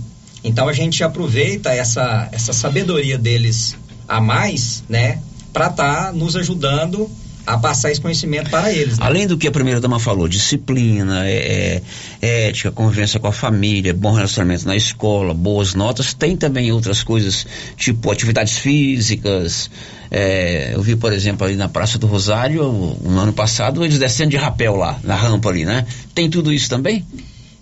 Então 0.44 0.68
a 0.68 0.72
gente 0.72 1.04
aproveita 1.04 1.70
essa, 1.70 2.28
essa 2.32 2.52
sabedoria 2.52 3.18
deles 3.18 3.76
a 4.08 4.20
mais, 4.20 4.82
né? 4.88 5.20
Para 5.52 5.66
estar 5.66 6.12
nos 6.12 6.34
ajudando 6.36 7.10
a 7.46 7.58
passar 7.58 7.90
esse 7.90 8.00
conhecimento 8.00 8.50
para 8.50 8.72
eles. 8.72 8.98
né? 8.98 9.06
Além 9.06 9.26
do 9.26 9.36
que 9.36 9.48
a 9.48 9.50
primeira 9.50 9.80
dama 9.80 9.98
falou, 9.98 10.28
disciplina, 10.28 11.28
é, 11.28 11.82
é, 12.20 12.48
ética, 12.48 12.70
convivência 12.70 13.18
com 13.18 13.26
a 13.26 13.32
família, 13.32 13.92
bom 13.92 14.12
relacionamento 14.12 14.66
na 14.66 14.76
escola, 14.76 15.34
boas 15.34 15.74
notas, 15.74 16.14
tem 16.14 16.36
também 16.36 16.70
outras 16.70 17.02
coisas, 17.02 17.46
tipo 17.76 18.10
atividades 18.10 18.58
físicas. 18.58 19.70
é, 20.10 20.70
eu 20.74 20.82
vi, 20.82 20.94
por 20.94 21.12
exemplo, 21.12 21.46
ali 21.46 21.56
na 21.56 21.68
Praça 21.68 21.98
do 21.98 22.06
Rosário, 22.06 22.62
no 23.02 23.18
ano 23.18 23.32
passado, 23.32 23.84
eles 23.84 23.98
descendo 23.98 24.30
de 24.30 24.36
rapel 24.36 24.76
lá, 24.76 24.98
na 25.02 25.16
rampa 25.16 25.48
ali, 25.48 25.64
né? 25.64 25.86
Tem 26.14 26.30
tudo 26.30 26.52
isso 26.52 26.68
também? 26.68 27.04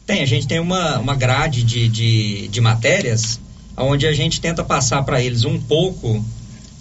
Tem, 0.07 0.23
a 0.23 0.27
gente 0.27 0.47
tem 0.47 0.59
uma, 0.59 0.99
uma 0.99 1.15
grade 1.15 1.63
de, 1.63 1.89
de, 1.89 2.49
de 2.49 2.61
matérias 2.61 3.41
onde 3.77 4.07
a 4.07 4.13
gente 4.13 4.41
tenta 4.41 4.63
passar 4.63 5.03
para 5.05 5.23
eles 5.23 5.45
um 5.45 5.59
pouco 5.59 6.23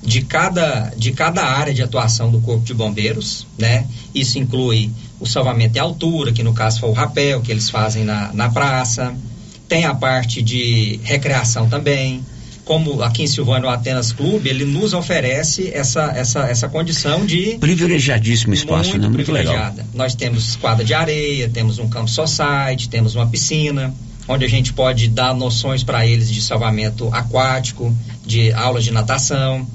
de 0.01 0.21
cada, 0.21 0.93
de 0.95 1.11
cada 1.11 1.43
área 1.43 1.73
de 1.73 1.81
atuação 1.81 2.31
do 2.31 2.39
Corpo 2.41 2.63
de 2.63 2.73
Bombeiros, 2.73 3.45
né? 3.57 3.85
Isso 4.13 4.39
inclui 4.39 4.89
o 5.19 5.25
salvamento 5.25 5.77
em 5.77 5.81
altura, 5.81 6.31
que 6.31 6.41
no 6.41 6.53
caso 6.53 6.79
foi 6.79 6.89
o 6.89 6.93
rapel, 6.93 7.41
que 7.41 7.51
eles 7.51 7.69
fazem 7.69 8.05
na, 8.05 8.31
na 8.33 8.49
praça. 8.49 9.13
Tem 9.67 9.85
a 9.85 9.93
parte 9.93 10.41
de 10.41 10.99
recreação 11.03 11.69
também. 11.69 12.23
Como 12.63 13.01
aqui 13.01 13.23
em 13.23 13.27
Silvânia 13.27 13.67
o 13.67 13.71
Atenas 13.71 14.11
Clube, 14.11 14.47
ele 14.47 14.63
nos 14.63 14.93
oferece 14.93 15.71
essa, 15.73 16.11
essa, 16.15 16.41
essa 16.41 16.69
condição 16.69 17.25
de 17.25 17.57
Privilegiadíssimo 17.59 18.53
espaço, 18.53 18.97
né? 18.97 19.07
Muito 19.07 19.31
legal. 19.31 19.53
privilegiada. 19.53 19.85
Nós 19.93 20.15
temos 20.15 20.55
quadra 20.55 20.85
de 20.85 20.93
areia, 20.93 21.49
temos 21.49 21.79
um 21.79 21.89
campo 21.89 22.09
society, 22.09 22.87
temos 22.87 23.15
uma 23.15 23.27
piscina, 23.27 23.93
onde 24.27 24.45
a 24.45 24.47
gente 24.47 24.71
pode 24.71 25.07
dar 25.07 25.33
noções 25.33 25.83
para 25.83 26.05
eles 26.05 26.31
de 26.31 26.41
salvamento 26.41 27.09
aquático, 27.11 27.93
de 28.25 28.53
aulas 28.53 28.83
de 28.83 28.91
natação. 28.91 29.67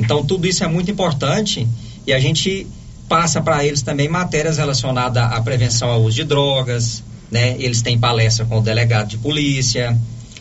Então, 0.00 0.24
tudo 0.24 0.46
isso 0.46 0.64
é 0.64 0.68
muito 0.68 0.90
importante 0.90 1.66
e 2.06 2.12
a 2.12 2.18
gente 2.18 2.66
passa 3.08 3.40
para 3.40 3.64
eles 3.64 3.82
também 3.82 4.08
matérias 4.08 4.56
relacionadas 4.56 5.22
à 5.22 5.40
prevenção 5.42 5.90
ao 5.90 6.02
uso 6.02 6.16
de 6.16 6.24
drogas, 6.24 7.02
né? 7.30 7.56
Eles 7.58 7.82
têm 7.82 7.98
palestra 7.98 8.46
com 8.46 8.58
o 8.58 8.62
delegado 8.62 9.08
de 9.08 9.18
polícia, 9.18 9.96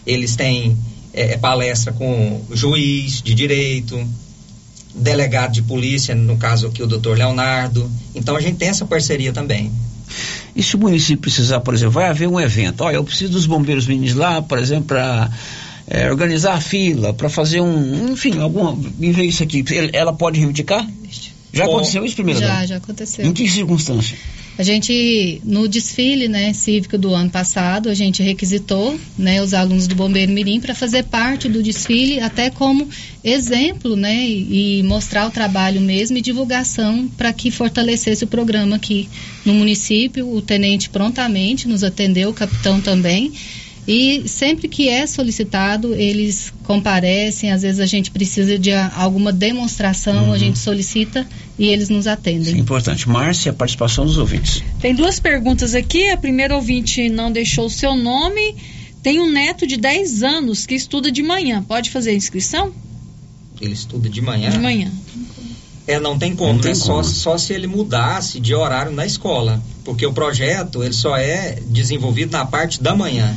eles 0.05 0.36
têm 0.36 0.78
eh, 1.14 1.38
palestra 1.38 1.91
com 1.91 2.41
o 2.49 2.55
juiz 2.55 3.22
de 3.22 3.34
direito, 3.34 4.07
delegado 4.95 5.51
de 5.51 5.62
polícia, 5.62 6.16
no 6.16 6.38
caso 6.38 6.68
aqui 6.68 6.82
o 6.82 6.88
doutor 6.88 7.18
Leonardo. 7.18 7.89
Então 8.16 8.36
a 8.36 8.41
gente 8.41 8.57
tem 8.57 8.70
essa 8.70 8.86
parceria 8.86 9.34
também. 9.34 9.72
E 10.55 10.64
se 10.64 10.76
o 10.76 10.80
município 10.80 11.22
precisar, 11.22 11.60
por 11.60 11.74
exemplo, 11.74 11.93
vai 11.93 12.10
haver 12.10 12.28
um 12.28 12.39
evento, 12.39 12.84
olha, 12.84 12.95
eu 12.95 13.03
preciso 13.03 13.34
dos 13.34 13.45
bombeiros 13.45 13.86
meninos 13.86 14.16
lá, 14.16 14.41
por 14.41 14.57
exemplo, 14.57 14.86
para 14.86 15.30
organizar 16.09 16.53
a 16.53 16.61
fila, 16.61 17.13
para 17.13 17.29
fazer 17.29 17.61
um, 17.61 18.11
enfim, 18.11 18.39
alguma, 18.39 18.75
me 18.97 19.11
vê 19.11 19.23
isso 19.23 19.41
aqui, 19.43 19.63
ela 19.93 20.13
pode 20.13 20.37
reivindicar? 20.39 20.87
Já 21.51 21.65
Bom, 21.65 21.77
aconteceu 21.77 22.05
isso 22.05 22.15
primeiro? 22.15 22.39
Já, 22.39 22.65
já 22.65 22.77
aconteceu. 22.77 23.25
Em 23.25 23.33
que 23.33 23.47
circunstância? 23.49 24.17
A 24.59 24.63
gente, 24.63 25.41
no 25.45 25.69
desfile 25.69 26.27
né, 26.27 26.51
cívico 26.51 26.97
do 26.97 27.13
ano 27.15 27.29
passado, 27.29 27.87
a 27.87 27.93
gente 27.93 28.21
requisitou 28.21 28.99
né, 29.17 29.41
os 29.41 29.53
alunos 29.53 29.87
do 29.87 29.95
Bombeiro 29.95 30.33
Mirim 30.33 30.59
para 30.59 30.75
fazer 30.75 31.05
parte 31.05 31.47
do 31.47 31.63
desfile, 31.63 32.19
até 32.19 32.49
como 32.49 32.85
exemplo, 33.23 33.95
né, 33.95 34.27
e, 34.27 34.79
e 34.79 34.83
mostrar 34.83 35.27
o 35.27 35.31
trabalho 35.31 35.79
mesmo 35.79 36.17
e 36.17 36.21
divulgação 36.21 37.07
para 37.17 37.31
que 37.31 37.49
fortalecesse 37.49 38.25
o 38.25 38.27
programa 38.27 38.75
aqui 38.75 39.07
no 39.45 39.53
município. 39.53 40.29
O 40.29 40.41
tenente 40.41 40.89
prontamente 40.89 41.65
nos 41.65 41.81
atendeu, 41.81 42.29
o 42.29 42.33
capitão 42.33 42.81
também. 42.81 43.31
E 43.91 44.27
sempre 44.27 44.67
que 44.67 44.87
é 44.87 45.07
solicitado, 45.07 45.95
eles 45.95 46.53
comparecem. 46.63 47.51
Às 47.51 47.63
vezes 47.63 47.79
a 47.79 47.87
gente 47.87 48.11
precisa 48.11 48.59
de 48.59 48.71
alguma 48.71 49.33
demonstração, 49.33 50.25
Uhum. 50.27 50.33
a 50.33 50.37
gente 50.37 50.59
solicita 50.59 51.25
e 51.57 51.65
eles 51.69 51.89
nos 51.89 52.05
atendem. 52.05 52.53
É 52.53 52.57
importante. 52.59 53.09
Márcia, 53.09 53.49
a 53.51 53.53
participação 53.55 54.05
dos 54.05 54.19
ouvintes. 54.19 54.63
Tem 54.79 54.93
duas 54.93 55.19
perguntas 55.19 55.73
aqui. 55.73 56.07
A 56.11 56.17
primeira 56.17 56.55
ouvinte 56.55 57.09
não 57.09 57.31
deixou 57.31 57.65
o 57.65 57.69
seu 57.69 57.95
nome. 57.95 58.55
Tem 59.01 59.19
um 59.19 59.27
neto 59.31 59.65
de 59.65 59.75
10 59.75 60.21
anos 60.21 60.67
que 60.67 60.75
estuda 60.75 61.11
de 61.11 61.23
manhã. 61.23 61.63
Pode 61.63 61.89
fazer 61.89 62.11
a 62.11 62.13
inscrição? 62.13 62.71
Ele 63.59 63.73
estuda 63.73 64.07
de 64.07 64.21
manhã. 64.21 64.51
De 64.51 64.59
manhã. 64.59 64.91
É, 65.87 65.99
não 65.99 66.19
tem 66.19 66.35
como, 66.35 66.53
Não 66.53 66.59
tem 66.59 66.69
né? 66.71 66.75
Só, 66.75 66.91
como. 67.01 67.03
só 67.05 67.37
se 67.39 67.53
ele 67.53 67.65
mudasse 67.65 68.39
de 68.39 68.53
horário 68.53 68.91
na 68.91 69.03
escola. 69.03 69.59
Porque 69.83 70.05
o 70.05 70.13
projeto, 70.13 70.83
ele 70.83 70.93
só 70.93 71.17
é 71.17 71.57
desenvolvido 71.65 72.31
na 72.33 72.45
parte 72.45 72.83
da 72.83 72.95
manhã. 72.95 73.35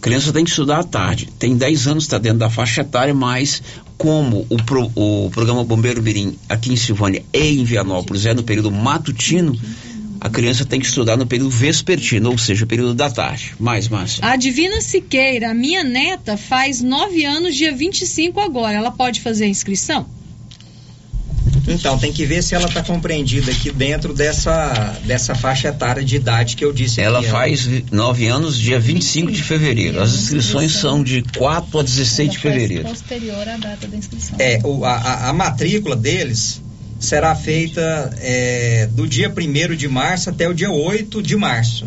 Criança 0.00 0.32
tem 0.32 0.44
que 0.44 0.50
estudar 0.50 0.78
à 0.80 0.84
tarde. 0.84 1.28
Tem 1.38 1.56
10 1.56 1.86
anos, 1.88 2.04
está 2.04 2.18
dentro 2.18 2.38
da 2.38 2.48
faixa 2.50 2.82
etária, 2.82 3.12
mas 3.12 3.62
como 3.96 4.46
o, 4.48 4.56
pro- 4.62 4.92
o 4.94 5.28
programa 5.30 5.64
Bombeiro 5.64 6.00
Mirim 6.02 6.36
aqui 6.48 6.72
em 6.72 6.76
Silvânia 6.76 7.24
e 7.32 7.60
em 7.60 7.64
Vianópolis 7.64 8.24
é 8.24 8.32
no 8.32 8.44
período 8.44 8.70
matutino, 8.70 9.58
a 10.20 10.28
criança 10.30 10.64
tem 10.64 10.78
que 10.80 10.86
estudar 10.86 11.16
no 11.16 11.26
período 11.26 11.50
vespertino, 11.50 12.30
ou 12.30 12.38
seja, 12.38 12.64
período 12.66 12.94
da 12.94 13.10
tarde. 13.10 13.54
Mais, 13.58 13.88
Márcia. 13.88 14.24
A 14.24 14.36
Divina 14.36 14.80
Siqueira, 14.80 15.50
a 15.50 15.54
minha 15.54 15.82
neta, 15.84 16.36
faz 16.36 16.80
nove 16.80 17.24
anos, 17.24 17.56
dia 17.56 17.74
25 17.74 18.40
agora. 18.40 18.76
Ela 18.76 18.90
pode 18.92 19.20
fazer 19.20 19.44
a 19.44 19.48
inscrição? 19.48 20.06
Então, 21.68 21.98
tem 21.98 22.12
que 22.12 22.24
ver 22.24 22.42
se 22.42 22.54
ela 22.54 22.66
está 22.66 22.82
compreendida 22.82 23.50
aqui 23.52 23.70
dentro 23.70 24.12
dessa, 24.14 24.96
dessa 25.04 25.34
faixa 25.34 25.68
etária 25.68 26.02
de 26.04 26.16
idade 26.16 26.56
que 26.56 26.64
eu 26.64 26.72
disse 26.72 27.00
Ela 27.00 27.18
aqui. 27.18 27.28
ó. 27.28 27.30
faz 27.30 27.68
9 27.90 28.26
anos, 28.26 28.56
dia 28.58 28.78
25 28.80 29.30
de 29.30 29.42
fevereiro. 29.42 30.00
As 30.00 30.14
inscrições 30.14 30.72
são 30.72 31.02
de 31.02 31.22
4 31.36 31.78
a 31.78 31.82
16 31.82 32.30
de 32.32 32.38
fevereiro. 32.38 32.84
Posterior 32.88 33.48
à 33.48 33.56
data 33.56 33.86
da 33.86 33.96
inscrição. 33.96 34.36
É, 34.38 34.60
o- 34.64 34.84
a, 34.84 35.28
a- 35.28 35.32
matrícula 35.32 35.94
deles 35.96 36.60
será 36.98 37.34
feita 37.34 38.12
é, 38.20 38.88
do 38.92 39.06
dia 39.06 39.28
1 39.32 39.76
de 39.76 39.86
março 39.88 40.30
até 40.30 40.48
o 40.48 40.54
dia 40.54 40.70
8 40.70 41.22
de 41.22 41.36
março. 41.36 41.86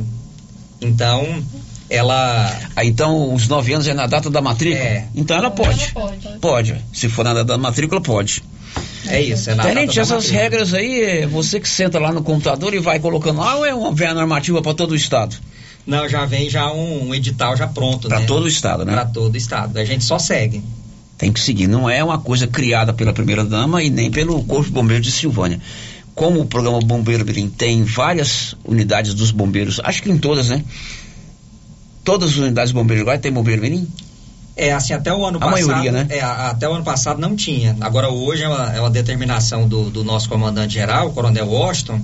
Então, 0.79 1.43
ela. 1.89 2.59
Ah, 2.75 2.85
então, 2.85 3.33
os 3.33 3.47
9 3.47 3.73
anos 3.73 3.87
é 3.87 3.93
na 3.93 4.07
data 4.07 4.29
da 4.29 4.41
matrícula? 4.41 4.83
É. 4.83 5.07
Então 5.13 5.35
ela 5.37 5.51
pode. 5.51 5.93
Pode. 6.39 6.75
Se 6.93 7.09
for 7.09 7.23
na 7.23 7.33
data 7.33 7.45
da 7.45 7.57
matrícula, 7.57 8.01
pode. 8.01 8.41
É 9.07 9.21
isso, 9.21 9.49
é 9.49 9.55
na 9.55 9.63
Tenente, 9.63 9.95
da 9.95 10.01
essas 10.01 10.29
regras 10.29 10.73
aí, 10.73 11.01
é 11.01 11.27
você 11.27 11.59
que 11.59 11.67
senta 11.67 11.99
lá 11.99 12.11
no 12.11 12.21
computador 12.21 12.73
e 12.73 12.79
vai 12.79 12.99
colocando, 12.99 13.41
ah, 13.41 13.55
ou 13.55 13.65
é 13.65 13.73
uma 13.73 13.93
velha 13.93 14.13
normativa 14.13 14.61
para 14.61 14.73
todo 14.73 14.91
o 14.91 14.95
estado? 14.95 15.35
Não, 15.85 16.07
já 16.07 16.25
vem 16.25 16.49
já 16.49 16.71
um, 16.71 17.07
um 17.07 17.15
edital 17.15 17.57
já 17.57 17.67
pronto, 17.67 18.07
Para 18.07 18.19
né? 18.19 18.25
todo 18.25 18.43
o 18.43 18.47
estado, 18.47 18.85
né? 18.85 18.93
Para 18.93 19.05
todo 19.05 19.33
o 19.33 19.37
estado. 19.37 19.77
A 19.77 19.85
gente 19.85 20.03
só 20.03 20.19
segue. 20.19 20.63
Tem 21.17 21.31
que 21.31 21.39
seguir. 21.39 21.67
Não 21.67 21.89
é 21.89 22.03
uma 22.03 22.19
coisa 22.19 22.47
criada 22.47 22.93
pela 22.93 23.13
primeira 23.13 23.43
dama 23.43 23.81
e 23.81 23.89
nem 23.89 24.11
pelo 24.11 24.43
Corpo 24.43 24.65
de 24.65 24.71
Bombeiros 24.71 25.05
de 25.05 25.11
Silvânia. 25.11 25.59
Como 26.13 26.41
o 26.41 26.45
programa 26.45 26.79
Bombeiro 26.79 27.25
Mirim 27.25 27.49
tem 27.49 27.83
várias 27.83 28.55
unidades 28.63 29.13
dos 29.13 29.31
bombeiros, 29.31 29.79
acho 29.83 30.03
que 30.03 30.11
em 30.11 30.17
todas, 30.17 30.49
né? 30.49 30.63
Todas 32.03 32.31
as 32.31 32.37
unidades 32.37 32.71
de 32.71 32.75
bombeiros 32.75 33.01
agora 33.03 33.17
tem 33.17 33.31
bombeiro 33.31 33.61
mirim? 33.61 33.87
É, 34.61 34.71
assim, 34.73 34.93
até 34.93 35.11
o 35.11 35.25
ano 35.25 35.39
A 35.41 35.49
passado. 35.49 35.67
maioria, 35.67 35.91
né? 35.91 36.05
É, 36.09 36.21
até 36.21 36.69
o 36.69 36.73
ano 36.73 36.83
passado 36.83 37.19
não 37.19 37.35
tinha. 37.35 37.75
Agora 37.81 38.09
hoje 38.09 38.43
é 38.43 38.47
uma, 38.47 38.75
é 38.75 38.79
uma 38.79 38.91
determinação 38.91 39.67
do, 39.67 39.89
do 39.89 40.03
nosso 40.03 40.29
comandante 40.29 40.75
geral, 40.75 41.07
o 41.07 41.13
Coronel 41.13 41.47
Washington, 41.47 41.99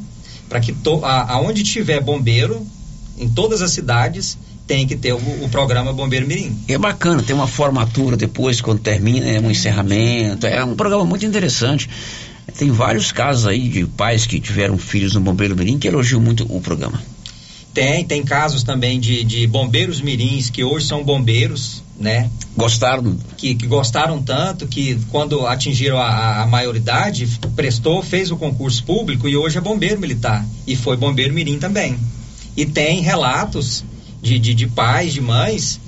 para 0.50 0.60
que 0.60 0.74
to, 0.74 1.06
a, 1.06 1.34
aonde 1.34 1.62
tiver 1.64 2.02
bombeiro, 2.02 2.66
em 3.16 3.30
todas 3.30 3.62
as 3.62 3.70
cidades, 3.70 4.40
tem 4.66 4.88
que 4.88 4.96
ter 4.96 5.14
o, 5.14 5.18
o 5.18 5.50
programa 5.50 5.94
Bombeiro 5.94 6.26
Mirim. 6.26 6.60
É 6.68 6.80
bacana, 6.80 7.22
tem 7.22 7.36
uma 7.36 7.46
formatura 7.46 8.18
depois, 8.18 8.60
quando 8.60 8.80
termina, 8.80 9.28
é 9.28 9.40
um 9.40 9.52
encerramento. 9.52 10.48
É 10.48 10.66
um 10.66 10.76
programa 10.76 11.06
muito 11.06 11.28
interessante. 11.28 11.88
Tem 12.58 12.72
vários 12.72 13.12
casos 13.12 13.46
aí 13.46 13.70
de 13.70 13.86
pais 13.86 14.26
que 14.26 14.40
tiveram 14.40 14.80
filhos 14.80 15.14
no 15.14 15.22
Bombeiro 15.22 15.56
Mirim 15.56 15.78
que 15.78 15.88
elogiam 15.88 16.20
muito 16.20 16.44
o 16.50 16.60
programa. 16.60 17.00
Tem, 17.72 18.04
tem 18.04 18.24
casos 18.24 18.64
também 18.64 19.00
de, 19.00 19.24
de 19.24 19.46
bombeiros 19.46 20.02
mirins 20.02 20.50
que 20.50 20.64
hoje 20.64 20.88
são 20.88 21.04
bombeiros, 21.04 21.84
né? 22.00 22.30
Gostaram? 22.56 23.18
Que, 23.36 23.56
que 23.56 23.68
gostaram 23.68 24.22
tanto 24.22 24.68
que 24.68 25.00
quando 25.10 25.46
atingiram 25.48 25.98
a, 25.98 26.44
a, 26.44 26.48
maioridade, 26.48 27.28
prestou, 27.56 28.02
fez 28.04 28.32
o 28.32 28.38
concurso 28.38 28.84
público 28.84 29.28
e 29.28 29.36
hoje 29.36 29.58
é 29.58 29.62
bombeiro 29.62 30.00
militar. 30.00 30.46
E 30.66 30.76
foi 30.76 30.96
bombeiro 30.96 31.34
mirim 31.34 31.60
também. 31.60 31.98
E 32.56 32.66
tem 32.66 33.02
relatos 33.02 33.84
de, 34.22 34.40
de, 34.40 34.54
de 34.54 34.68
pais, 34.68 35.14
de 35.14 35.22
mães, 35.22 35.80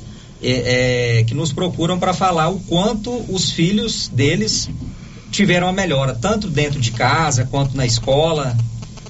é, 0.42 1.20
é, 1.20 1.24
que 1.24 1.34
nos 1.34 1.52
procuram 1.52 2.00
para 2.00 2.14
falar 2.14 2.50
o 2.50 2.60
quanto 2.62 3.12
os 3.30 3.52
filhos 3.52 4.08
deles 4.08 4.70
tiveram 5.32 5.68
a 5.68 5.74
melhora, 5.74 6.16
tanto 6.16 6.48
dentro 6.48 6.80
de 6.80 6.92
casa 6.92 7.46
quanto 7.46 7.76
na 7.76 7.86
escola. 7.86 8.58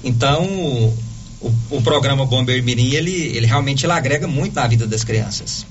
Então, 0.02 0.44
o, 0.44 0.98
o, 1.40 1.52
o 1.70 1.82
programa 1.82 2.26
Bombeiro 2.26 2.64
Mirim, 2.64 2.94
ele, 2.94 3.12
ele 3.12 3.46
realmente 3.46 3.86
ele 3.86 3.92
agrega 3.92 4.26
muito 4.26 4.54
na 4.54 4.66
vida 4.66 4.86
das 4.86 5.04
crianças. 5.04 5.66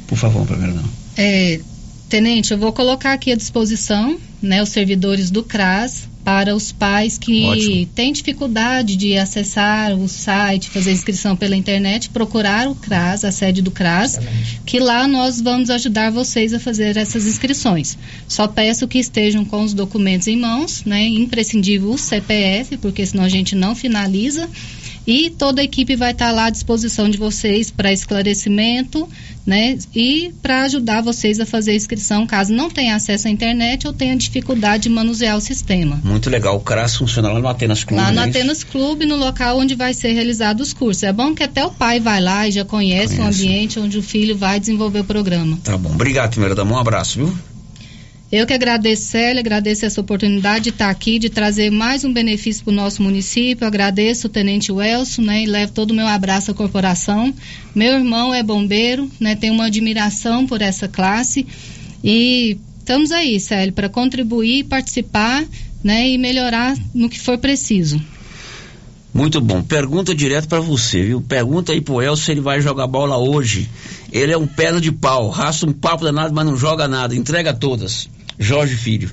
Por 0.07 0.17
favor, 0.17 0.47
primeiro 0.47 0.75
não. 0.75 0.85
É, 1.17 1.61
tenente, 2.09 2.53
eu 2.53 2.59
vou 2.59 2.73
colocar 2.73 3.13
aqui 3.13 3.33
à 3.33 3.37
disposição, 3.37 4.19
né, 4.41 4.63
os 4.63 4.71
servidores 4.71 5.31
do 5.31 5.43
CRAS 5.43 6.09
para 6.25 6.55
os 6.55 6.71
pais 6.71 7.19
que 7.19 7.45
Ótimo. 7.45 7.87
têm 7.95 8.13
dificuldade 8.13 8.97
de 8.97 9.17
acessar 9.17 9.95
o 9.95 10.09
site, 10.09 10.71
fazer 10.71 10.93
inscrição 10.93 11.37
pela 11.37 11.57
internet, 11.57 12.11
procurar 12.11 12.69
o 12.69 12.75
CRAS, 12.75 13.25
a 13.25 13.33
sede 13.33 13.61
do 13.61 13.71
CRAS, 13.71 14.21
que 14.65 14.79
lá 14.79 15.09
nós 15.09 15.41
vamos 15.41 15.71
ajudar 15.71 16.11
vocês 16.11 16.55
a 16.55 16.61
fazer 16.61 16.97
essas 16.97 17.27
inscrições. 17.27 17.99
Só 18.29 18.47
peço 18.47 18.87
que 18.87 18.99
estejam 18.99 19.45
com 19.45 19.63
os 19.63 19.75
documentos 19.75 20.29
em 20.29 20.37
mãos, 20.37 20.85
né, 20.85 21.07
imprescindível 21.07 21.91
o 21.91 21.99
CPF, 21.99 22.77
porque 22.77 23.05
senão 23.05 23.25
a 23.25 23.29
gente 23.29 23.55
não 23.55 23.75
finaliza. 23.75 24.49
E 25.07 25.31
toda 25.31 25.61
a 25.61 25.65
equipe 25.65 25.97
vai 25.97 26.13
estar 26.13 26.31
lá 26.31 26.47
à 26.47 26.51
disposição 26.51 27.09
de 27.09 27.19
vocês 27.19 27.71
para 27.71 27.93
esclarecimento, 27.93 29.09
né? 29.45 29.77
E 29.95 30.33
para 30.41 30.63
ajudar 30.63 31.03
vocês 31.03 31.41
a 31.41 31.47
fazer 31.47 31.73
a 31.73 31.75
inscrição, 31.75 32.27
caso 32.27 32.53
não 32.53 32.71
tenha 32.71 32.95
acesso 32.95 33.27
à 33.27 33.31
internet 33.31 33.87
ou 33.87 33.93
tenha 33.93 34.17
dificuldade 34.17 34.85
de 34.85 34.89
manusear 34.89 35.37
o 35.37 35.41
sistema. 35.41 36.01
Muito 36.05 36.31
legal. 36.31 36.57
O 36.57 36.61
CRAS 36.61 36.97
funciona 36.97 37.33
lá 37.33 37.41
no 37.41 37.49
Atenas 37.49 37.83
Clube. 37.85 38.03
Lá 38.03 38.13
no 38.13 38.21
é 38.21 38.29
isso? 38.29 38.39
Atenas 38.39 38.65
Clube, 38.65 39.05
no 39.05 39.17
local 39.17 39.59
onde 39.59 39.75
vai 39.75 39.93
ser 39.93 40.13
realizado 40.13 40.61
os 40.61 40.73
cursos. 40.73 41.03
É 41.03 41.13
bom 41.13 41.35
que 41.35 41.43
até 41.43 41.65
o 41.65 41.71
pai 41.71 41.99
vai 41.99 42.21
lá 42.21 42.47
e 42.47 42.53
já 42.53 42.65
conhece, 42.65 43.15
o 43.15 43.19
Conhece. 43.19 43.43
ambiente 43.45 43.81
onde 43.81 43.99
o 43.99 44.03
filho 44.03 44.37
vai 44.37 44.61
desenvolver 44.61 45.01
o 45.01 45.05
programa. 45.05 45.59
Tá 45.65 45.77
bom. 45.77 45.91
Obrigado, 45.91 46.31
primeira 46.31 46.55
dama. 46.55 46.75
Um 46.77 46.79
abraço, 46.79 47.19
viu? 47.19 47.35
Eu 48.33 48.47
que 48.47 48.55
agradeço, 48.55 49.03
Célia, 49.03 49.41
agradeço 49.41 49.85
essa 49.85 50.01
oportunidade 50.01 50.65
de 50.65 50.71
estar 50.71 50.89
aqui, 50.89 51.19
de 51.19 51.29
trazer 51.29 51.71
mais 51.71 52.03
um 52.03 52.11
benefício 52.11 52.65
para 52.65 52.73
o 52.73 52.75
nosso 52.75 53.03
município. 53.03 53.67
Agradeço 53.67 54.27
o 54.27 54.31
Tenente 54.31 54.73
Welson, 54.73 55.21
né, 55.21 55.43
e 55.43 55.47
levo 55.47 55.73
todo 55.73 55.91
o 55.91 55.95
meu 55.95 56.07
abraço 56.07 56.51
à 56.51 56.55
corporação. 56.55 57.35
Meu 57.75 57.93
irmão 57.93 58.33
é 58.33 58.43
bombeiro, 58.43 59.07
né, 59.21 59.37
tenho 59.37 59.53
uma 59.53 59.67
admiração 59.67 60.47
por 60.47 60.63
essa 60.63 60.89
classe 60.89 61.47
e 62.03 62.57
estamos 62.79 63.13
aí, 63.13 63.39
Célia, 63.39 63.71
para 63.71 63.91
contribuir, 63.91 64.65
participar, 64.65 65.45
né, 65.85 66.09
e 66.09 66.17
melhorar 66.17 66.75
no 66.95 67.11
que 67.11 67.21
for 67.21 67.37
preciso. 67.37 68.01
Muito 69.13 69.43
bom. 69.43 69.63
Pergunta 69.63 70.15
direto 70.15 70.49
pra 70.49 70.59
você, 70.59 71.03
viu? 71.03 71.21
Pergunta 71.21 71.73
aí 71.73 71.83
pro 71.83 72.01
Elcio 72.01 72.25
se 72.25 72.33
ele 72.33 72.41
vai 72.41 72.63
jogar 72.63 72.87
bola 72.87 73.19
hoje. 73.19 73.69
Ele 74.11 74.33
é 74.33 74.39
um 74.39 74.47
pedra 74.47 74.81
de 74.81 74.91
pau, 74.91 75.29
raça 75.29 75.67
um 75.67 75.73
papo 75.73 76.03
danado, 76.03 76.35
mas 76.35 76.47
não 76.47 76.57
joga 76.57 76.89
nada. 76.89 77.15
Entrega 77.15 77.53
todas. 77.53 78.09
Jorge 78.43 78.77
Filho. 78.77 79.11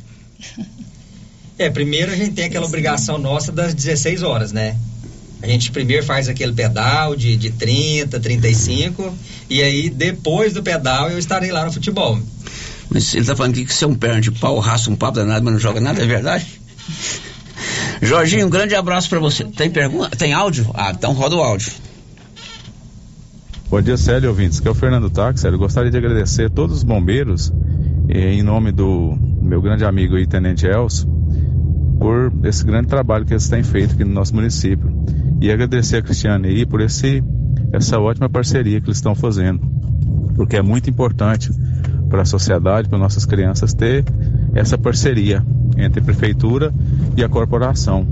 É, 1.57 1.69
primeiro 1.69 2.11
a 2.11 2.15
gente 2.15 2.31
tem 2.31 2.45
aquela 2.45 2.65
obrigação 2.65 3.17
nossa 3.17 3.51
das 3.51 3.73
16 3.73 4.23
horas, 4.23 4.51
né? 4.51 4.77
A 5.41 5.47
gente 5.47 5.71
primeiro 5.71 6.05
faz 6.05 6.27
aquele 6.27 6.53
pedal 6.53 7.15
de, 7.15 7.35
de 7.37 7.51
30, 7.51 8.19
35, 8.19 9.13
e 9.49 9.61
aí 9.61 9.89
depois 9.89 10.53
do 10.53 10.63
pedal 10.63 11.09
eu 11.09 11.17
estarei 11.17 11.51
lá 11.51 11.65
no 11.65 11.71
futebol. 11.71 12.19
Mas 12.89 13.13
ele 13.13 13.25
tá 13.25 13.35
falando 13.35 13.51
aqui 13.53 13.65
que 13.65 13.73
você 13.73 13.85
é 13.85 13.87
um 13.87 13.95
perna 13.95 14.19
de 14.19 14.31
pau, 14.31 14.57
raça 14.59 14.89
um 14.89 14.95
papo 14.95 15.15
danado, 15.15 15.45
mas 15.45 15.53
não 15.53 15.59
joga 15.59 15.79
nada, 15.79 16.01
é 16.01 16.05
verdade? 16.05 16.45
Jorginho, 18.01 18.47
um 18.47 18.49
grande 18.49 18.73
abraço 18.75 19.09
pra 19.09 19.19
você. 19.19 19.43
Tem 19.43 19.69
pergunta? 19.69 20.15
Tem 20.15 20.33
áudio? 20.33 20.69
Ah, 20.73 20.91
então 20.91 21.13
roda 21.13 21.35
o 21.35 21.41
áudio. 21.41 21.71
Bom 23.69 23.83
dia, 23.83 23.97
Célio 23.97 24.29
ouvintes. 24.29 24.59
Que 24.59 24.67
é 24.67 24.71
o 24.71 24.73
Fernando 24.73 25.11
Táxi. 25.11 25.43
Célio, 25.43 25.59
gostaria 25.59 25.91
de 25.91 25.97
agradecer 25.97 26.45
a 26.45 26.49
todos 26.49 26.77
os 26.77 26.83
bombeiros, 26.83 27.53
eh, 28.07 28.33
em 28.33 28.41
nome 28.41 28.71
do 28.71 29.15
meu 29.39 29.61
grande 29.61 29.85
amigo 29.85 30.15
aí, 30.15 30.25
Tenente 30.25 30.65
Elcio, 30.65 31.07
por 31.99 32.33
esse 32.45 32.65
grande 32.65 32.87
trabalho 32.87 33.25
que 33.25 33.33
eles 33.33 33.47
têm 33.47 33.61
feito 33.61 33.93
aqui 33.93 34.03
no 34.03 34.11
nosso 34.11 34.33
município. 34.33 34.91
E 35.39 35.51
agradecer 35.51 35.97
a 35.97 36.01
Cristiane 36.01 36.47
aí 36.47 36.65
por 36.65 36.81
esse, 36.81 37.23
essa 37.71 37.99
ótima 37.99 38.27
parceria 38.27 38.81
que 38.81 38.87
eles 38.87 38.97
estão 38.97 39.13
fazendo. 39.13 39.61
Porque 40.35 40.57
é 40.57 40.63
muito 40.63 40.89
importante 40.89 41.51
para 42.09 42.23
a 42.23 42.25
sociedade, 42.25 42.89
para 42.89 42.97
nossas 42.97 43.23
crianças, 43.23 43.71
ter 43.71 44.03
essa 44.55 44.79
parceria 44.79 45.45
entre 45.77 46.01
a 46.01 46.03
prefeitura 46.03 46.73
e 47.15 47.23
a 47.23 47.29
corporação. 47.29 48.07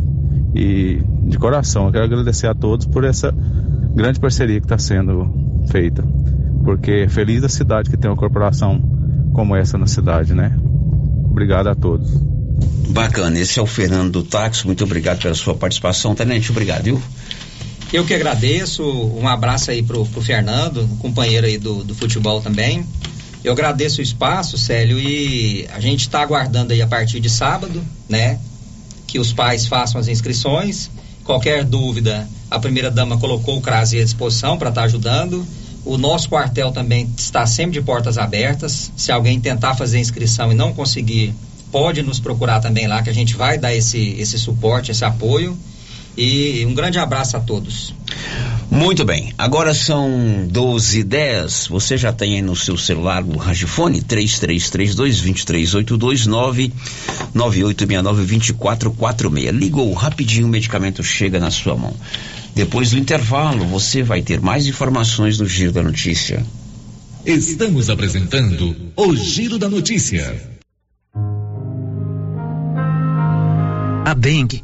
E 0.54 1.02
de 1.24 1.40
coração, 1.40 1.88
eu 1.88 1.92
quero 1.92 2.06
agradecer 2.06 2.46
a 2.46 2.54
todos 2.54 2.86
por 2.86 3.04
essa 3.04 3.34
grande 3.96 4.20
parceria 4.20 4.60
que 4.60 4.66
está 4.66 4.78
sendo 4.78 5.47
feita. 5.68 6.03
Porque 6.64 7.07
feliz 7.10 7.41
da 7.41 7.49
cidade 7.49 7.89
que 7.89 7.98
tem 7.98 8.10
uma 8.10 8.18
corporação 8.18 8.81
como 9.34 9.56
essa 9.56 9.77
na 9.77 9.88
cidade, 9.88 10.34
né? 10.34 10.57
Obrigado 11.30 11.68
a 11.68 11.76
todos. 11.76 12.10
Bacana, 12.89 13.39
esse 13.39 13.60
é 13.60 13.61
o 13.61 13.68
Fernando 13.68 14.11
do 14.11 14.23
Táxi, 14.23 14.65
muito 14.65 14.84
obrigado 14.84 15.22
pela 15.22 15.35
sua 15.35 15.53
participação, 15.53 16.15
Tenente, 16.15 16.49
obrigado, 16.49 16.84
viu? 16.84 17.02
Eu 17.94 18.06
que 18.06 18.14
agradeço, 18.14 18.84
um 18.84 19.27
abraço 19.27 19.72
aí 19.72 19.81
pro, 19.81 20.06
pro 20.06 20.22
Fernando, 20.22 20.88
companheiro 20.99 21.45
aí 21.45 21.57
do, 21.57 21.84
do 21.84 21.95
futebol 21.95 22.41
também. 22.41 22.85
Eu 23.44 23.53
agradeço 23.53 23.99
o 23.99 24.03
espaço, 24.03 24.57
Célio, 24.57 24.99
e 24.99 25.68
a 25.73 25.80
gente 25.80 26.02
está 26.02 26.22
aguardando 26.22 26.73
aí 26.73 26.81
a 26.81 26.88
partir 26.88 27.19
de 27.19 27.30
sábado, 27.30 27.81
né? 28.10 28.39
Que 29.06 29.19
os 29.19 29.31
pais 29.31 29.68
façam 29.68 30.02
as 30.02 30.07
inscrições. 30.10 30.89
Qualquer 31.28 31.66
dúvida, 31.66 32.26
a 32.49 32.58
primeira 32.58 32.90
dama 32.90 33.18
colocou 33.18 33.58
o 33.58 33.62
CRASE 33.62 33.99
à 33.99 34.04
disposição 34.04 34.58
para 34.58 34.70
estar 34.70 34.84
ajudando. 34.84 35.45
O 35.84 35.98
nosso 35.98 36.30
quartel 36.30 36.72
também 36.72 37.12
está 37.18 37.45
sempre 37.45 37.74
de 37.74 37.82
portas 37.82 38.18
abertas. 38.18 38.94
Se 38.95 39.12
alguém 39.12 39.38
tentar 39.38 39.76
fazer 39.76 39.99
inscrição 39.99 40.54
e 40.54 40.56
não 40.56 40.74
conseguir, 40.74 41.36
pode 41.70 42.02
nos 42.02 42.18
procurar 42.18 42.62
também 42.62 42.88
lá, 42.88 43.04
que 43.04 43.10
a 43.10 43.14
gente 43.14 43.36
vai 43.36 43.58
dar 43.58 43.76
esse, 43.76 44.16
esse 44.18 44.40
suporte, 44.40 44.91
esse 44.91 45.04
apoio. 45.04 45.58
E 46.18 46.65
um 46.65 46.73
grande 46.73 46.98
abraço 46.98 47.38
a 47.38 47.39
todos. 47.39 47.94
Muito 48.69 49.06
bem, 49.06 49.34
agora 49.38 49.73
são 49.73 50.45
12 50.49 50.99
e 50.99 51.03
10 51.03 51.68
Você 51.68 51.95
já 51.95 52.11
tem 52.11 52.35
aí 52.35 52.41
no 52.41 52.56
seu 52.56 52.77
celular 52.77 53.23
o 53.23 53.38
Ragifone 53.38 54.02
3332-2382 54.02 56.72
99869-2446. 57.34 59.52
Ligou 59.52 59.94
rapidinho, 59.94 60.48
o 60.48 60.49
medicamento 60.49 61.03
chega 61.03 61.39
na 61.39 61.52
sua 61.52 61.76
mão. 61.76 61.94
Depois 62.53 62.91
do 62.91 62.98
intervalo, 62.98 63.65
você 63.65 64.02
vai 64.02 64.22
ter 64.22 64.41
mais 64.41 64.65
informações 64.65 65.39
no 65.39 65.48
Giro 65.48 65.72
da 65.72 65.84
Notícia. 65.84 66.44
Estamos 67.26 67.89
apresentando 67.89 68.76
o 68.95 69.15
Giro 69.15 69.57
da 69.57 69.69
Notícia. 69.69 70.57
A 74.06 74.14
dengue 74.14 74.64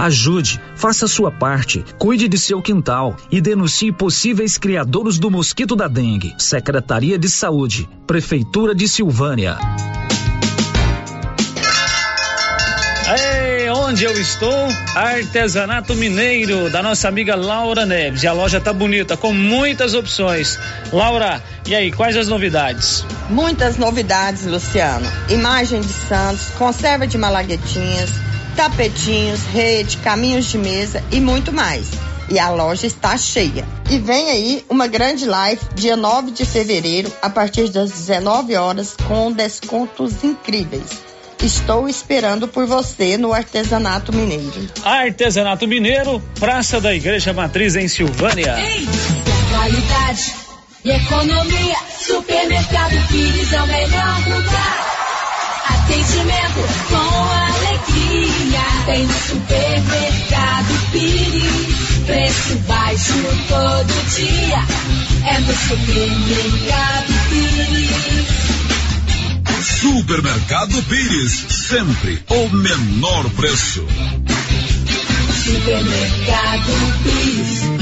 Ajude, 0.00 0.60
faça 0.74 1.06
sua 1.06 1.30
parte, 1.30 1.84
cuide 1.98 2.26
de 2.26 2.36
seu 2.36 2.60
quintal 2.60 3.16
e 3.30 3.40
denuncie 3.40 3.92
possíveis 3.92 4.58
criadores 4.58 5.18
do 5.18 5.30
mosquito 5.30 5.76
da 5.76 5.86
dengue. 5.86 6.34
Secretaria 6.38 7.16
de 7.16 7.28
Saúde, 7.28 7.88
Prefeitura 8.04 8.74
de 8.74 8.88
Silvânia. 8.88 9.56
Ei, 13.08 13.68
onde 13.70 14.04
eu 14.04 14.20
estou? 14.20 14.68
Artesanato 14.94 15.94
Mineiro, 15.94 16.68
da 16.70 16.82
nossa 16.82 17.06
amiga 17.06 17.36
Laura 17.36 17.86
Neves. 17.86 18.22
E 18.22 18.26
a 18.26 18.32
loja 18.32 18.60
tá 18.60 18.72
bonita, 18.72 19.16
com 19.16 19.32
muitas 19.32 19.94
opções. 19.94 20.58
Laura, 20.92 21.42
e 21.66 21.74
aí, 21.74 21.92
quais 21.92 22.16
as 22.16 22.26
novidades? 22.26 23.04
Muitas 23.30 23.76
novidades, 23.76 24.46
Luciano. 24.46 25.06
Imagem 25.28 25.80
de 25.80 25.92
santos, 25.92 26.50
conserva 26.58 27.06
de 27.06 27.16
malaguetinhas, 27.16 28.10
tapetinhos, 28.56 29.40
rede, 29.52 29.96
caminhos 29.98 30.46
de 30.46 30.58
mesa 30.58 31.02
e 31.10 31.20
muito 31.20 31.52
mais. 31.52 31.86
E 32.30 32.38
a 32.38 32.50
loja 32.50 32.86
está 32.86 33.16
cheia. 33.16 33.66
E 33.90 33.98
vem 33.98 34.30
aí 34.30 34.64
uma 34.68 34.86
grande 34.86 35.26
live 35.26 35.60
dia 35.74 35.96
9 35.96 36.30
de 36.30 36.44
fevereiro, 36.44 37.12
a 37.20 37.28
partir 37.28 37.68
das 37.68 37.90
19 37.90 38.56
horas, 38.56 38.96
com 39.08 39.32
descontos 39.32 40.24
incríveis. 40.24 41.02
Estou 41.42 41.88
esperando 41.88 42.46
por 42.46 42.66
você 42.66 43.18
no 43.18 43.32
Artesanato 43.34 44.12
Mineiro. 44.12 44.68
Artesanato 44.84 45.66
Mineiro, 45.66 46.22
Praça 46.38 46.80
da 46.80 46.94
Igreja 46.94 47.32
Matriz 47.32 47.74
em 47.74 47.88
Silvânia. 47.88 48.56
Qualidade 49.50 50.34
e 50.84 50.90
economia. 50.90 51.76
Supermercado 51.98 53.08
Pires 53.08 53.52
é 53.52 53.60
o 53.60 53.66
melhor 53.66 54.18
lugar. 54.28 54.92
Atendimento 55.68 56.60
com. 56.88 57.31
Tem 58.84 59.08
supermercado 59.08 60.90
Pires. 60.90 62.04
Preço 62.04 62.56
baixo 62.66 63.14
todo 63.48 63.92
dia. 64.16 64.64
É 65.24 65.38
no 65.38 65.54
supermercado 65.54 67.12
Pires. 67.28 68.42
Supermercado 69.80 70.82
Pires, 70.84 71.44
sempre 71.48 72.22
o 72.28 72.48
menor 72.48 73.30
preço. 73.30 73.86
Supermercado 75.44 76.72
Pires. 77.04 77.81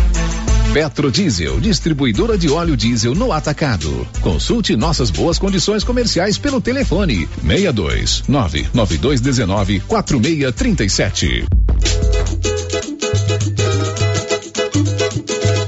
Petrodiesel, 0.73 1.59
distribuidora 1.59 2.37
de 2.37 2.49
óleo 2.49 2.77
diesel 2.77 3.13
no 3.13 3.33
atacado. 3.33 4.07
Consulte 4.21 4.73
nossas 4.77 5.11
boas 5.11 5.37
condições 5.37 5.83
comerciais 5.83 6.37
pelo 6.37 6.61
telefone 6.61 7.27
62 7.45 8.23
99219 8.25 9.81
4637. 9.81 11.45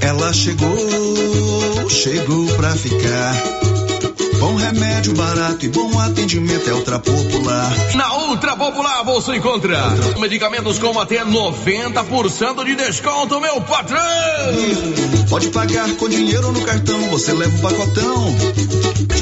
Ela 0.00 0.32
chegou, 0.32 1.90
chegou 1.90 2.46
pra 2.56 2.74
ficar. 2.74 3.63
Bom 4.44 4.56
remédio 4.56 5.14
barato 5.14 5.64
e 5.64 5.68
bom 5.70 5.98
atendimento 5.98 6.68
é 6.68 6.74
Ultra 6.74 6.98
Popular. 6.98 7.72
Na 7.94 8.14
Ultra 8.28 8.54
Popular 8.54 9.02
você 9.02 9.36
encontra 9.36 9.88
Ultra. 9.88 10.18
medicamentos 10.20 10.78
com 10.78 11.00
até 11.00 11.24
90% 11.24 12.62
de 12.62 12.74
desconto, 12.74 13.40
meu 13.40 13.58
patrão! 13.62 14.02
Pode 15.30 15.48
pagar 15.48 15.90
com 15.94 16.10
dinheiro 16.10 16.52
no 16.52 16.60
cartão, 16.60 17.00
você 17.08 17.32
leva 17.32 17.56
o 17.56 17.60
pacotão. 17.62 18.36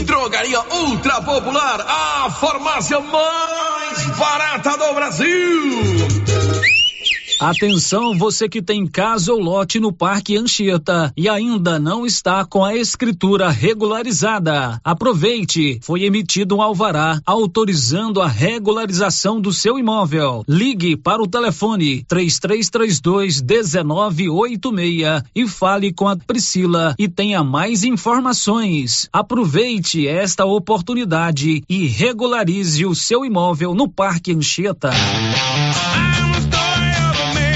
Drogaria 0.05 0.61
Ultra 0.73 1.23
Popular, 1.23 1.87
a 1.89 2.29
farmácia 2.29 2.99
mais 2.99 4.19
barata 4.19 4.77
do 4.77 4.93
Brasil. 4.93 6.22
Atenção, 7.43 8.17
você 8.17 8.49
que 8.49 8.63
tem 8.63 8.87
casa 8.87 9.33
ou 9.33 9.41
lote 9.41 9.81
no 9.81 9.93
Parque 9.93 10.37
Anchieta 10.37 11.13
e 11.17 11.29
ainda 11.29 11.77
não 11.77 12.07
está 12.07 12.45
com 12.45 12.65
a 12.65 12.77
escritura 12.77 13.51
regularizada. 13.51 14.81
Aproveite, 14.85 15.81
foi 15.83 16.05
emitido 16.05 16.55
um 16.55 16.63
alvará 16.63 17.21
autorizando 17.27 18.23
a 18.23 18.29
regularização 18.29 19.41
do 19.41 19.53
seu 19.53 19.77
imóvel. 19.77 20.45
Ligue 20.49 20.97
para 20.97 21.21
o 21.21 21.27
telefone 21.27 22.05
3332 22.05 23.43
1986 23.43 25.25
e 25.35 25.49
fale 25.49 25.93
com 25.93 26.07
a 26.07 26.17
Priscila 26.17 26.95
e 26.97 27.09
tenha 27.09 27.43
mais 27.43 27.83
informações. 27.83 29.09
Aproveite 29.13 30.07
esta 30.07 30.45
oportunidade 30.45 31.65
e 31.69 31.89
regularize 31.89 32.87
o 32.87 32.95
seu 32.95 33.25
imóvel 33.25 33.75
no 33.75 33.89
Parque 33.89 34.33
Anchieta. 34.33 34.93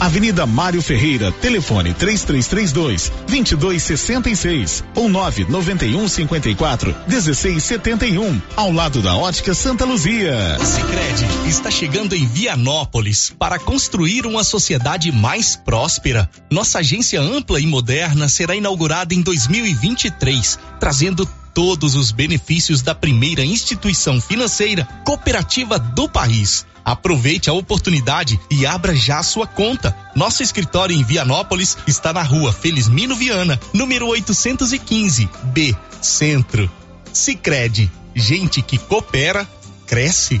Avenida 0.00 0.46
Mário 0.46 0.80
Ferreira, 0.80 1.30
telefone 1.30 1.92
3332 1.92 3.12
2266 3.28 4.82
ou 4.94 5.10
991 5.10 6.08
54 6.08 6.96
1671, 7.06 8.40
ao 8.56 8.72
lado 8.72 9.02
da 9.02 9.14
Ótica 9.14 9.52
Santa 9.52 9.84
Luzia. 9.84 10.56
O 10.58 11.46
está 11.46 11.70
chegando 11.70 12.16
em 12.16 12.26
Vianópolis 12.26 13.30
para 13.38 13.58
construir 13.58 14.24
uma 14.24 14.42
sociedade 14.42 15.12
mais 15.12 15.54
próspera. 15.54 16.30
Nossa 16.50 16.78
agência 16.78 17.20
ampla 17.20 17.60
e 17.60 17.66
moderna 17.66 18.26
será 18.26 18.56
inaugurada 18.56 19.12
em 19.12 19.20
2023, 19.20 20.58
trazendo 20.80 21.28
todos 21.60 21.94
os 21.94 22.10
benefícios 22.10 22.80
da 22.80 22.94
primeira 22.94 23.44
instituição 23.44 24.18
financeira 24.18 24.88
cooperativa 25.04 25.78
do 25.78 26.08
país. 26.08 26.64
Aproveite 26.82 27.50
a 27.50 27.52
oportunidade 27.52 28.40
e 28.50 28.64
abra 28.64 28.96
já 28.96 29.22
sua 29.22 29.46
conta. 29.46 29.94
Nosso 30.16 30.42
escritório 30.42 30.96
em 30.96 31.04
Vianópolis 31.04 31.76
está 31.86 32.14
na 32.14 32.22
rua 32.22 32.50
Felizmino 32.50 33.14
Viana, 33.14 33.60
número 33.74 34.06
815, 34.06 35.28
B, 35.52 35.76
Centro. 36.00 36.70
Sicredi, 37.12 37.92
gente 38.14 38.62
que 38.62 38.78
coopera, 38.78 39.46
cresce. 39.86 40.40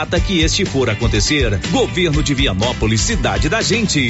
data 0.01 0.19
que 0.19 0.41
este 0.41 0.65
for 0.65 0.89
acontecer. 0.89 1.59
Governo 1.71 2.23
de 2.23 2.33
Vianópolis, 2.33 3.01
cidade 3.01 3.47
da 3.47 3.61
gente. 3.61 4.09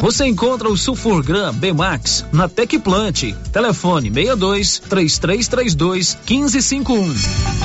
Você 0.00 0.26
encontra 0.26 0.68
o 0.68 0.76
Sulfurgram 0.76 1.52
Bemax 1.52 2.24
na 2.32 2.48
Tecplant. 2.48 3.32
Telefone 3.52 4.10
62 4.10 4.78
3332 4.80 6.18
1551. 6.28 7.14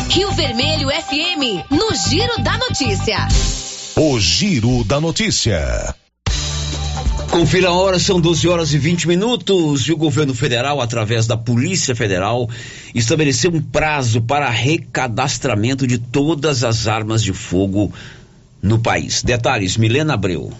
Rio 0.10 0.32
Vermelho 0.32 0.90
FM, 0.90 1.70
no 1.70 1.96
Giro 1.96 2.42
da 2.44 2.58
Notícia. 2.58 3.28
O 3.96 4.20
Giro 4.20 4.84
da 4.84 5.00
Notícia. 5.00 5.96
Confira 7.34 7.70
a 7.70 7.74
hora, 7.74 7.98
são 7.98 8.22
12 8.22 8.48
horas 8.48 8.74
e 8.74 8.78
20 8.78 9.08
minutos. 9.08 9.88
E 9.88 9.92
o 9.92 9.98
governo 9.98 10.36
federal, 10.36 10.80
através 10.80 11.26
da 11.26 11.36
Polícia 11.36 11.96
Federal, 11.96 12.48
estabeleceu 12.94 13.52
um 13.52 13.60
prazo 13.60 14.22
para 14.22 14.50
recadastramento 14.50 15.88
de 15.88 15.98
todas 15.98 16.64
as 16.64 16.88
armas 16.88 17.24
de 17.24 17.34
fogo 17.34 17.92
no 18.62 18.78
país. 18.78 19.24
Detalhes, 19.24 19.78
Milena 19.78 20.14
Abreu. 20.14 20.54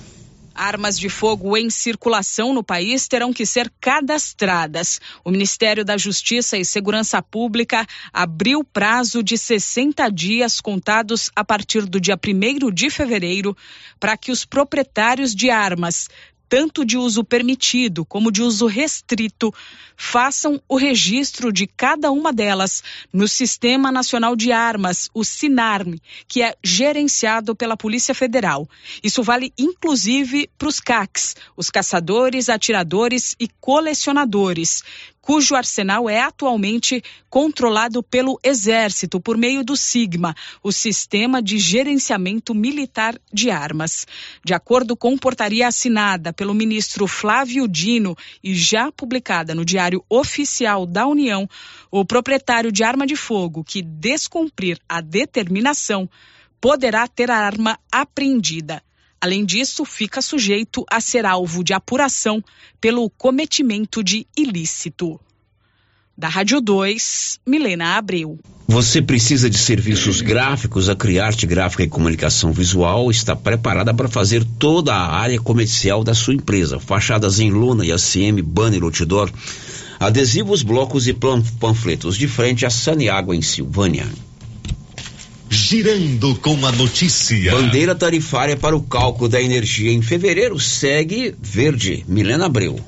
Armas 0.56 1.00
de 1.00 1.10
fogo 1.10 1.58
em 1.58 1.70
circulação 1.70 2.54
no 2.54 2.64
país 2.64 3.08
terão 3.08 3.34
que 3.34 3.46
ser 3.46 3.72
cadastradas. 3.82 5.02
O 5.24 5.32
Ministério 5.32 5.84
da 5.84 5.98
Justiça 5.98 6.58
e 6.58 6.64
Segurança 6.64 7.22
Pública 7.22 7.86
abriu 8.12 8.64
prazo 8.64 9.24
de 9.24 9.38
60 9.38 10.10
dias 10.10 10.62
contados 10.62 11.32
a 11.36 11.44
partir 11.44 11.86
do 11.86 12.00
dia 12.00 12.16
1 12.16 12.72
de 12.72 12.90
fevereiro 12.90 13.56
para 14.00 14.16
que 14.16 14.32
os 14.32 14.46
proprietários 14.46 15.34
de 15.34 15.50
armas 15.50 16.08
tanto 16.54 16.86
de 16.86 17.00
uso 17.00 17.24
permitido 17.24 18.06
como 18.06 18.32
de 18.32 18.44
uso 18.44 18.68
restrito, 18.68 19.52
façam 19.98 20.62
o 20.70 20.78
registro 20.78 21.52
de 21.52 21.66
cada 21.66 22.12
uma 22.12 22.32
delas 22.32 22.84
no 23.12 23.28
Sistema 23.28 23.92
Nacional 23.92 24.36
de 24.36 24.52
Armas, 24.52 25.10
o 25.16 25.24
SINARM, 25.24 26.00
que 26.28 26.44
é 26.44 26.56
gerenciado 26.64 27.56
pela 27.56 27.76
Polícia 27.76 28.14
Federal. 28.14 28.70
Isso 29.04 29.24
vale 29.24 29.52
inclusive 29.58 30.48
para 30.56 30.68
os 30.68 30.80
CACs, 30.80 31.36
os 31.58 31.72
caçadores, 31.72 32.50
atiradores 32.50 33.36
e 33.40 33.48
colecionadores, 33.60 34.84
cujo 35.24 35.56
arsenal 35.56 36.10
é 36.10 36.20
atualmente 36.20 37.02
controlado 37.30 38.04
pelo 38.04 38.38
Exército 38.44 39.22
por 39.22 39.38
meio 39.38 39.64
do 39.64 39.78
SIGMA, 39.78 40.36
o 40.62 40.70
Sistema 40.70 41.42
de 41.42 41.58
Gerenciamento 41.58 42.54
Militar 42.54 43.18
de 43.32 43.50
Armas. 43.50 44.06
De 44.44 44.54
acordo 44.54 44.98
com 44.98 45.18
portaria 45.18 45.66
assinada 45.66 46.34
pelo 46.34 46.54
ministro 46.54 47.08
Flávio 47.08 47.70
Dino 47.70 48.18
e 48.44 48.54
já 48.54 48.92
publicada 48.92 49.56
no 49.56 49.64
Diário 49.64 50.04
Oficial 50.10 50.86
da 50.86 51.08
União, 51.08 51.50
o 51.90 52.04
proprietário 52.04 52.70
de 52.70 52.84
arma 52.84 53.08
de 53.08 53.16
fogo 53.16 53.64
que 53.64 53.82
descumprir 53.82 54.78
a 54.90 55.00
determinação 55.00 56.10
poderá 56.60 57.08
ter 57.08 57.32
a 57.32 57.38
arma 57.38 57.80
apreendida. 57.90 58.84
Além 59.24 59.46
disso, 59.46 59.86
fica 59.86 60.22
sujeito 60.22 60.84
a 60.92 61.00
ser 61.00 61.26
alvo 61.26 61.64
de 61.64 61.72
apuração 61.72 62.44
pelo 62.82 63.10
cometimento 63.10 64.04
de 64.04 64.28
ilícito. 64.36 65.18
Da 66.18 66.28
Rádio 66.28 66.60
2, 66.60 67.40
Milena 67.48 67.96
Abreu. 67.96 68.38
Você 68.68 69.02
precisa 69.02 69.50
de 69.50 69.58
serviços 69.58 70.20
gráficos? 70.20 70.90
A 70.90 70.96
Criarte 70.98 71.48
Gráfica 71.48 71.84
e 71.84 71.88
Comunicação 71.88 72.52
Visual 72.52 73.10
está 73.10 73.34
preparada 73.34 73.94
para 73.94 74.10
fazer 74.10 74.44
toda 74.60 74.94
a 74.94 75.16
área 75.16 75.40
comercial 75.40 76.04
da 76.04 76.14
sua 76.14 76.34
empresa. 76.34 76.78
Fachadas 76.78 77.40
em 77.40 77.50
lona 77.50 77.86
e 77.86 77.94
ACM, 77.94 78.42
banner, 78.42 78.84
outdoor, 78.84 79.32
adesivos, 80.02 80.64
blocos 80.64 81.08
e 81.08 81.14
panfletos 81.14 82.18
de 82.18 82.28
frente 82.28 82.66
a 82.66 82.70
Saniágua, 82.70 83.34
em 83.34 83.42
Silvânia. 83.42 84.06
Girando 85.54 86.36
com 86.38 86.66
a 86.66 86.72
notícia. 86.72 87.52
Bandeira 87.52 87.94
tarifária 87.94 88.58
para 88.58 88.76
o 88.76 88.82
cálculo 88.82 89.30
da 89.30 89.40
energia 89.40 89.92
em 89.92 90.02
fevereiro 90.02 90.60
segue 90.60 91.36
verde. 91.40 92.04
Milena 92.08 92.48
Abreu. 92.48 92.80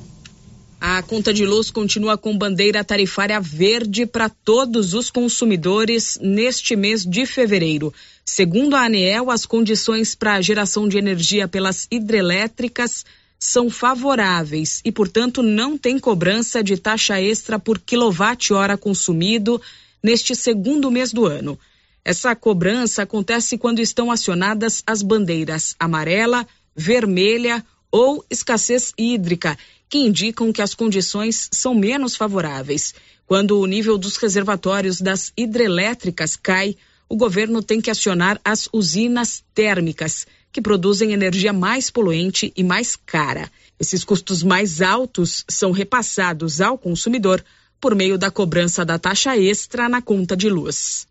A 0.81 1.03
conta 1.03 1.31
de 1.31 1.45
luz 1.45 1.69
continua 1.69 2.17
com 2.17 2.35
bandeira 2.35 2.83
tarifária 2.83 3.39
verde 3.39 4.07
para 4.07 4.29
todos 4.29 4.95
os 4.95 5.11
consumidores 5.11 6.17
neste 6.19 6.75
mês 6.75 7.05
de 7.05 7.27
fevereiro. 7.27 7.93
Segundo 8.25 8.75
a 8.75 8.85
ANEEL, 8.85 9.29
as 9.29 9.45
condições 9.45 10.15
para 10.15 10.33
a 10.33 10.41
geração 10.41 10.87
de 10.87 10.97
energia 10.97 11.47
pelas 11.47 11.87
hidrelétricas 11.91 13.05
são 13.37 13.69
favoráveis 13.69 14.81
e, 14.83 14.91
portanto, 14.91 15.43
não 15.43 15.77
tem 15.77 15.99
cobrança 15.99 16.63
de 16.63 16.77
taxa 16.77 17.21
extra 17.21 17.59
por 17.59 17.77
quilowatt-hora 17.77 18.75
consumido 18.75 19.61
neste 20.01 20.35
segundo 20.35 20.89
mês 20.89 21.13
do 21.13 21.27
ano. 21.27 21.59
Essa 22.05 22.35
cobrança 22.35 23.01
acontece 23.01 23.57
quando 23.57 23.79
estão 23.79 24.11
acionadas 24.11 24.83
as 24.85 25.01
bandeiras 25.01 25.75
amarela, 25.79 26.47
vermelha 26.75 27.65
ou 27.91 28.23
escassez 28.29 28.93
hídrica, 28.95 29.57
que 29.89 29.97
indicam 29.97 30.53
que 30.53 30.61
as 30.61 30.75
condições 30.75 31.49
são 31.51 31.73
menos 31.73 32.15
favoráveis. 32.15 32.93
Quando 33.25 33.59
o 33.59 33.65
nível 33.65 33.97
dos 33.97 34.17
reservatórios 34.17 35.01
das 35.01 35.33
hidrelétricas 35.35 36.35
cai, 36.35 36.77
o 37.09 37.15
governo 37.15 37.63
tem 37.63 37.81
que 37.81 37.89
acionar 37.89 38.39
as 38.45 38.69
usinas 38.71 39.43
térmicas, 39.55 40.27
que 40.51 40.61
produzem 40.61 41.11
energia 41.11 41.51
mais 41.51 41.89
poluente 41.89 42.53
e 42.55 42.63
mais 42.63 42.95
cara. 42.95 43.51
Esses 43.79 44.03
custos 44.03 44.43
mais 44.43 44.79
altos 44.79 45.43
são 45.49 45.71
repassados 45.71 46.61
ao 46.61 46.77
consumidor 46.77 47.43
por 47.81 47.95
meio 47.95 48.15
da 48.15 48.29
cobrança 48.29 48.85
da 48.85 48.99
taxa 48.99 49.35
extra 49.35 49.89
na 49.89 50.03
conta 50.03 50.37
de 50.37 50.51
luz. 50.51 51.07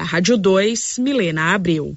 A 0.00 0.02
Rádio 0.02 0.38
2, 0.38 0.96
Milena 0.98 1.52
Abreu. 1.52 1.94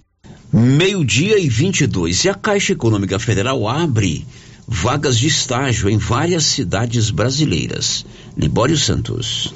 Meio-dia 0.52 1.40
e 1.40 1.48
22. 1.48 2.26
E 2.26 2.30
a 2.30 2.36
Caixa 2.36 2.74
Econômica 2.74 3.18
Federal 3.18 3.66
abre 3.66 4.26
vagas 4.68 5.18
de 5.18 5.28
estágio 5.28 5.90
em 5.90 5.98
várias 5.98 6.44
cidades 6.44 7.10
brasileiras. 7.10 8.06
Libório 8.36 8.78
Santos. 8.78 9.54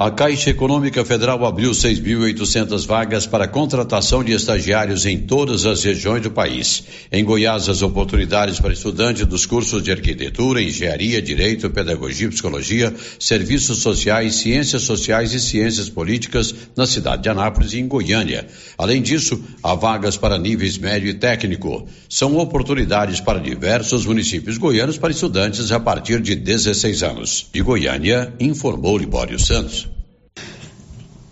A 0.00 0.12
Caixa 0.12 0.50
Econômica 0.50 1.04
Federal 1.04 1.44
abriu 1.44 1.72
6.800 1.72 2.86
vagas 2.86 3.26
para 3.26 3.48
contratação 3.48 4.22
de 4.22 4.30
estagiários 4.30 5.04
em 5.04 5.18
todas 5.18 5.66
as 5.66 5.82
regiões 5.82 6.22
do 6.22 6.30
país. 6.30 6.84
Em 7.10 7.24
Goiás, 7.24 7.68
as 7.68 7.82
oportunidades 7.82 8.60
para 8.60 8.72
estudantes 8.72 9.26
dos 9.26 9.44
cursos 9.44 9.82
de 9.82 9.90
arquitetura, 9.90 10.62
engenharia, 10.62 11.20
direito, 11.20 11.68
pedagogia, 11.68 12.28
psicologia, 12.28 12.94
serviços 13.18 13.78
sociais, 13.78 14.36
ciências 14.36 14.82
sociais 14.82 15.34
e 15.34 15.40
ciências 15.40 15.88
políticas 15.88 16.54
na 16.76 16.86
cidade 16.86 17.24
de 17.24 17.28
Anápolis 17.28 17.72
e 17.72 17.80
em 17.80 17.88
Goiânia. 17.88 18.46
Além 18.78 19.02
disso, 19.02 19.42
há 19.64 19.74
vagas 19.74 20.16
para 20.16 20.38
níveis 20.38 20.78
médio 20.78 21.08
e 21.08 21.14
técnico. 21.14 21.88
São 22.08 22.36
oportunidades 22.36 23.18
para 23.18 23.40
diversos 23.40 24.06
municípios 24.06 24.58
goianos 24.58 24.96
para 24.96 25.10
estudantes 25.10 25.72
a 25.72 25.80
partir 25.80 26.20
de 26.20 26.36
16 26.36 27.02
anos. 27.02 27.46
De 27.52 27.60
Goiânia, 27.62 28.32
informou 28.38 28.96
Libório 28.96 29.40
Santos. 29.40 29.87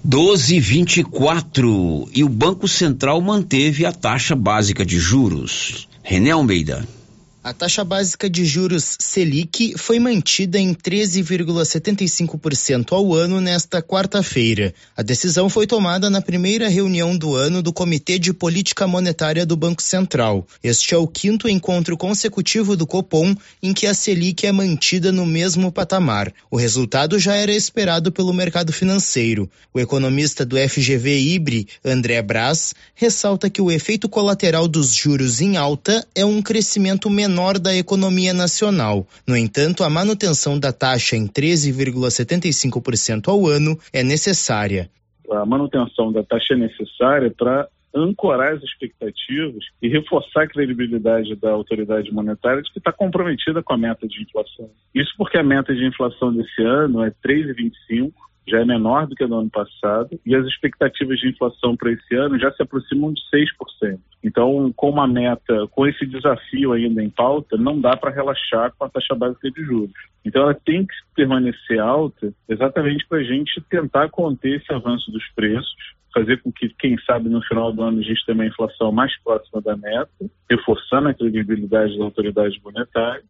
12,24 0.08 2.08
e 2.14 2.22
o 2.22 2.28
Banco 2.28 2.68
Central 2.68 3.20
manteve 3.20 3.84
a 3.84 3.90
taxa 3.90 4.36
básica 4.36 4.86
de 4.86 5.00
juros. 5.00 5.88
René 6.00 6.30
Almeida. 6.30 6.86
A 7.46 7.52
taxa 7.52 7.84
básica 7.84 8.28
de 8.28 8.44
juros 8.44 8.96
Selic 8.98 9.78
foi 9.78 10.00
mantida 10.00 10.58
em 10.58 10.74
13,75% 10.74 12.90
ao 12.90 13.14
ano 13.14 13.40
nesta 13.40 13.80
quarta-feira. 13.80 14.74
A 14.96 15.02
decisão 15.02 15.48
foi 15.48 15.64
tomada 15.64 16.10
na 16.10 16.20
primeira 16.20 16.68
reunião 16.68 17.16
do 17.16 17.36
ano 17.36 17.62
do 17.62 17.72
Comitê 17.72 18.18
de 18.18 18.32
Política 18.32 18.88
Monetária 18.88 19.46
do 19.46 19.56
Banco 19.56 19.80
Central. 19.80 20.44
Este 20.60 20.92
é 20.92 20.98
o 20.98 21.06
quinto 21.06 21.48
encontro 21.48 21.96
consecutivo 21.96 22.76
do 22.76 22.84
Copom 22.84 23.32
em 23.62 23.72
que 23.72 23.86
a 23.86 23.94
Selic 23.94 24.44
é 24.44 24.50
mantida 24.50 25.12
no 25.12 25.24
mesmo 25.24 25.70
patamar. 25.70 26.32
O 26.50 26.56
resultado 26.56 27.16
já 27.16 27.36
era 27.36 27.52
esperado 27.52 28.10
pelo 28.10 28.32
mercado 28.32 28.72
financeiro. 28.72 29.48
O 29.72 29.78
economista 29.78 30.44
do 30.44 30.56
FGV 30.56 31.16
Ibre, 31.16 31.68
André 31.84 32.20
Braz, 32.22 32.74
ressalta 32.92 33.48
que 33.48 33.62
o 33.62 33.70
efeito 33.70 34.08
colateral 34.08 34.66
dos 34.66 34.92
juros 34.92 35.40
em 35.40 35.56
alta 35.56 36.04
é 36.12 36.24
um 36.24 36.42
crescimento 36.42 37.08
menor 37.08 37.35
menor 37.36 37.58
da 37.58 37.76
economia 37.76 38.32
nacional. 38.32 39.06
No 39.28 39.36
entanto, 39.36 39.84
a 39.84 39.90
manutenção 39.90 40.58
da 40.58 40.72
taxa 40.72 41.16
em 41.16 41.26
13,75% 41.26 43.28
ao 43.28 43.46
ano 43.46 43.78
é 43.92 44.02
necessária. 44.02 44.88
A 45.30 45.44
manutenção 45.44 46.10
da 46.10 46.22
taxa 46.22 46.54
é 46.54 46.56
necessária 46.56 47.30
para 47.36 47.68
ancorar 47.94 48.54
as 48.54 48.62
expectativas 48.62 49.64
e 49.82 49.88
reforçar 49.88 50.44
a 50.44 50.48
credibilidade 50.48 51.36
da 51.36 51.50
autoridade 51.50 52.10
monetária 52.10 52.62
de 52.62 52.72
que 52.72 52.78
está 52.78 52.90
comprometida 52.90 53.62
com 53.62 53.74
a 53.74 53.78
meta 53.78 54.08
de 54.08 54.22
inflação. 54.22 54.70
Isso 54.94 55.12
porque 55.18 55.36
a 55.36 55.42
meta 55.42 55.74
de 55.74 55.84
inflação 55.84 56.32
desse 56.32 56.62
ano 56.62 57.04
é 57.04 57.10
3,25 57.10 58.14
já 58.48 58.60
é 58.60 58.64
menor 58.64 59.06
do 59.06 59.14
que 59.14 59.26
no 59.26 59.40
ano 59.40 59.50
passado 59.50 60.18
e 60.24 60.34
as 60.34 60.46
expectativas 60.46 61.18
de 61.18 61.28
inflação 61.28 61.76
para 61.76 61.90
esse 61.90 62.14
ano 62.14 62.38
já 62.38 62.50
se 62.52 62.62
aproximam 62.62 63.12
de 63.12 63.20
6%. 63.30 63.98
Então, 64.26 64.72
com 64.74 64.90
uma 64.90 65.06
meta, 65.06 65.68
com 65.70 65.86
esse 65.86 66.04
desafio 66.04 66.72
ainda 66.72 67.00
em 67.00 67.08
pauta, 67.08 67.56
não 67.56 67.80
dá 67.80 67.96
para 67.96 68.10
relaxar 68.10 68.72
com 68.76 68.84
a 68.84 68.88
taxa 68.88 69.14
básica 69.14 69.48
de 69.52 69.62
juros. 69.62 69.94
Então, 70.24 70.42
ela 70.42 70.52
tem 70.52 70.84
que 70.84 70.94
permanecer 71.14 71.78
alta 71.78 72.34
exatamente 72.48 73.06
para 73.06 73.18
a 73.18 73.22
gente 73.22 73.62
tentar 73.70 74.08
conter 74.08 74.60
esse 74.60 74.74
avanço 74.74 75.12
dos 75.12 75.22
preços, 75.36 75.72
fazer 76.12 76.42
com 76.42 76.50
que, 76.50 76.68
quem 76.70 76.98
sabe, 77.06 77.28
no 77.28 77.40
final 77.42 77.72
do 77.72 77.80
ano 77.82 78.00
a 78.00 78.02
gente 78.02 78.26
tenha 78.26 78.34
uma 78.34 78.46
inflação 78.46 78.90
mais 78.90 79.16
próxima 79.22 79.62
da 79.62 79.76
meta, 79.76 80.10
reforçando 80.50 81.08
a 81.08 81.14
credibilidade 81.14 81.96
da 81.96 82.04
autoridade 82.04 82.60
monetária 82.64 83.22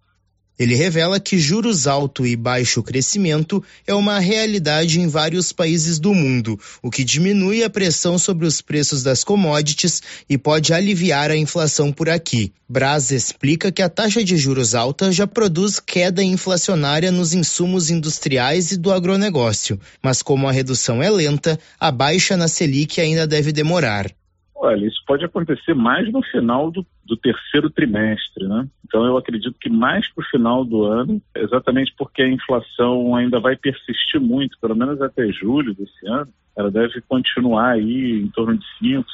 ele 0.59 0.75
revela 0.75 1.21
que 1.21 1.39
juros 1.39 1.87
alto 1.87 2.27
e 2.27 2.35
baixo 2.35 2.83
crescimento 2.83 3.63
é 3.87 3.95
uma 3.95 4.19
realidade 4.19 5.01
em 5.01 5.07
vários 5.07 5.53
países 5.53 5.99
do 5.99 6.15
mundo, 6.15 6.59
o 6.83 6.91
que 6.91 7.05
diminui 7.05 7.63
a 7.63 7.71
pressão 7.71 8.19
sobre 8.19 8.47
os 8.47 8.61
preços 8.61 9.03
das 9.03 9.23
commodities 9.23 10.03
e 10.29 10.39
pode 10.39 10.73
aliviar 10.73 11.31
a 11.31 11.37
inflação 11.37 11.93
por 11.93 12.09
aqui. 12.09 12.53
Braz 12.69 13.11
explica 13.11 13.71
que 13.71 13.83
a 13.83 13.89
taxa 13.89 14.25
de 14.25 14.37
juros 14.37 14.75
alta 14.75 15.13
já 15.13 15.27
produz 15.27 15.79
queda 15.79 16.23
inflacionária 16.23 17.13
nos 17.13 17.33
insumos 17.33 17.91
industriais 17.91 18.73
e 18.73 18.77
do 18.77 18.91
agronegócio, 18.91 19.79
mas 20.03 20.23
como 20.23 20.49
a 20.49 20.53
redução 20.53 21.03
é 21.03 21.11
lenta, 21.11 21.59
a 21.79 21.93
baixa 21.93 22.37
na 22.37 22.49
Selic 22.49 23.01
ainda 23.01 23.27
deve 23.27 23.53
demorar. 23.53 24.11
Olha, 24.55 24.87
isso 24.87 25.01
pode 25.07 25.25
acontecer 25.25 25.75
mais 25.75 26.11
no 26.11 26.23
final 26.23 26.71
do, 26.71 26.85
do 27.07 27.17
terceiro 27.17 27.71
trimestre, 27.71 28.47
né? 28.47 28.67
Então 28.85 29.05
eu 29.05 29.17
acredito 29.17 29.57
que 29.61 29.71
mais 29.71 30.07
para 30.13 30.23
o 30.23 30.29
final 30.29 30.65
do 30.65 30.85
ano, 30.85 31.21
exatamente 31.35 31.95
porque 31.97 32.23
a 32.23 32.29
inflação 32.29 33.15
ainda 33.15 33.41
vai 33.41 33.57
persistir 33.57 34.21
muito, 34.21 34.59
pelo 34.61 34.77
menos 34.77 35.01
até 35.01 35.27
julho 35.33 35.75
desse 35.75 36.07
ano, 36.07 36.29
ela 36.57 36.71
deve 36.71 37.01
continuar 37.03 37.73
aí 37.73 38.23
em 38.23 38.29
torno 38.29 38.57
de 38.57 38.65
5%, 38.83 39.05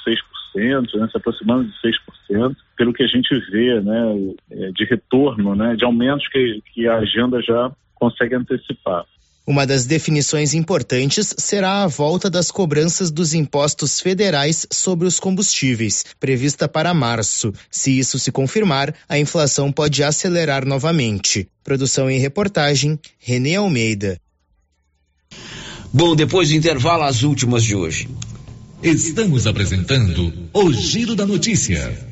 6%, 0.55 0.95
né, 0.95 1.09
se 1.11 1.17
aproximando 1.17 1.65
de 1.65 1.75
6%, 2.31 2.57
pelo 2.77 2.93
que 2.93 3.03
a 3.03 3.07
gente 3.07 3.35
vê 3.51 3.81
né, 3.81 4.35
é, 4.51 4.71
de 4.71 4.85
retorno, 4.85 5.55
né, 5.55 5.75
de 5.75 5.85
aumentos 5.85 6.27
que, 6.29 6.63
que 6.73 6.87
a 6.87 6.99
agenda 6.99 7.43
já 7.43 7.71
consegue 7.95 8.35
antecipar. 8.35 9.05
Uma 9.45 9.67
das 9.67 9.87
definições 9.87 10.55
importantes 10.55 11.35
será 11.37 11.83
a 11.83 11.89
volta 11.89 12.31
das 12.31 12.51
cobranças 12.51 13.11
dos 13.11 13.35
impostos 13.35 14.01
federais 14.01 14.65
sobre 14.71 15.07
os 15.09 15.19
combustíveis, 15.19 16.05
prevista 16.21 16.69
para 16.69 16.95
março. 16.95 17.53
Se 17.69 17.99
isso 17.99 18.21
se 18.21 18.31
confirmar, 18.31 18.95
a 19.09 19.19
inflação 19.19 19.73
pode 19.73 20.05
acelerar 20.05 20.65
novamente. 20.65 21.49
Produção 21.65 22.09
e 22.09 22.19
reportagem, 22.19 22.97
Renê 23.19 23.57
Almeida. 23.57 24.17
Bom, 25.93 26.15
depois 26.15 26.51
do 26.51 26.55
intervalo, 26.55 27.03
as 27.03 27.25
últimas 27.25 27.65
de 27.65 27.75
hoje. 27.75 28.09
Estamos 28.81 29.47
apresentando 29.49 30.33
o 30.53 30.73
Giro 30.73 31.17
da 31.17 31.27
Notícia. 31.27 32.12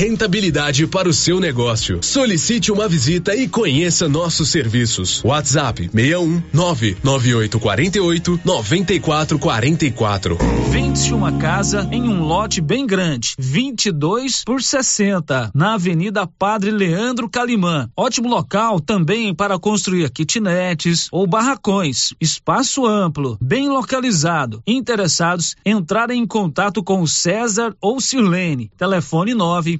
rentabilidade 0.01 0.87
para 0.87 1.07
o 1.07 1.13
seu 1.13 1.39
negócio. 1.39 1.99
Solicite 2.01 2.71
uma 2.71 2.87
visita 2.87 3.35
e 3.35 3.47
conheça 3.47 4.09
nossos 4.09 4.49
serviços. 4.49 5.23
WhatsApp 5.23 5.91
61 5.93 6.41
99848 6.51 8.41
9444. 8.43 10.39
Vende-se 10.71 11.13
uma 11.13 11.33
casa 11.33 11.87
em 11.91 12.01
um 12.09 12.23
lote 12.23 12.59
bem 12.61 12.87
grande, 12.87 13.35
22 13.37 14.43
por 14.43 14.63
60, 14.63 15.51
na 15.53 15.75
Avenida 15.75 16.25
Padre 16.25 16.71
Leandro 16.71 17.29
Calimã. 17.29 17.87
Ótimo 17.95 18.27
local 18.27 18.79
também 18.79 19.35
para 19.35 19.59
construir 19.59 20.09
kitnets 20.09 21.09
ou 21.11 21.27
barracões. 21.27 22.11
Espaço 22.19 22.87
amplo, 22.87 23.37
bem 23.39 23.69
localizado. 23.69 24.63
Interessados 24.65 25.55
entrarem 25.63 26.23
em 26.23 26.25
contato 26.25 26.83
com 26.83 27.03
o 27.03 27.07
César 27.07 27.75
ou 27.79 28.01
Sirlene. 28.01 28.71
Telefone 28.75 29.35
9 29.35 29.79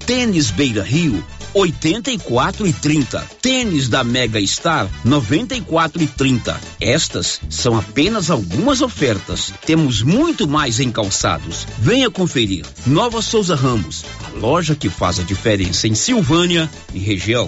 Tênis 0.11 0.51
Beira 0.51 0.83
Rio, 0.83 1.23
84 1.53 2.67
e 2.67 2.73
30. 2.73 3.25
Tênis 3.41 3.87
da 3.87 4.03
Mega 4.03 4.45
Star, 4.45 4.89
94 5.05 6.03
e 6.03 6.05
30. 6.05 6.59
Estas 6.81 7.39
são 7.49 7.77
apenas 7.77 8.29
algumas 8.29 8.81
ofertas. 8.81 9.53
Temos 9.65 10.01
muito 10.01 10.49
mais 10.49 10.81
em 10.81 10.91
calçados. 10.91 11.65
Venha 11.79 12.11
conferir. 12.11 12.65
Nova 12.85 13.21
Souza 13.21 13.55
Ramos, 13.55 14.03
a 14.25 14.37
loja 14.37 14.75
que 14.75 14.89
faz 14.89 15.17
a 15.17 15.23
diferença 15.23 15.87
em 15.87 15.95
Silvânia 15.95 16.69
e 16.93 16.99
região. 16.99 17.47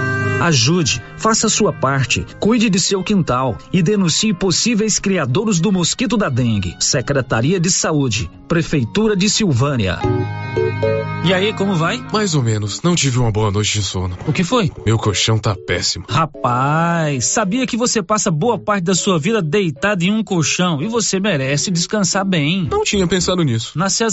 Ajude, 0.41 1.01
faça 1.17 1.47
sua 1.47 1.71
parte, 1.71 2.25
cuide 2.39 2.69
de 2.69 2.79
seu 2.79 3.03
quintal 3.03 3.57
e 3.71 3.83
denuncie 3.83 4.33
possíveis 4.33 4.97
criadores 4.97 5.59
do 5.59 5.71
mosquito 5.71 6.17
da 6.17 6.29
dengue. 6.29 6.75
Secretaria 6.79 7.59
de 7.59 7.69
Saúde, 7.69 8.29
Prefeitura 8.47 9.15
de 9.15 9.29
Silvânia. 9.29 9.99
E 11.23 11.31
aí, 11.35 11.53
como 11.53 11.75
vai? 11.75 12.03
Mais 12.11 12.33
ou 12.33 12.41
menos. 12.41 12.81
Não 12.81 12.95
tive 12.95 13.19
uma 13.19 13.31
boa 13.31 13.51
noite 13.51 13.73
de 13.73 13.85
sono. 13.85 14.17
O 14.25 14.33
que 14.33 14.43
foi? 14.43 14.71
Meu 14.83 14.97
colchão 14.97 15.37
tá 15.37 15.55
péssimo. 15.55 16.03
Rapaz, 16.09 17.25
sabia 17.25 17.67
que 17.67 17.77
você 17.77 18.01
passa 18.01 18.31
boa 18.31 18.57
parte 18.57 18.85
da 18.85 18.95
sua 18.95 19.19
vida 19.19 19.39
deitado 19.39 20.01
em 20.03 20.11
um 20.11 20.23
colchão 20.23 20.81
e 20.81 20.87
você 20.87 21.19
merece 21.19 21.69
descansar 21.69 22.25
bem. 22.25 22.67
Não 22.71 22.83
tinha 22.83 23.05
pensado 23.05 23.43
nisso. 23.43 23.77
Na 23.77 23.87